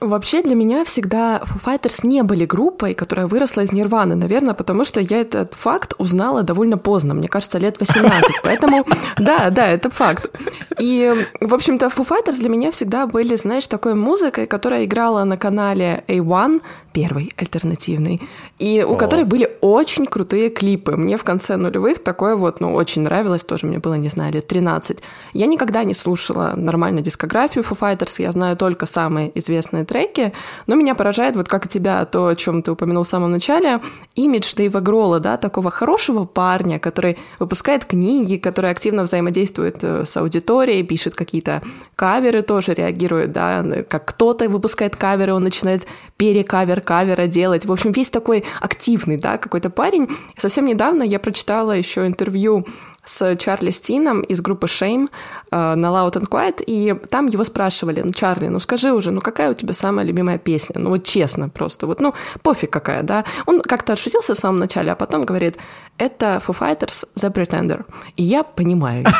Вообще 0.00 0.42
для 0.42 0.54
меня 0.54 0.84
всегда 0.84 1.42
Foo 1.42 1.60
Fighters 1.64 2.06
не 2.06 2.22
были 2.22 2.44
группой, 2.44 2.94
которая 2.94 3.26
выросла 3.26 3.62
из 3.62 3.72
Нирваны, 3.72 4.14
наверное, 4.14 4.54
потому 4.54 4.84
что 4.84 5.00
я 5.00 5.20
этот 5.20 5.54
факт 5.54 5.94
узнала 5.98 6.44
довольно 6.44 6.78
поздно, 6.78 7.14
мне 7.14 7.28
кажется, 7.28 7.58
лет 7.58 7.80
18, 7.80 8.42
поэтому 8.44 8.86
да, 9.18 9.50
да, 9.50 9.66
это 9.66 9.90
факт. 9.90 10.30
И, 10.78 11.12
в 11.40 11.52
общем-то, 11.52 11.86
Foo 11.86 12.06
Fighters 12.06 12.38
для 12.38 12.48
меня 12.48 12.70
всегда 12.70 13.08
были, 13.08 13.34
знаешь, 13.34 13.66
такой 13.66 13.94
музыкой, 13.94 14.46
которая 14.46 14.84
играла 14.84 15.24
на 15.24 15.36
канале 15.36 16.04
A1, 16.06 16.62
первый 16.92 17.32
альтернативный, 17.36 18.22
и 18.58 18.84
у 18.84 18.94
О. 18.94 18.96
которой 18.96 19.24
были 19.24 19.56
очень 19.60 20.06
крутые 20.06 20.50
клипы. 20.50 20.96
Мне 20.96 21.16
в 21.16 21.24
конце 21.24 21.56
нулевых 21.56 21.98
такое 21.98 22.36
вот, 22.36 22.60
ну, 22.60 22.72
очень 22.72 23.02
нравилось, 23.02 23.44
тоже 23.44 23.66
мне 23.66 23.78
было, 23.78 23.94
не 23.94 24.08
знаю, 24.08 24.32
лет 24.32 24.46
13. 24.46 24.98
Я 25.32 25.46
никогда 25.46 25.82
не 25.82 25.94
слушала 25.94 26.54
нормально 26.56 27.00
дискографию 27.00 27.64
Foo 27.64 27.76
Fighters, 27.78 28.22
я 28.22 28.30
знаю 28.30 28.56
только 28.56 28.86
самые 28.86 29.36
известные 29.36 29.84
треки, 29.88 30.32
но 30.66 30.76
меня 30.76 30.94
поражает, 30.94 31.34
вот 31.34 31.48
как 31.48 31.66
и 31.66 31.68
тебя, 31.68 32.04
то, 32.04 32.26
о 32.26 32.36
чем 32.36 32.62
ты 32.62 32.72
упомянул 32.72 33.02
в 33.04 33.08
самом 33.08 33.32
начале, 33.32 33.80
имидж 34.14 34.54
Дэйва 34.54 34.80
Гролла, 34.80 35.18
да, 35.18 35.36
такого 35.36 35.70
хорошего 35.70 36.24
парня, 36.24 36.78
который 36.78 37.18
выпускает 37.38 37.84
книги, 37.84 38.36
который 38.36 38.70
активно 38.70 39.02
взаимодействует 39.02 39.78
э, 39.82 40.04
с 40.04 40.16
аудиторией, 40.16 40.84
пишет 40.84 41.14
какие-то 41.14 41.62
каверы, 41.96 42.42
тоже 42.42 42.74
реагирует, 42.74 43.32
да, 43.32 43.64
как 43.88 44.04
кто-то 44.04 44.48
выпускает 44.48 44.94
каверы, 44.94 45.32
он 45.32 45.42
начинает 45.42 45.86
перекавер 46.16 46.80
кавера 46.80 47.26
делать. 47.26 47.64
В 47.64 47.72
общем, 47.72 47.92
весь 47.92 48.10
такой 48.10 48.44
активный, 48.60 49.16
да, 49.16 49.38
какой-то 49.38 49.70
парень. 49.70 50.08
Совсем 50.36 50.66
недавно 50.66 51.02
я 51.02 51.18
прочитала 51.18 51.72
еще 51.72 52.06
интервью 52.06 52.66
с 53.08 53.36
Чарли 53.36 53.70
Стином 53.70 54.20
из 54.20 54.40
группы 54.40 54.66
Shame 54.66 55.08
э, 55.50 55.74
на 55.74 55.86
Loud 55.86 56.12
and 56.12 56.28
Quiet, 56.28 56.62
и 56.66 56.94
там 57.10 57.26
его 57.26 57.44
спрашивали, 57.44 58.02
ну, 58.02 58.12
Чарли, 58.12 58.48
ну 58.48 58.58
скажи 58.60 58.92
уже, 58.92 59.10
ну 59.10 59.20
какая 59.20 59.50
у 59.50 59.54
тебя 59.54 59.72
самая 59.72 60.04
любимая 60.04 60.38
песня? 60.38 60.78
Ну 60.78 60.90
вот 60.90 61.04
честно 61.04 61.48
просто, 61.48 61.86
вот, 61.86 62.00
ну 62.00 62.14
пофиг 62.42 62.70
какая, 62.70 63.02
да? 63.02 63.24
Он 63.46 63.62
как-то 63.62 63.94
отшутился 63.94 64.34
в 64.34 64.38
самом 64.38 64.58
начале, 64.58 64.92
а 64.92 64.96
потом 64.96 65.24
говорит, 65.24 65.56
это 65.96 66.42
Foo 66.46 66.56
Fighters 66.58 67.06
The 67.16 67.32
Pretender. 67.32 67.84
И 68.16 68.22
я 68.22 68.42
понимаю 68.42 69.00
его. 69.00 69.10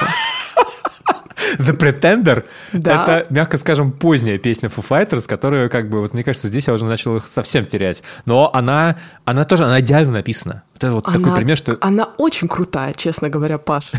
The 1.57 1.77
Pretender 1.77 2.47
да. 2.73 3.03
это, 3.03 3.27
мягко 3.33 3.57
скажем, 3.59 3.93
поздняя 3.93 4.39
песня 4.39 4.69
Foo 4.69 4.85
Fighters, 4.87 5.27
которую, 5.27 5.71
как 5.71 5.89
бы, 5.89 6.01
вот 6.01 6.15
мне 6.15 6.25
кажется, 6.25 6.49
здесь 6.49 6.69
я 6.69 6.75
уже 6.75 6.85
начал 6.85 7.17
их 7.17 7.27
совсем 7.27 7.67
терять. 7.67 8.03
Но 8.27 8.51
она, 8.53 8.97
она 9.25 9.45
тоже, 9.45 9.65
она 9.65 9.81
идеально 9.81 10.13
написана. 10.13 10.63
Вот 10.75 10.85
это 10.85 10.93
вот 10.93 11.07
она, 11.07 11.19
такой 11.19 11.35
пример, 11.35 11.57
что... 11.57 11.77
Она 11.81 12.05
очень 12.19 12.49
крутая, 12.49 12.95
честно 12.95 13.29
говоря, 13.29 13.59
Паш. 13.59 13.91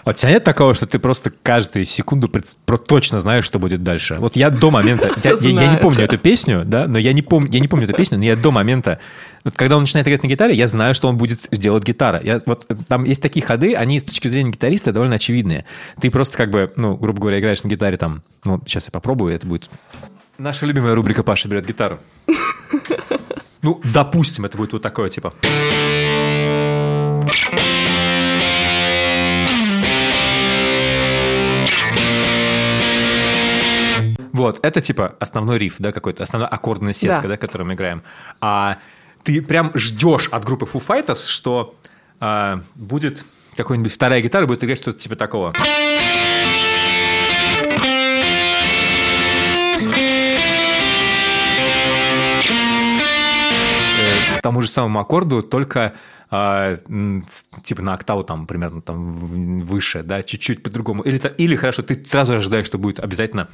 Вот 0.06 0.16
у 0.16 0.18
тебя 0.20 0.34
нет 0.34 0.44
такого, 0.44 0.76
что 0.76 0.86
ты 0.86 1.00
просто 1.00 1.32
каждую 1.32 1.84
секунду 1.84 2.30
про 2.66 2.78
точно 2.78 3.20
знаешь, 3.20 3.44
что 3.44 3.58
будет 3.58 3.82
дальше? 3.82 4.18
Вот 4.20 4.36
я 4.36 4.52
до 4.52 4.70
момента, 4.70 5.12
я, 5.24 5.32
я, 5.32 5.50
я 5.50 5.68
не 5.68 5.78
помню 5.78 6.04
эту 6.04 6.20
песню, 6.20 6.64
да, 6.64 6.88
но 6.88 7.00
я 7.00 7.12
не, 7.12 7.24
пом, 7.24 7.46
я 7.46 7.60
не 7.60 7.68
помню 7.68 7.86
эту 7.86 7.96
песню, 7.96 8.20
но 8.20 8.24
я 8.24 8.36
до 8.36 8.52
момента, 8.52 9.00
вот 9.44 9.56
когда 9.56 9.78
он 9.78 9.82
начинает 9.82 10.08
играть 10.08 10.22
на 10.22 10.28
гитаре, 10.28 10.54
я 10.54 10.68
знаю, 10.68 10.94
что 10.94 11.08
он 11.08 11.18
будет 11.18 11.48
делать 11.52 11.84
гитара. 11.84 12.22
Я, 12.24 12.40
вот 12.46 12.68
там 12.88 13.04
есть 13.04 13.22
такие 13.22 13.44
ходы, 13.44 13.74
они 13.74 14.00
с 14.00 14.04
точки 14.04 14.28
зрения 14.28 14.52
гитариста 14.52 14.92
довольно 14.92 15.16
очевидные. 15.16 15.66
Ты 16.00 16.12
просто 16.12 16.38
как 16.38 16.52
бы, 16.52 16.72
ну, 16.76 16.96
грубо 16.96 17.20
говоря, 17.20 17.40
играешь 17.40 17.64
на 17.64 17.68
гитаре 17.68 17.98
там, 17.98 18.22
ну, 18.44 18.62
сейчас 18.68 18.86
я 18.86 18.92
попробую, 18.92 19.34
это 19.34 19.48
будет... 19.48 19.72
Наша 20.38 20.68
любимая 20.68 20.94
рубрика 20.94 21.24
«Паша 21.24 21.48
берет 21.48 21.66
гитару». 21.66 22.00
Ну, 23.62 23.82
допустим, 23.84 24.46
это 24.46 24.58
будет 24.58 24.74
вот 24.74 24.84
такое, 24.84 25.10
типа... 25.10 25.34
Вот, 34.36 34.60
это 34.66 34.82
типа 34.82 35.16
основной 35.22 35.58
риф, 35.58 35.76
да, 35.80 35.94
какой-то, 35.94 36.22
основная 36.24 36.50
аккордная 36.50 36.92
сетка, 36.92 37.22
да, 37.22 37.28
Да. 37.30 37.38
которую 37.38 37.70
мы 37.70 37.76
играем. 37.76 38.04
А 38.42 38.80
ты 39.24 39.42
прям 39.42 39.72
ждешь 39.76 40.28
от 40.28 40.44
группы 40.44 40.66
Foo 40.66 40.86
Fighters, 40.86 41.26
что 41.26 41.74
а, 42.20 42.60
будет 42.76 43.24
какой-нибудь 43.56 43.94
вторая 43.94 44.20
гитара, 44.20 44.46
будет 44.46 44.62
играть 44.66 44.78
что-то 44.78 45.00
типа 45.00 45.16
такого. 45.16 45.54
Э, 53.98 54.40
тому 54.42 54.62
же 54.62 54.68
самому 54.68 55.00
аккорду, 55.00 55.42
только 55.42 55.94
типа 56.30 57.82
на 57.82 57.94
октаву 57.94 58.24
там 58.24 58.48
примерно 58.48 58.82
там 58.82 59.06
выше, 59.62 60.04
да, 60.04 60.24
чуть-чуть 60.24 60.64
по-другому. 60.64 61.04
Или, 61.04 61.22
или 61.38 61.56
хорошо, 61.56 61.82
ты 61.84 62.04
сразу 62.08 62.36
ожидаешь, 62.36 62.66
что 62.66 62.78
будет 62.78 63.00
обязательно 63.00 63.48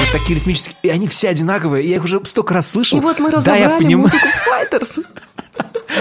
вот 0.00 0.12
такие 0.12 0.38
ритмические, 0.38 0.74
и 0.82 0.88
они 0.90 1.08
все 1.08 1.28
одинаковые, 1.28 1.88
я 1.88 1.96
их 1.96 2.04
уже 2.04 2.24
столько 2.24 2.54
раз 2.54 2.70
слышал. 2.70 2.98
И 2.98 3.00
вот 3.00 3.18
мы 3.18 3.30
Да, 3.30 3.38
я 3.56 3.66
разобрали 3.68 3.78
понимаю- 3.84 3.98
музыку 3.98 4.26
Fighters. 4.26 5.04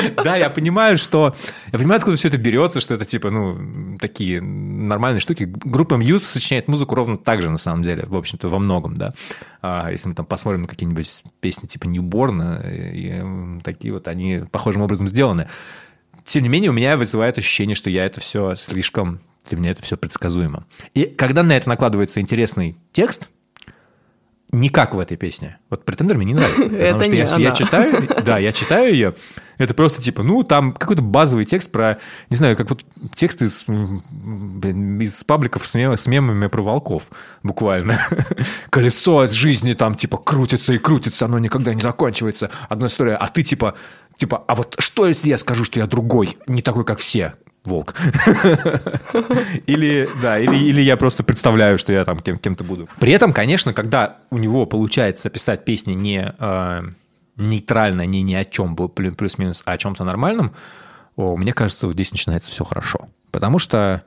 Да, 0.23 0.35
я 0.35 0.49
понимаю, 0.49 0.97
что... 0.97 1.35
Я 1.71 1.79
понимаю, 1.79 1.97
откуда 1.97 2.17
все 2.17 2.27
это 2.27 2.37
берется, 2.37 2.81
что 2.81 2.93
это, 2.93 3.05
типа, 3.05 3.29
ну, 3.29 3.97
такие 3.99 4.41
нормальные 4.41 5.21
штуки. 5.21 5.43
Группа 5.43 5.95
Muse 5.95 6.19
сочиняет 6.19 6.67
музыку 6.67 6.95
ровно 6.95 7.17
так 7.17 7.41
же, 7.41 7.49
на 7.49 7.57
самом 7.57 7.83
деле, 7.83 8.05
в 8.07 8.15
общем-то, 8.15 8.47
во 8.49 8.59
многом, 8.59 8.95
да. 8.95 9.13
А 9.61 9.91
если 9.91 10.09
мы 10.09 10.15
там 10.15 10.25
посмотрим 10.25 10.61
на 10.63 10.67
какие-нибудь 10.67 11.23
песни 11.39 11.67
типа 11.67 11.85
Newborn, 11.85 12.93
и, 12.93 13.09
м, 13.09 13.61
такие 13.63 13.93
вот, 13.93 14.07
они 14.07 14.43
похожим 14.51 14.81
образом 14.81 15.07
сделаны. 15.07 15.47
Тем 16.23 16.43
не 16.43 16.49
менее, 16.49 16.71
у 16.71 16.73
меня 16.73 16.97
вызывает 16.97 17.37
ощущение, 17.37 17.75
что 17.75 17.89
я 17.89 18.05
это 18.05 18.19
все 18.19 18.55
слишком... 18.55 19.19
Для 19.49 19.57
меня 19.57 19.71
это 19.71 19.81
все 19.81 19.95
предсказуемо. 19.95 20.65
И 20.93 21.05
когда 21.05 21.41
на 21.41 21.55
это 21.55 21.69
накладывается 21.69 22.19
интересный 22.19 22.75
текст, 22.91 23.29
не 24.51 24.69
как 24.69 24.95
в 24.95 24.99
этой 24.99 25.17
песне. 25.17 25.57
Вот 25.69 25.83
«Претендер» 25.83 26.17
мне 26.17 26.27
не 26.27 26.33
нравится. 26.33 26.69
Потому 26.69 27.25
что 27.25 27.39
я, 27.41 27.51
читаю, 27.51 28.07
да, 28.25 28.37
я 28.37 28.51
читаю 28.53 28.93
ее, 28.93 29.13
это 29.57 29.73
просто 29.73 30.01
типа, 30.01 30.23
ну, 30.23 30.43
там 30.43 30.71
какой-то 30.71 31.01
базовый 31.01 31.45
текст 31.45 31.71
про, 31.71 31.97
не 32.29 32.37
знаю, 32.37 32.55
как 32.55 32.69
вот 32.69 32.85
текст 33.13 33.41
из, 33.41 33.65
блин, 33.67 35.01
из 35.01 35.23
пабликов 35.23 35.67
с, 35.67 35.75
мем- 35.75 35.97
с 35.97 36.07
мемами 36.07 36.47
про 36.47 36.61
волков, 36.61 37.09
буквально. 37.43 37.99
Колесо 38.69 39.19
от 39.19 39.33
жизни 39.33 39.73
там 39.73 39.95
типа 39.95 40.17
крутится 40.17 40.73
и 40.73 40.77
крутится, 40.77 41.25
оно 41.25 41.39
никогда 41.39 41.73
не 41.73 41.81
заканчивается. 41.81 42.49
Одна 42.69 42.87
история, 42.87 43.15
а 43.15 43.27
ты 43.27 43.43
типа, 43.43 43.73
типа, 44.15 44.43
а 44.47 44.55
вот 44.55 44.75
что, 44.79 45.07
если 45.07 45.29
я 45.29 45.37
скажу, 45.37 45.65
что 45.65 45.79
я 45.79 45.87
другой, 45.87 46.37
не 46.47 46.61
такой, 46.61 46.85
как 46.85 46.99
все? 46.99 47.33
Волк. 47.67 47.93
Или, 49.67 50.09
да, 50.21 50.39
или, 50.39 50.55
или 50.55 50.81
я 50.81 50.95
просто 50.97 51.23
представляю, 51.23 51.77
что 51.77 51.91
я 51.93 52.05
там 52.05 52.19
кем- 52.19 52.37
кем-то 52.37 52.63
буду. 52.63 52.87
При 52.99 53.11
этом, 53.11 53.33
конечно, 53.33 53.73
когда 53.73 54.17
у 54.29 54.37
него 54.37 54.65
получается 54.65 55.29
писать 55.29 55.65
песни 55.65 55.93
не 55.93 56.33
э, 56.37 56.81
нейтрально, 57.37 58.05
не 58.05 58.21
ни 58.21 58.33
о 58.33 58.45
чем, 58.45 58.75
плюс-минус, 58.75 59.63
а 59.65 59.73
о 59.73 59.77
чем-то 59.77 60.03
нормальном, 60.03 60.53
о, 61.15 61.35
мне 61.35 61.53
кажется, 61.53 61.87
вот 61.87 61.93
здесь 61.93 62.11
начинается 62.11 62.51
все 62.51 62.63
хорошо. 62.63 63.07
Потому 63.31 63.59
что 63.59 64.03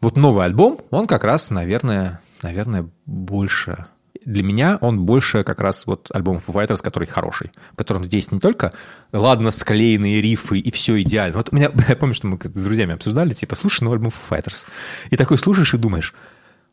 вот 0.00 0.16
новый 0.16 0.44
альбом, 0.44 0.78
он 0.90 1.06
как 1.06 1.24
раз, 1.24 1.50
наверное, 1.50 2.20
наверное, 2.42 2.88
больше... 3.06 3.86
Для 4.24 4.42
меня 4.42 4.78
он 4.80 5.04
больше 5.04 5.44
как 5.44 5.60
раз 5.60 5.86
вот 5.86 6.08
альбом 6.12 6.36
Foo 6.36 6.54
Fighters, 6.54 6.82
который 6.82 7.08
хороший, 7.08 7.50
в 7.72 7.76
котором 7.76 8.04
здесь 8.04 8.30
не 8.30 8.38
только 8.38 8.72
ладно 9.12 9.50
склеенные 9.50 10.20
рифы 10.20 10.58
и 10.58 10.70
все 10.70 11.00
идеально. 11.02 11.38
Вот 11.38 11.48
у 11.52 11.56
меня, 11.56 11.70
я 11.88 11.96
помню, 11.96 12.14
что 12.14 12.26
мы 12.26 12.38
с 12.42 12.62
друзьями 12.62 12.94
обсуждали, 12.94 13.34
типа, 13.34 13.56
слушай 13.56 13.82
новый 13.82 13.96
альбом 13.96 14.12
Foo 14.12 14.38
Fighters. 14.38 14.66
И 15.10 15.16
такой 15.16 15.38
слушаешь 15.38 15.74
и 15.74 15.78
думаешь, 15.78 16.14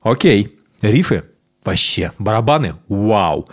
окей, 0.02 0.60
рифы 0.82 1.26
вообще, 1.64 2.12
барабаны, 2.18 2.76
вау, 2.88 3.50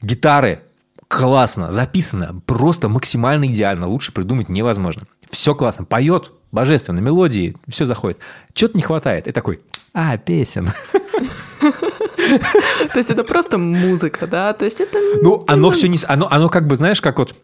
гитары 0.00 0.62
классно, 1.10 1.72
записано, 1.72 2.40
просто 2.46 2.88
максимально 2.88 3.46
идеально, 3.46 3.88
лучше 3.88 4.12
придумать 4.12 4.48
невозможно. 4.48 5.02
Все 5.28 5.54
классно, 5.54 5.84
поет, 5.84 6.32
божественно, 6.52 7.00
мелодии, 7.00 7.56
все 7.68 7.84
заходит. 7.84 8.18
Чего-то 8.52 8.76
не 8.76 8.82
хватает. 8.82 9.26
И 9.26 9.32
такой, 9.32 9.60
а, 9.92 10.16
песен. 10.16 10.68
То 12.38 12.98
есть 12.98 13.10
это 13.10 13.24
просто 13.24 13.58
музыка, 13.58 14.26
да? 14.26 14.52
То 14.52 14.64
есть 14.64 14.80
это... 14.80 14.98
Ну, 15.22 15.44
оно 15.46 15.70
все 15.70 15.88
не... 15.88 15.98
Оно, 16.06 16.28
оно 16.30 16.48
как 16.48 16.66
бы, 16.66 16.76
знаешь, 16.76 17.00
как 17.00 17.18
вот... 17.18 17.34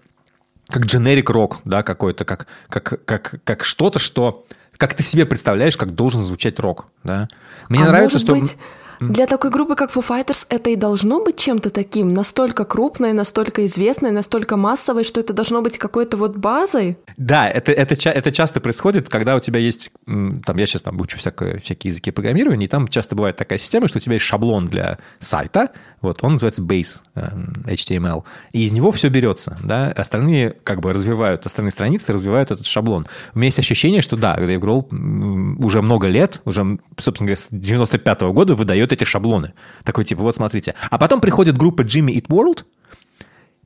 Как 0.68 0.84
дженерик 0.84 1.30
рок, 1.30 1.58
да, 1.64 1.84
какой-то, 1.84 2.24
как, 2.24 2.46
как, 2.68 3.04
как, 3.04 3.36
как 3.44 3.64
что-то, 3.64 3.98
что... 3.98 4.44
Как 4.76 4.94
ты 4.94 5.02
себе 5.02 5.24
представляешь, 5.24 5.76
как 5.76 5.94
должен 5.94 6.22
звучать 6.22 6.58
рок, 6.58 6.86
да? 7.02 7.28
Мне 7.68 7.84
а 7.84 7.88
нравится, 7.88 8.18
что... 8.18 8.34
быть, 8.34 8.56
для 9.00 9.26
такой 9.26 9.50
группы, 9.50 9.74
как 9.74 9.90
Foo 9.90 10.06
Fighters, 10.06 10.46
это 10.48 10.70
и 10.70 10.76
должно 10.76 11.22
быть 11.22 11.38
чем-то 11.38 11.70
таким, 11.70 12.08
настолько 12.08 12.64
крупной, 12.64 13.12
настолько 13.12 13.64
известной, 13.64 14.10
настолько 14.10 14.56
массовой, 14.56 15.04
что 15.04 15.20
это 15.20 15.32
должно 15.32 15.62
быть 15.62 15.78
какой-то 15.78 16.16
вот 16.16 16.36
базой? 16.36 16.98
Да, 17.16 17.48
это, 17.48 17.72
это, 17.72 17.94
это 18.08 18.32
часто 18.32 18.60
происходит, 18.60 19.08
когда 19.08 19.36
у 19.36 19.40
тебя 19.40 19.60
есть, 19.60 19.90
там, 20.06 20.56
я 20.56 20.66
сейчас 20.66 20.82
там 20.82 21.00
учу 21.00 21.18
всякое, 21.18 21.58
всякие 21.58 21.90
языки 21.90 22.10
программирования, 22.10 22.66
и 22.66 22.68
там 22.68 22.88
часто 22.88 23.14
бывает 23.14 23.36
такая 23.36 23.58
система, 23.58 23.88
что 23.88 23.98
у 23.98 24.00
тебя 24.00 24.14
есть 24.14 24.24
шаблон 24.24 24.66
для 24.66 24.98
сайта, 25.18 25.70
вот, 26.00 26.18
он 26.22 26.32
называется 26.32 26.62
Base 26.62 27.00
э, 27.14 27.28
HTML, 27.66 28.24
и 28.52 28.64
из 28.64 28.72
него 28.72 28.92
все 28.92 29.08
берется, 29.08 29.56
да, 29.62 29.88
остальные 29.88 30.54
как 30.62 30.80
бы 30.80 30.92
развивают, 30.92 31.46
остальные 31.46 31.72
страницы 31.72 32.12
развивают 32.12 32.50
этот 32.50 32.66
шаблон. 32.66 33.06
У 33.34 33.38
меня 33.38 33.46
есть 33.46 33.58
ощущение, 33.58 34.02
что 34.02 34.16
да, 34.16 34.36
Гролл 34.36 34.86
м, 34.90 35.64
уже 35.64 35.82
много 35.82 36.06
лет, 36.06 36.40
уже, 36.44 36.78
собственно 36.98 37.26
говоря, 37.26 37.36
с 37.36 37.48
95 37.50 38.22
года 38.32 38.54
выдает 38.54 38.85
эти 38.92 39.04
шаблоны. 39.04 39.54
Такой 39.84 40.04
типа, 40.04 40.22
вот 40.22 40.36
смотрите. 40.36 40.74
А 40.90 40.98
потом 40.98 41.20
приходит 41.20 41.56
группа 41.56 41.82
Jimmy 41.82 42.14
Eat 42.14 42.26
World, 42.28 42.64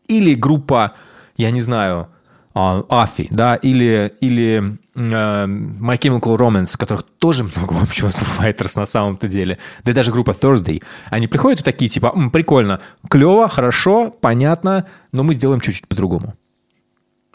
или 0.09 0.35
группа, 0.35 0.95
я 1.37 1.51
не 1.51 1.61
знаю, 1.61 2.09
Афи, 2.53 3.29
да, 3.31 3.55
или, 3.55 4.13
или 4.21 4.77
э, 4.97 4.99
My 4.99 5.99
Chemical 5.99 6.37
Romance, 6.37 6.75
у 6.75 6.79
которых 6.79 7.05
тоже 7.19 7.45
много 7.45 7.77
общего 7.81 8.11
с 8.11 8.17
Foo 8.17 8.41
Fighters 8.41 8.73
на 8.75 8.87
самом-то 8.87 9.29
деле, 9.29 9.59
да 9.85 9.93
и 9.93 9.95
даже 9.95 10.11
группа 10.11 10.33
Thursday, 10.33 10.83
они 11.11 11.29
приходят 11.29 11.61
и 11.61 11.63
такие 11.63 11.89
типа, 11.89 12.13
«М, 12.15 12.31
прикольно, 12.33 12.81
клево, 13.09 13.49
хорошо, 13.49 14.11
понятно, 14.11 14.87
но 15.13 15.23
мы 15.23 15.35
сделаем 15.35 15.61
чуть-чуть 15.61 15.87
по-другому. 15.87 16.35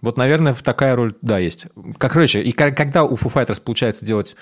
Вот, 0.02 0.18
наверное, 0.18 0.54
такая 0.54 0.96
роль, 0.98 1.16
да, 1.22 1.40
есть. 1.40 1.68
Как, 1.98 2.12
короче, 2.12 2.42
и 2.42 2.52
когда 2.52 3.06
у 3.06 3.16
Foo 3.16 3.34
Fighters 3.34 3.62
получается 3.62 4.06
делать 4.06 4.36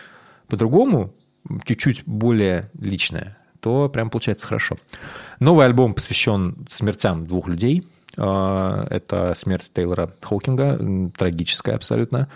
по-другому, 0.47 1.13
чуть-чуть 1.65 2.03
более 2.05 2.69
личное, 2.79 3.37
то 3.59 3.89
прям 3.89 4.09
получается 4.09 4.47
хорошо. 4.47 4.77
Новый 5.39 5.65
альбом 5.65 5.93
посвящен 5.93 6.67
смертям 6.69 7.25
двух 7.25 7.47
людей. 7.47 7.87
А, 8.17 8.85
Это 8.89 9.33
смерть 9.35 9.71
Тейлора 9.73 10.11
Хоукинга, 10.21 10.77
м, 10.79 11.11
трагическая 11.11 11.75
абсолютно. 11.75 12.27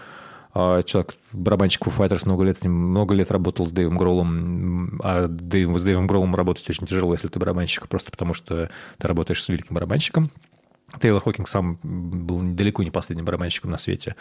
А, 0.53 0.82
Человек, 0.84 1.14
барабанщик 1.34 1.86
Foo 1.86 1.95
Fighters, 1.95 2.24
много 2.26 2.43
лет 2.43 2.58
с 2.58 2.64
ним, 2.64 2.74
много 2.74 3.14
лет 3.14 3.30
работал 3.32 3.68
с 3.68 3.72
Дэйвом 3.72 3.97
Гроллом, 3.97 4.38
м, 4.95 5.01
а 5.03 5.28
Дэйв- 5.28 5.78
с 5.78 5.84
Дэйвом 5.84 6.08
Гроллом 6.08 6.34
работать 6.34 6.68
очень 6.70 6.88
тяжело, 6.88 7.14
если 7.14 7.28
ты 7.28 7.38
барабанщик, 7.39 7.88
просто 7.88 8.10
потому 8.12 8.34
что 8.34 8.70
ты 8.97 9.08
работаешь 9.08 9.43
с 9.43 9.49
великим 9.49 9.76
барабанщиком. 9.76 10.32
Тейлор 11.01 11.22
Хокинг 11.22 11.47
сам 11.47 11.78
был 11.84 12.39
далеко 12.41 12.82
не 12.82 12.89
последним 12.91 13.26
барабанщиком 13.26 13.70
на 13.72 13.78
свете. 13.78 14.16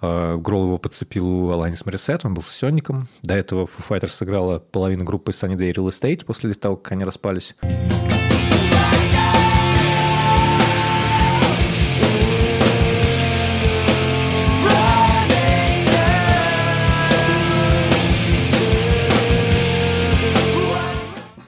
Э, 0.00 0.36
Гролл 0.36 0.64
его 0.64 0.78
подцепил 0.78 1.26
у 1.26 1.50
Аланис 1.50 1.84
Морисет, 1.86 2.24
он 2.24 2.34
был 2.34 2.42
сессионником. 2.42 3.08
До 3.22 3.34
этого 3.34 3.64
Foo 3.64 3.86
Fighters 3.88 4.10
сыграла 4.10 4.58
половину 4.58 5.04
группы 5.04 5.32
Sunny 5.32 5.56
Day 5.56 5.72
Real 5.72 5.88
Estate 5.88 6.24
после 6.24 6.54
того, 6.54 6.76
как 6.76 6.92
они 6.92 7.04
распались. 7.04 7.56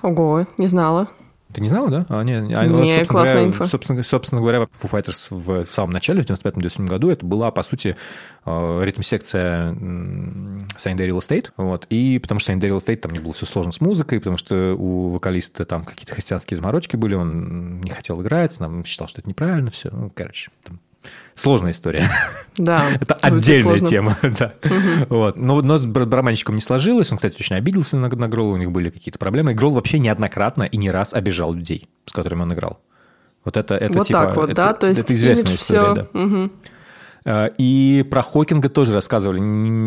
Ого, 0.01 0.47
не 0.57 0.67
знала. 0.67 1.09
Ты 1.53 1.63
не 1.63 1.69
знала, 1.69 1.89
да? 1.89 2.07
А, 2.09 2.23
не, 2.23 2.35
а, 2.35 2.67
Не, 2.67 2.93
собственно 2.93 3.05
классная 3.07 3.35
говоря, 3.35 3.49
инфа. 3.49 3.67
Собственно, 3.67 4.03
собственно 4.03 4.41
говоря, 4.41 4.59
Foo 4.59 4.91
Fighters 4.91 5.29
в, 5.31 5.65
в 5.65 5.71
самом 5.71 5.91
начале, 5.91 6.23
в 6.23 6.27
95-97 6.27 6.87
году, 6.87 7.11
это 7.11 7.25
была, 7.25 7.51
по 7.51 7.63
сути, 7.63 7.97
э, 8.45 8.81
ритм-секция 8.85 9.73
Day 9.73 11.09
Real 11.09 11.19
Estate. 11.19 11.51
Вот, 11.57 11.87
и 11.89 12.19
потому 12.19 12.39
что 12.39 12.53
Sunny 12.53 12.61
Day 12.61 12.69
Real 12.69 12.85
Estate 12.85 12.97
там 12.97 13.13
не 13.13 13.19
было 13.19 13.33
все 13.33 13.47
сложно 13.47 13.73
с 13.73 13.81
музыкой, 13.81 14.19
потому 14.19 14.37
что 14.37 14.75
у 14.75 15.09
вокалиста 15.09 15.65
там 15.65 15.85
какие-то 15.85 16.13
христианские 16.13 16.57
заморочки 16.57 16.97
были, 16.97 17.15
он 17.15 17.81
не 17.81 17.91
хотел 17.91 18.21
играть, 18.21 18.59
нам 18.61 18.85
считал, 18.85 19.09
что 19.09 19.21
это 19.21 19.31
неправильно 19.31 19.71
все. 19.71 19.89
Ну, 19.91 20.13
короче, 20.15 20.51
там 20.65 20.81
сложная 21.35 21.73
история. 21.73 22.09
Да. 22.57 22.85
Это 23.01 23.15
отдельная 23.15 23.79
сложно. 23.79 23.87
тема, 23.87 24.17
да. 24.23 24.55
Вот. 25.09 25.37
Но, 25.37 25.63
но 25.63 25.79
с 25.79 25.87
бар- 25.87 26.07
барабанщиком 26.07 26.57
не 26.57 26.61
сложилось. 26.61 27.11
Он, 27.11 27.17
кстати, 27.19 27.37
очень 27.39 27.57
обиделся 27.57 27.97
на, 27.97 28.09
на 28.09 28.29
Гролла, 28.29 28.55
у 28.55 28.57
них 28.57 28.71
были 28.71 28.91
какие-то 28.91 29.19
проблемы. 29.19 29.53
И 29.53 29.55
Гролл 29.55 29.73
вообще 29.73 29.99
неоднократно 29.99 30.65
и 30.65 30.77
не 30.77 30.91
раз 30.91 31.15
обижал 31.15 31.53
людей, 31.53 31.89
с 32.07 32.13
которыми 32.13 32.43
он 32.43 32.53
играл. 32.53 32.81
Вот 33.45 33.57
это, 33.57 33.75
это 33.75 33.99
вот 33.99 34.07
типа... 34.07 34.27
так 34.27 34.37
вот, 34.37 34.51
это, 34.51 34.55
да? 34.55 34.73
То 34.75 34.89
есть 34.89 35.01
это 35.01 35.15
известная 35.15 35.55
история, 35.55 35.95
все... 35.95 36.09
да. 36.13 36.51
Э, 37.25 37.51
и 37.59 38.05
про 38.11 38.23
Хокинга 38.23 38.69
тоже 38.69 38.93
рассказывали 38.93 39.39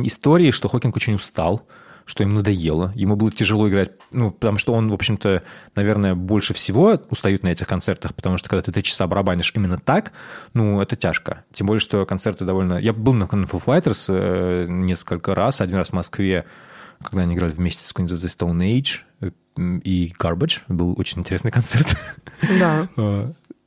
истории, 0.08 0.52
что 0.52 0.70
Хокинг 0.70 0.96
очень 0.96 1.16
устал, 1.16 1.68
что 2.06 2.24
им 2.24 2.34
надоело, 2.34 2.92
ему 2.96 3.16
было 3.16 3.32
тяжело 3.32 3.68
играть, 3.70 3.92
ну, 4.12 4.32
потому 4.32 4.58
что 4.58 4.74
он, 4.74 4.90
в 4.90 4.94
общем-то, 4.94 5.44
наверное, 5.76 6.16
больше 6.16 6.54
всего 6.54 7.00
устает 7.10 7.44
на 7.44 7.50
этих 7.50 7.68
концертах, 7.68 8.14
потому 8.16 8.38
что 8.38 8.50
когда 8.50 8.62
ты 8.62 8.72
три 8.72 8.84
часа 8.84 9.08
барабанишь 9.08 9.52
именно 9.56 9.78
так, 9.78 10.12
ну, 10.54 10.82
это 10.82 10.96
тяжко. 10.96 11.44
Тем 11.52 11.68
более, 11.68 11.80
что 11.80 12.06
концерты 12.06 12.46
довольно... 12.46 12.78
Я 12.80 12.94
был 12.94 13.14
на 13.14 13.24
Foo 13.24 13.64
Fighters 13.64 14.06
э, 14.10 14.66
несколько 14.68 15.36
раз, 15.36 15.62
один 15.62 15.78
раз 15.78 15.90
в 15.90 15.94
Москве, 15.94 16.46
когда 17.02 17.24
они 17.24 17.36
играли 17.36 17.52
вместе 17.52 17.86
с 17.86 17.94
Queens 17.94 18.08
of 18.08 18.18
the 18.18 18.28
Stone 18.28 18.60
Age 18.60 19.02
э, 19.22 19.32
и 19.84 20.14
Garbage. 20.20 20.62
Был 20.68 20.94
очень 20.98 21.20
интересный 21.20 21.52
концерт. 21.52 21.96
Да. 22.60 22.88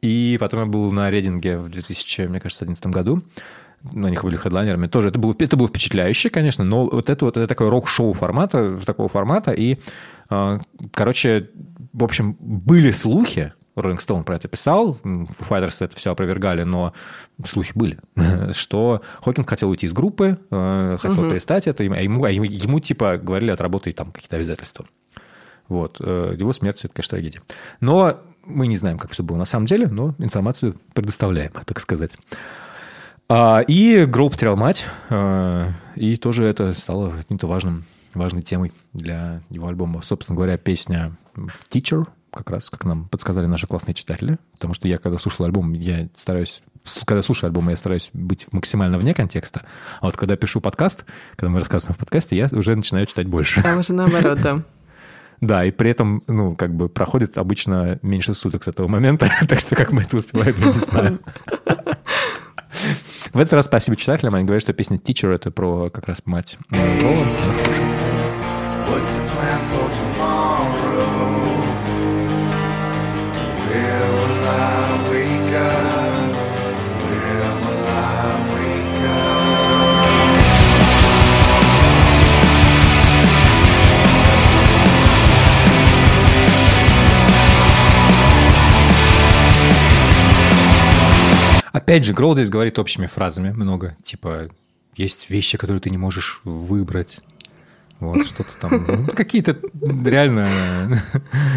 И 0.03 0.37
потом 0.39 0.61
я 0.61 0.67
был 0.67 0.93
на 0.93 1.11
Рединге 1.11 1.57
в 1.57 1.71
2000, 1.71 2.27
мне 2.27 2.39
кажется, 2.39 2.67
2011 2.67 2.87
году 2.87 3.23
на 3.93 4.09
них 4.09 4.23
были 4.23 4.37
хедлайнерами. 4.37 4.87
Тоже 4.87 5.09
это 5.09 5.19
было, 5.19 5.35
это 5.39 5.57
было 5.57 5.69
впечатляюще, 5.69 6.31
конечно, 6.31 6.65
но 6.65 6.87
вот 6.87 7.11
это 7.11 7.25
вот 7.25 7.37
это 7.37 7.47
такое 7.47 7.71
рок-шоу 7.71 8.13
формата, 8.13 8.79
такого 8.85 9.09
формата. 9.09 9.53
И, 9.53 9.79
а, 10.31 10.61
короче, 10.93 11.51
в 11.93 12.05
общем, 12.05 12.37
были 12.41 12.91
слухи, 12.91 13.53
Роллинг 13.77 14.01
Стоун 14.01 14.25
про 14.25 14.37
это 14.37 14.49
писал, 14.49 14.99
Fighters 15.03 15.85
это 15.85 15.97
все 15.97 16.13
опровергали, 16.13 16.63
но 16.63 16.93
слухи 17.45 17.73
были, 17.75 17.99
что 18.53 19.03
Хокинг 19.23 19.49
хотел 19.49 19.71
уйти 19.71 19.87
из 19.87 19.93
группы, 19.93 20.39
а, 20.51 20.97
хотел 20.99 21.25
угу. 21.25 21.31
перестать 21.31 21.67
это, 21.67 21.83
а 21.83 21.87
ему, 21.87 22.25
а 22.25 22.31
ему, 22.31 22.45
ему 22.45 22.81
типа 22.81 23.19
говорили, 23.19 23.51
отработай 23.51 23.93
там 23.93 24.13
какие-то 24.13 24.37
обязательства. 24.37 24.87
Вот. 25.69 25.97
Э, 26.01 26.35
его 26.39 26.53
смерть– 26.53 26.81
это, 26.85 26.93
конечно, 26.93 27.17
трагедия. 27.17 27.43
Но 27.81 28.21
мы 28.45 28.67
не 28.67 28.77
знаем, 28.77 28.99
как 28.99 29.11
все 29.11 29.23
было 29.23 29.37
на 29.37 29.45
самом 29.45 29.67
деле, 29.67 29.89
но 29.89 30.15
информацию 30.19 30.77
предоставляем, 30.93 31.53
так 31.65 31.81
сказать. 31.81 32.13
А, 33.29 33.61
и 33.61 34.05
Гроу 34.05 34.31
потерял 34.31 34.57
мать, 34.57 34.87
а, 35.11 35.71
и 35.97 36.17
тоже 36.17 36.45
это 36.45 36.73
стало 36.73 37.11
каким-то 37.11 37.47
важным, 37.47 37.85
важной 38.13 38.43
темой 38.43 38.73
для 38.93 39.43
его 39.51 39.69
альбома. 39.69 40.03
Собственно 40.03 40.37
говоря, 40.37 40.59
песня 40.59 41.17
«Teacher», 41.71 42.07
как 42.31 42.51
раз, 42.51 42.69
как 42.69 42.85
нам 42.85 43.09
подсказали 43.09 43.47
наши 43.47 43.67
классные 43.67 43.95
читатели, 43.95 44.39
потому 44.53 44.75
что 44.75 44.89
я, 44.89 44.99
когда 44.99 45.19
слушал 45.19 45.47
альбом, 45.47 45.73
я 45.73 46.09
стараюсь 46.17 46.63
когда 47.07 47.23
слушаю 47.23 47.49
альбом, 47.49 47.71
я 47.71 47.77
стараюсь 47.77 48.11
быть 48.13 48.47
максимально 48.53 48.99
вне 48.99 49.15
контекста. 49.15 49.63
А 50.01 50.05
вот 50.05 50.19
когда 50.19 50.37
пишу 50.37 50.61
подкаст, 50.61 51.07
когда 51.35 51.49
мы 51.49 51.59
рассказываем 51.61 51.95
в 51.95 51.99
подкасте, 51.99 52.37
я 52.37 52.47
уже 52.53 52.77
начинаю 52.77 53.07
читать 53.07 53.27
больше. 53.27 53.63
Там 53.63 53.79
уже 53.79 53.95
наоборот, 53.95 54.41
да. 54.43 54.63
Да, 55.41 55.65
и 55.65 55.73
при 55.73 55.91
этом, 55.91 56.23
ну, 56.27 56.55
как 56.55 56.75
бы 56.75 56.89
проходит 56.89 57.37
обычно 57.39 57.99
меньше 58.03 58.33
суток 58.35 58.65
с 58.65 58.69
этого 58.69 58.89
момента, 58.89 59.29
так 59.49 59.61
что 59.61 59.75
как 59.77 59.93
мы 59.93 60.03
это 60.03 60.17
успеваем, 60.17 60.55
я 60.59 60.73
не 60.73 60.81
знаю. 60.81 61.19
В 63.35 63.41
этот 63.41 63.55
раз 63.55 63.65
спасибо 63.65 63.97
читателям. 63.97 64.37
Они 64.37 64.45
говорят, 64.45 64.63
что 64.63 64.73
песня 64.73 64.97
Teacher— 64.97 65.35
это 65.35 65.51
про 65.51 65.91
как 65.91 66.07
раз 66.07 66.23
мать. 66.25 66.57
What's 68.87 69.13
the 69.13 69.27
plan 69.29 69.61
for 69.73 69.91
tomorrow? 69.91 70.74
Опять 91.95 92.07
же, 92.07 92.13
Гролл 92.13 92.35
здесь 92.35 92.51
говорит 92.51 92.77
общими 92.81 93.07
фразами 93.07 93.53
много. 93.53 93.97
Типа, 94.03 94.49
есть 94.97 95.31
вещи, 95.31 95.57
которые 95.57 95.81
ты 95.81 95.91
не 95.91 95.97
можешь 95.97 96.41
выбрать. 96.43 97.21
Вот, 98.01 98.27
что-то 98.27 98.51
там, 98.61 98.85
ну, 98.89 99.07
какие-то 99.15 99.57
реально... 100.05 101.01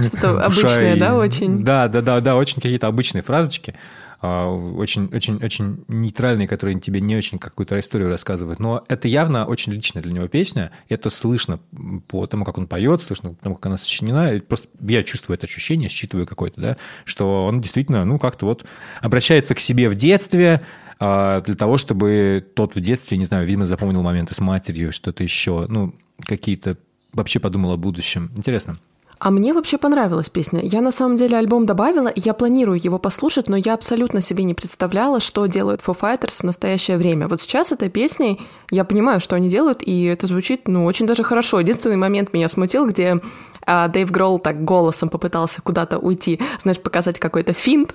Что-то 0.03 0.39
обычное, 0.45 0.95
и... 0.95 0.99
да, 0.99 1.15
очень? 1.15 1.63
Да, 1.63 1.87
да, 1.87 2.03
да, 2.03 2.21
да, 2.21 2.35
очень 2.35 2.57
какие-то 2.57 2.85
обычные 2.85 3.23
фразочки. 3.23 3.73
А, 4.19 4.47
очень, 4.49 5.05
очень, 5.13 5.37
очень 5.37 5.83
нейтральные, 5.87 6.47
которые 6.47 6.79
тебе 6.79 7.01
не 7.01 7.15
очень 7.15 7.37
какую-то 7.37 7.79
историю 7.79 8.09
рассказывают. 8.09 8.59
Но 8.59 8.83
это 8.87 9.07
явно 9.07 9.45
очень 9.45 9.73
личная 9.73 10.01
для 10.01 10.11
него 10.11 10.27
песня. 10.27 10.71
Это 10.89 11.09
слышно 11.09 11.59
по 12.07 12.25
тому, 12.25 12.43
как 12.43 12.57
он 12.57 12.67
поет, 12.67 13.01
слышно 13.01 13.33
по 13.33 13.43
тому, 13.43 13.55
как 13.55 13.67
она 13.67 13.77
сочинена. 13.77 14.39
Просто 14.39 14.67
я 14.81 15.03
чувствую 15.03 15.35
это 15.37 15.45
ощущение, 15.45 15.89
считываю 15.89 16.25
какое-то, 16.25 16.59
да, 16.59 16.77
что 17.05 17.45
он 17.45 17.61
действительно, 17.61 18.05
ну, 18.05 18.17
как-то 18.17 18.45
вот 18.45 18.65
обращается 19.01 19.53
к 19.53 19.59
себе 19.59 19.89
в 19.89 19.95
детстве, 19.95 20.61
а, 20.99 21.41
для 21.41 21.55
того, 21.55 21.77
чтобы 21.77 22.45
тот 22.55 22.75
в 22.75 22.81
детстве, 22.81 23.17
не 23.17 23.25
знаю, 23.25 23.45
видимо, 23.45 23.65
запомнил 23.65 24.01
моменты 24.01 24.33
с 24.33 24.39
матерью, 24.39 24.91
что-то 24.91 25.23
еще, 25.23 25.65
ну, 25.69 25.93
какие-то 26.25 26.77
вообще 27.13 27.39
подумал 27.39 27.73
о 27.73 27.77
будущем. 27.77 28.31
Интересно. 28.35 28.77
А 29.19 29.31
мне 29.31 29.53
вообще 29.53 29.77
понравилась 29.77 30.29
песня. 30.29 30.61
Я 30.63 30.81
на 30.81 30.91
самом 30.91 31.15
деле 31.15 31.37
альбом 31.37 31.65
добавила, 31.65 32.11
я 32.15 32.33
планирую 32.33 32.79
его 32.83 32.99
послушать, 32.99 33.49
но 33.49 33.55
я 33.55 33.73
абсолютно 33.73 34.21
себе 34.21 34.43
не 34.43 34.53
представляла, 34.53 35.19
что 35.19 35.45
делают 35.47 35.81
Foo 35.81 35.97
Fighters 35.99 36.41
в 36.41 36.43
настоящее 36.43 36.97
время. 36.97 37.27
Вот 37.27 37.41
сейчас 37.41 37.71
этой 37.71 37.89
песней 37.89 38.39
я 38.69 38.83
понимаю, 38.83 39.19
что 39.19 39.35
они 39.35 39.49
делают, 39.49 39.81
и 39.81 40.03
это 40.03 40.27
звучит, 40.27 40.67
ну, 40.67 40.85
очень 40.85 41.07
даже 41.07 41.23
хорошо. 41.23 41.59
Единственный 41.59 41.97
момент 41.97 42.31
меня 42.31 42.47
смутил, 42.47 42.85
где 42.85 43.19
а 43.67 43.89
Дэйв 43.89 44.09
Гролл 44.11 44.39
так 44.39 44.63
голосом 44.63 45.09
попытался 45.09 45.61
куда-то 45.61 45.99
уйти, 45.99 46.39
знаешь, 46.61 46.79
показать 46.79 47.19
какой-то 47.19 47.51
финт 47.51 47.93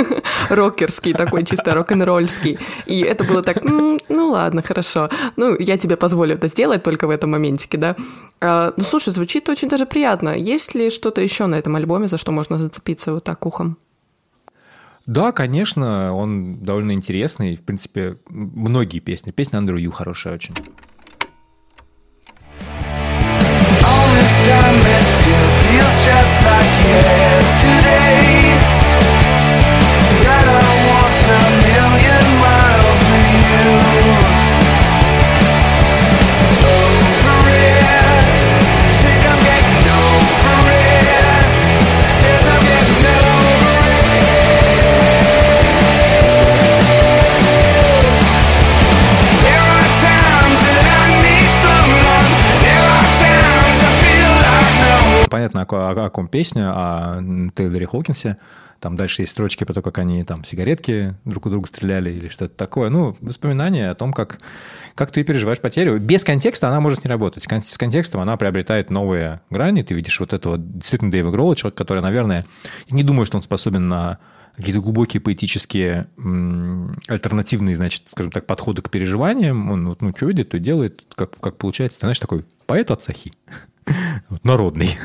рокерский, 0.50 1.14
такой 1.14 1.44
чисто 1.44 1.74
рок-н-ролльский. 1.74 2.58
И 2.84 3.00
это 3.00 3.24
было 3.24 3.42
так, 3.42 3.64
ну 3.64 4.28
ладно, 4.28 4.62
хорошо. 4.62 5.08
Ну, 5.36 5.56
я 5.58 5.78
тебе 5.78 5.96
позволю 5.96 6.34
это 6.34 6.46
сделать 6.46 6.82
только 6.82 7.06
в 7.06 7.10
этом 7.10 7.30
моментике, 7.30 7.78
да. 7.78 7.96
А, 8.40 8.74
ну, 8.76 8.84
слушай, 8.84 9.10
звучит 9.10 9.48
очень 9.48 9.68
даже 9.68 9.86
приятно. 9.86 10.36
Есть 10.36 10.74
ли 10.74 10.90
что-то 10.90 11.22
еще 11.22 11.46
на 11.46 11.54
этом 11.54 11.74
альбоме, 11.76 12.06
за 12.06 12.18
что 12.18 12.30
можно 12.30 12.58
зацепиться 12.58 13.12
вот 13.12 13.24
так 13.24 13.46
ухом? 13.46 13.78
Да, 15.06 15.32
конечно, 15.32 16.14
он 16.14 16.58
довольно 16.64 16.92
интересный. 16.92 17.56
В 17.56 17.62
принципе, 17.62 18.18
многие 18.28 19.00
песни. 19.00 19.30
Песня 19.30 19.60
Andrew 19.60 19.80
Ю 19.80 19.90
хорошая 19.90 20.34
очень. 20.34 20.54
time 24.46 24.78
feels 24.84 25.13
just 26.04 26.36
like 26.44 26.74
yesterday. 26.84 28.52
That 30.20 30.44
I 30.44 30.68
walked 30.92 31.24
a 31.32 31.42
million 31.64 32.24
miles 32.44 33.00
with 33.08 33.48
you 33.48 34.44
понятно, 55.30 55.62
о, 55.62 55.66
о, 55.66 56.06
о 56.06 56.10
ком 56.10 56.28
песня, 56.28 56.72
о 56.72 57.22
Тейлоре 57.54 57.86
Хокинсе. 57.86 58.38
Там 58.80 58.96
дальше 58.96 59.22
есть 59.22 59.32
строчки 59.32 59.64
про 59.64 59.72
то, 59.72 59.80
как 59.80 59.96
они 59.96 60.24
там 60.24 60.44
сигаретки 60.44 61.14
друг 61.24 61.46
у 61.46 61.50
друга 61.50 61.66
стреляли 61.66 62.10
или 62.10 62.28
что-то 62.28 62.54
такое. 62.54 62.90
Ну, 62.90 63.16
воспоминания 63.22 63.88
о 63.88 63.94
том, 63.94 64.12
как, 64.12 64.38
как 64.94 65.10
ты 65.10 65.24
переживаешь 65.24 65.58
потерю. 65.60 65.98
Без 65.98 66.22
контекста 66.22 66.68
она 66.68 66.80
может 66.80 67.02
не 67.02 67.08
работать. 67.08 67.44
С 67.64 67.78
контекстом 67.78 68.20
она 68.20 68.36
приобретает 68.36 68.90
новые 68.90 69.40
грани. 69.48 69.82
Ты 69.82 69.94
видишь 69.94 70.20
вот 70.20 70.34
этого 70.34 70.58
действительно 70.58 71.10
Дэйва 71.10 71.30
Гролла, 71.30 71.56
человек, 71.56 71.78
который, 71.78 72.02
наверное, 72.02 72.44
не 72.90 73.02
думаю, 73.02 73.24
что 73.24 73.38
он 73.38 73.42
способен 73.42 73.88
на 73.88 74.18
какие-то 74.54 74.82
глубокие 74.82 75.20
поэтические 75.20 76.08
альтернативные, 77.08 77.76
значит, 77.76 78.02
скажем 78.08 78.32
так, 78.32 78.44
подходы 78.46 78.82
к 78.82 78.90
переживаниям. 78.90 79.70
Он 79.70 79.88
вот, 79.88 80.02
ну, 80.02 80.12
что 80.14 80.26
видит, 80.26 80.50
то 80.50 80.58
делает, 80.58 81.02
как, 81.14 81.38
как 81.40 81.56
получается. 81.56 82.00
Ты 82.00 82.06
знаешь, 82.06 82.18
такой 82.18 82.44
поэт 82.66 82.90
от 82.90 83.00
Сахи. 83.00 83.32
Народный. 84.42 84.98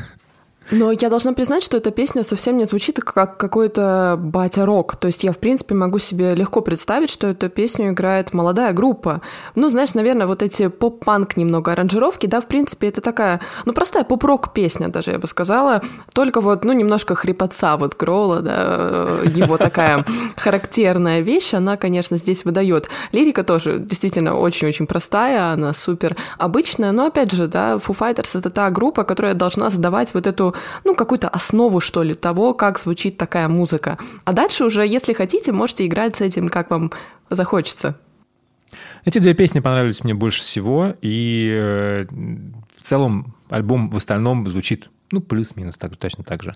Но 0.70 0.92
я 0.92 1.08
должна 1.10 1.32
признать, 1.32 1.64
что 1.64 1.76
эта 1.76 1.90
песня 1.90 2.22
совсем 2.22 2.56
не 2.56 2.64
звучит 2.64 3.00
как 3.00 3.36
какой-то 3.36 4.16
батя-рок. 4.18 4.96
То 4.96 5.06
есть 5.06 5.24
я, 5.24 5.32
в 5.32 5.38
принципе, 5.38 5.74
могу 5.74 5.98
себе 5.98 6.34
легко 6.34 6.60
представить, 6.60 7.10
что 7.10 7.26
эту 7.26 7.48
песню 7.48 7.90
играет 7.90 8.32
молодая 8.32 8.72
группа. 8.72 9.20
Ну, 9.54 9.68
знаешь, 9.68 9.94
наверное, 9.94 10.26
вот 10.26 10.42
эти 10.42 10.68
поп-панк 10.68 11.36
немного 11.36 11.72
аранжировки, 11.72 12.26
да, 12.26 12.40
в 12.40 12.46
принципе, 12.46 12.88
это 12.88 13.00
такая, 13.00 13.40
ну, 13.64 13.72
простая 13.72 14.04
поп-рок 14.04 14.52
песня 14.52 14.88
даже, 14.88 15.12
я 15.12 15.18
бы 15.18 15.26
сказала. 15.26 15.82
Только 16.14 16.40
вот, 16.40 16.64
ну, 16.64 16.72
немножко 16.72 17.14
хрипотца 17.14 17.76
вот 17.76 17.96
Грола, 17.96 18.40
да, 18.40 19.20
его 19.24 19.56
такая 19.56 20.04
характерная 20.36 21.20
вещь, 21.20 21.54
она, 21.54 21.76
конечно, 21.76 22.16
здесь 22.16 22.44
выдает. 22.44 22.88
Лирика 23.12 23.42
тоже 23.42 23.78
действительно 23.78 24.36
очень-очень 24.36 24.86
простая, 24.86 25.52
она 25.52 25.72
супер 25.72 26.16
обычная, 26.38 26.92
но, 26.92 27.06
опять 27.06 27.32
же, 27.32 27.48
да, 27.48 27.74
Foo 27.74 27.96
Fighters— 27.96 28.38
это 28.38 28.50
та 28.50 28.70
группа, 28.70 29.04
которая 29.04 29.34
должна 29.34 29.68
задавать 29.68 30.14
вот 30.14 30.26
эту 30.26 30.54
ну, 30.84 30.94
какую-то 30.94 31.28
основу, 31.28 31.80
что 31.80 32.02
ли, 32.02 32.14
того, 32.14 32.54
как 32.54 32.78
звучит 32.78 33.16
такая 33.16 33.48
музыка. 33.48 33.98
А 34.24 34.32
дальше 34.32 34.64
уже, 34.64 34.86
если 34.86 35.12
хотите, 35.12 35.52
можете 35.52 35.86
играть 35.86 36.16
с 36.16 36.20
этим, 36.20 36.48
как 36.48 36.70
вам 36.70 36.92
захочется. 37.30 37.98
Эти 39.04 39.18
две 39.18 39.34
песни 39.34 39.60
понравились 39.60 40.04
мне 40.04 40.14
больше 40.14 40.40
всего, 40.40 40.94
и 41.00 41.50
э, 41.52 42.06
в 42.74 42.82
целом 42.82 43.34
альбом 43.48 43.90
в 43.90 43.96
остальном 43.96 44.48
звучит, 44.48 44.90
ну, 45.10 45.20
плюс-минус 45.20 45.76
так, 45.76 45.96
точно 45.96 46.24
так 46.24 46.42
же. 46.42 46.54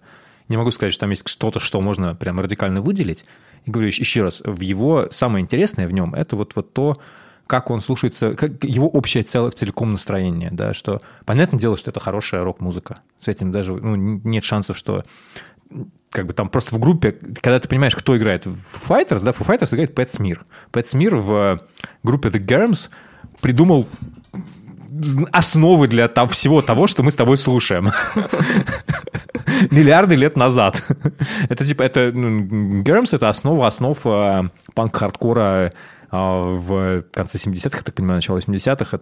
Не 0.48 0.56
могу 0.56 0.70
сказать, 0.70 0.92
что 0.92 1.00
там 1.00 1.10
есть 1.10 1.26
что-то, 1.26 1.58
что 1.58 1.80
можно 1.80 2.14
прям 2.14 2.38
радикально 2.38 2.82
выделить. 2.82 3.24
И 3.64 3.70
говорю 3.70 3.88
еще 3.88 4.22
раз, 4.22 4.42
в 4.44 4.60
его 4.60 5.08
самое 5.10 5.42
интересное 5.42 5.86
в 5.86 5.92
нем 5.92 6.14
это 6.14 6.36
вот, 6.36 6.54
вот 6.54 6.72
то, 6.72 6.98
как 7.46 7.70
он 7.70 7.80
слушается, 7.80 8.34
как 8.34 8.64
его 8.64 8.88
общее 8.88 9.22
целое, 9.22 9.50
целиком 9.50 9.92
настроение, 9.92 10.50
да, 10.52 10.72
что 10.72 11.00
понятное 11.24 11.58
дело, 11.58 11.76
что 11.76 11.90
это 11.90 12.00
хорошая 12.00 12.42
рок-музыка. 12.42 13.00
С 13.18 13.28
этим 13.28 13.52
даже 13.52 13.74
ну, 13.74 13.96
нет 13.96 14.44
шансов, 14.44 14.76
что 14.76 15.02
как 16.10 16.26
бы 16.26 16.32
там 16.32 16.48
просто 16.48 16.74
в 16.74 16.78
группе, 16.78 17.12
когда 17.12 17.58
ты 17.58 17.68
понимаешь, 17.68 17.96
кто 17.96 18.16
играет 18.16 18.46
в 18.46 18.88
Fighters, 18.88 19.22
да, 19.22 19.32
Foo 19.32 19.46
Fighters 19.46 19.74
играет 19.74 19.94
Пэт 19.94 20.10
Смир. 20.10 20.44
Пэт 20.70 20.86
Смир 20.86 21.16
в 21.16 21.60
группе 22.02 22.28
The 22.28 22.44
Germs 22.44 22.88
придумал 23.40 23.88
основы 25.32 25.88
для 25.88 26.08
там, 26.08 26.28
всего 26.28 26.62
того, 26.62 26.86
что 26.86 27.02
мы 27.02 27.10
с 27.10 27.16
тобой 27.16 27.36
слушаем. 27.36 27.90
Миллиарды 29.70 30.14
лет 30.14 30.36
назад. 30.36 30.82
это 31.48 31.64
типа, 31.64 31.82
это, 31.82 32.12
ну, 32.12 32.82
Germs— 32.82 33.08
это 33.12 33.28
основа 33.28 33.66
основ 33.66 33.98
э, 34.04 34.42
панк-хардкора 34.74 35.72
э, 36.14 36.56
в 36.56 37.02
конце 37.12 37.38
70-х, 37.38 37.78
я 37.78 37.82
так 37.82 37.94
понимаю, 37.94 38.18
начало 38.18 38.38
80-х. 38.38 39.00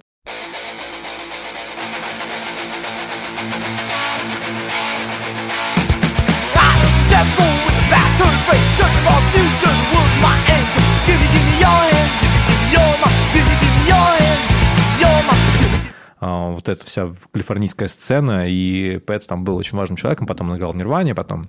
А, 16.25 16.51
вот 16.51 16.69
эта 16.69 16.87
вся 16.87 17.09
калифорнийская 17.33 17.89
сцена, 17.89 18.49
и 18.49 18.99
Пэт 18.99 19.27
там 19.27 19.43
был 19.43 19.57
очень 19.57 19.77
важным 19.77 19.97
человеком, 19.97 20.29
потом 20.29 20.51
он 20.51 20.57
играл 20.57 20.73
в 20.73 20.77
Нирване, 20.77 21.17
потом 21.17 21.47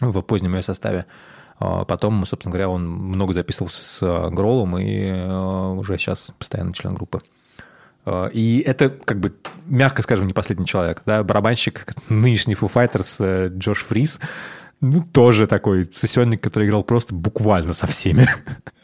в 0.00 0.20
позднем 0.22 0.56
ее 0.56 0.62
составе. 0.62 1.06
А, 1.58 1.84
потом, 1.84 2.24
собственно 2.26 2.52
говоря, 2.52 2.68
он 2.68 2.86
много 2.86 3.32
записывался 3.32 3.84
с 3.84 4.00
а, 4.02 4.30
Гролом 4.30 4.78
и 4.78 5.10
уже 5.78 5.96
сейчас 5.98 6.28
постоянно 6.38 6.72
член 6.72 6.94
группы. 6.94 7.20
И 8.32 8.62
это, 8.64 8.88
как 8.88 9.18
бы, 9.18 9.34
мягко 9.66 10.00
скажем, 10.00 10.28
не 10.28 10.32
последний 10.32 10.64
человек. 10.64 11.02
Да? 11.06 11.24
Барабанщик 11.24 11.86
нынешний 12.08 12.54
Foo 12.54 12.72
Fighters 12.72 13.16
э, 13.18 13.48
Джош 13.48 13.82
Фрис, 13.82 14.20
ну, 14.80 15.02
тоже 15.12 15.46
такой 15.46 15.90
сессионник, 15.94 16.42
который 16.42 16.68
играл 16.68 16.84
просто 16.84 17.14
буквально 17.14 17.72
со 17.72 17.86
всеми. 17.86 18.28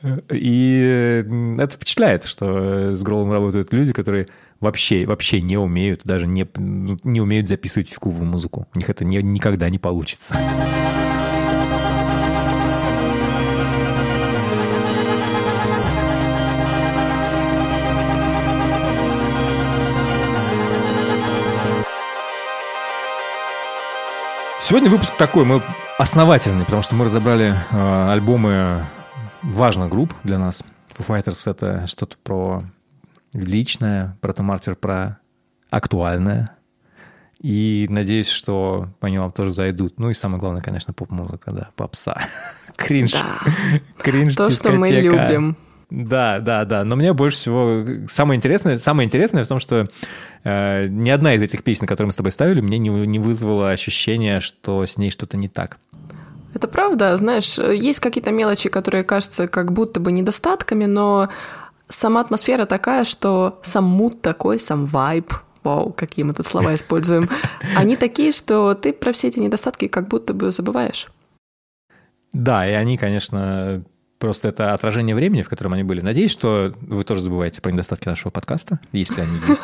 И 0.33 0.81
э, 0.83 1.63
это 1.63 1.77
впечатляет, 1.77 2.25
что 2.25 2.95
с 2.95 3.03
Гролом 3.03 3.31
работают 3.31 3.73
люди, 3.73 3.93
которые 3.93 4.27
вообще, 4.61 5.05
вообще 5.05 5.43
не 5.43 5.59
умеют, 5.59 6.03
даже 6.05 6.27
не, 6.27 6.49
не 6.57 7.21
умеют 7.21 7.49
записывать 7.49 7.91
фиговую 7.91 8.25
музыку. 8.25 8.67
У 8.75 8.79
них 8.79 8.89
это 8.89 9.05
не, 9.05 9.23
никогда 9.23 9.69
не 9.69 9.79
получится. 9.79 10.37
Сегодня 24.63 24.89
выпуск 24.91 25.17
такой, 25.17 25.45
мы 25.45 25.61
основательный, 25.99 26.65
потому 26.65 26.85
что 26.85 26.95
мы 26.95 27.07
разобрали 27.07 27.53
э, 27.73 28.11
альбомы 28.13 28.87
важных 29.43 29.91
групп 29.91 30.15
для 30.23 30.39
нас. 30.39 30.63
Foo 30.97 31.05
Fighters— 31.05 31.51
это 31.51 31.89
что-то 31.89 32.17
про 32.23 32.63
личное, 33.35 34.17
протомартир 34.21 34.77
про 34.77 35.19
актуальное. 35.69 36.57
И 37.41 37.89
надеюсь, 37.91 38.29
что 38.29 38.89
они 39.01 39.19
вам 39.19 39.33
тоже 39.33 39.51
зайдут. 39.51 39.99
Ну 39.99 40.11
и 40.11 40.15
самое 40.15 40.39
главное, 40.39 40.63
конечно, 40.63 40.93
поп-музыка, 40.93 41.51
да, 41.51 41.71
попса. 41.75 42.23
Кринж. 42.77 43.15
Да. 43.15 43.41
Кринж 43.99 44.37
То, 44.37 44.49
что 44.49 44.71
мы 44.71 44.91
любим. 44.91 45.57
Да, 45.93 46.41
да, 46.41 46.65
да. 46.65 46.85
Но 46.85 46.97
мне 46.97 47.13
больше 47.13 47.37
всего 47.37 47.85
самое 48.09 48.39
интересное, 48.39 48.77
самое 48.77 49.07
интересное 49.07 49.45
в 49.45 49.49
том, 49.49 49.59
что 49.59 49.89
э, 50.43 50.87
ни 50.87 51.11
одна 51.11 51.35
из 51.35 51.43
этих 51.43 51.63
песен, 51.63 51.87
которые 51.87 52.07
мы 52.07 52.13
с 52.15 52.17
тобой 52.17 52.33
ставили, 52.33 52.63
мне 52.63 52.79
не, 52.79 52.89
не 52.89 53.19
вызвала 53.19 53.71
ощущения, 53.71 54.41
что 54.41 54.87
с 54.87 54.97
ней 54.97 55.11
что-то 55.11 55.37
не 55.37 55.49
так. 55.49 55.77
Это 56.55 56.67
правда, 56.67 57.15
знаешь, 57.19 57.59
есть 57.59 58.01
какие-то 58.01 58.31
мелочи, 58.31 58.71
которые 58.71 59.05
кажутся 59.05 59.49
как 59.49 59.73
будто 59.73 60.01
бы 60.01 60.13
недостатками, 60.13 60.87
но 60.87 61.29
сама 61.89 62.23
атмосфера 62.23 62.65
такая, 62.65 63.05
что 63.05 63.61
сам 63.63 63.85
мут 63.85 64.23
такой, 64.23 64.59
сам 64.59 64.87
вайб, 64.87 65.31
вау, 65.63 65.93
какие 65.93 66.25
мы 66.25 66.33
тут 66.33 66.47
слова 66.47 66.75
используем, 66.75 67.29
они 67.77 67.97
такие, 67.97 68.33
что 68.33 68.75
ты 68.75 68.95
про 68.95 69.13
все 69.13 69.29
эти 69.29 69.41
недостатки 69.41 69.89
как 69.89 70.09
будто 70.09 70.33
бы 70.33 70.53
забываешь. 70.53 71.09
Да, 72.33 72.67
и 72.67 72.73
они, 72.73 72.97
конечно, 72.97 73.85
просто 74.23 74.47
это 74.47 74.73
отражение 74.73 75.17
времени, 75.17 75.43
в 75.43 75.49
котором 75.49 75.73
они 75.73 75.83
были. 75.83 76.01
Надеюсь, 76.01 76.31
что 76.31 76.73
вы 76.81 77.03
тоже 77.03 77.23
забываете 77.23 77.61
про 77.61 77.73
недостатки 77.73 78.07
нашего 78.07 78.31
подкаста, 78.31 78.79
если 78.93 79.21
они 79.21 79.37
есть. 79.49 79.63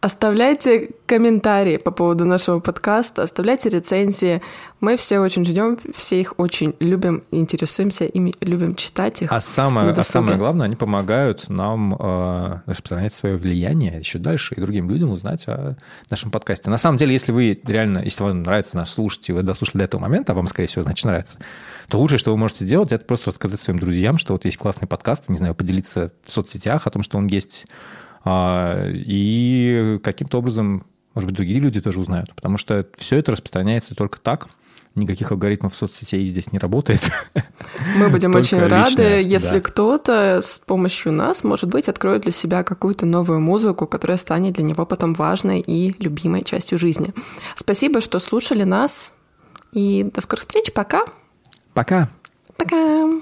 Оставляйте 0.00 0.90
комментарии 1.06 1.76
по 1.76 1.90
поводу 1.90 2.24
нашего 2.24 2.60
подкаста, 2.60 3.24
оставляйте 3.24 3.68
рецензии. 3.68 4.42
Мы 4.78 4.96
все 4.96 5.18
очень 5.18 5.44
ждем, 5.44 5.76
все 5.96 6.20
их 6.20 6.34
очень 6.36 6.76
любим, 6.78 7.24
интересуемся 7.32 8.04
ими, 8.04 8.32
любим 8.40 8.76
читать 8.76 9.22
их. 9.22 9.32
А 9.32 9.40
самое, 9.40 9.90
а 9.90 10.02
самое 10.04 10.38
главное, 10.38 10.66
они 10.66 10.76
помогают 10.76 11.48
нам 11.48 11.96
э, 11.98 12.60
распространять 12.66 13.12
свое 13.12 13.36
влияние 13.36 13.98
еще 13.98 14.20
дальше 14.20 14.54
и 14.54 14.60
другим 14.60 14.88
людям 14.88 15.10
узнать 15.10 15.48
о 15.48 15.76
нашем 16.10 16.30
подкасте. 16.30 16.70
На 16.70 16.78
самом 16.78 16.96
деле, 16.96 17.12
если 17.12 17.32
вы 17.32 17.60
реально, 17.64 17.98
если 17.98 18.22
вам 18.22 18.44
нравится 18.44 18.76
нас 18.76 18.92
слушать, 18.92 19.28
и 19.30 19.32
вы 19.32 19.42
дослушали 19.42 19.78
до 19.78 19.84
этого 19.84 20.00
момента, 20.00 20.32
а 20.32 20.36
вам, 20.36 20.46
скорее 20.46 20.68
всего, 20.68 20.84
значит, 20.84 21.06
нравится, 21.06 21.40
то 21.88 21.98
лучшее, 21.98 22.20
что 22.20 22.30
вы 22.30 22.36
можете 22.36 22.64
сделать, 22.64 22.92
это 22.92 23.04
просто 23.04 23.30
рассказать 23.30 23.60
своим 23.60 23.80
друзьям, 23.80 24.16
что 24.16 24.34
вот 24.34 24.44
есть 24.44 24.58
классный 24.58 24.86
подкаст, 24.86 25.28
не 25.28 25.38
знаю, 25.38 25.56
поделиться 25.56 26.12
в 26.24 26.30
соцсетях 26.30 26.86
о 26.86 26.90
том, 26.90 27.02
что 27.02 27.18
он 27.18 27.26
есть 27.26 27.66
и 28.94 29.98
каким-то 30.02 30.38
образом, 30.38 30.86
может 31.14 31.28
быть, 31.28 31.36
другие 31.36 31.60
люди 31.60 31.80
тоже 31.80 32.00
узнают, 32.00 32.34
потому 32.34 32.58
что 32.58 32.86
все 32.96 33.16
это 33.16 33.32
распространяется 33.32 33.94
только 33.94 34.20
так, 34.20 34.48
никаких 34.94 35.30
алгоритмов 35.32 35.74
соцсетей 35.74 36.26
здесь 36.26 36.52
не 36.52 36.58
работает. 36.58 37.08
Мы 37.96 38.08
будем 38.10 38.34
очень 38.34 38.58
рады, 38.58 39.22
если 39.22 39.60
кто-то 39.60 40.40
с 40.42 40.58
помощью 40.58 41.12
нас, 41.12 41.44
может 41.44 41.68
быть, 41.68 41.88
откроет 41.88 42.22
для 42.22 42.32
себя 42.32 42.62
какую-то 42.62 43.06
новую 43.06 43.40
музыку, 43.40 43.86
которая 43.86 44.18
станет 44.18 44.54
для 44.54 44.64
него 44.64 44.84
потом 44.86 45.14
важной 45.14 45.60
и 45.60 45.94
любимой 46.02 46.42
частью 46.42 46.78
жизни. 46.78 47.14
Спасибо, 47.56 48.00
что 48.00 48.18
слушали 48.18 48.64
нас, 48.64 49.12
и 49.72 50.02
до 50.14 50.20
скорых 50.20 50.40
встреч. 50.40 50.72
Пока. 50.72 51.04
Пока. 51.74 52.08
Пока. 52.56 53.20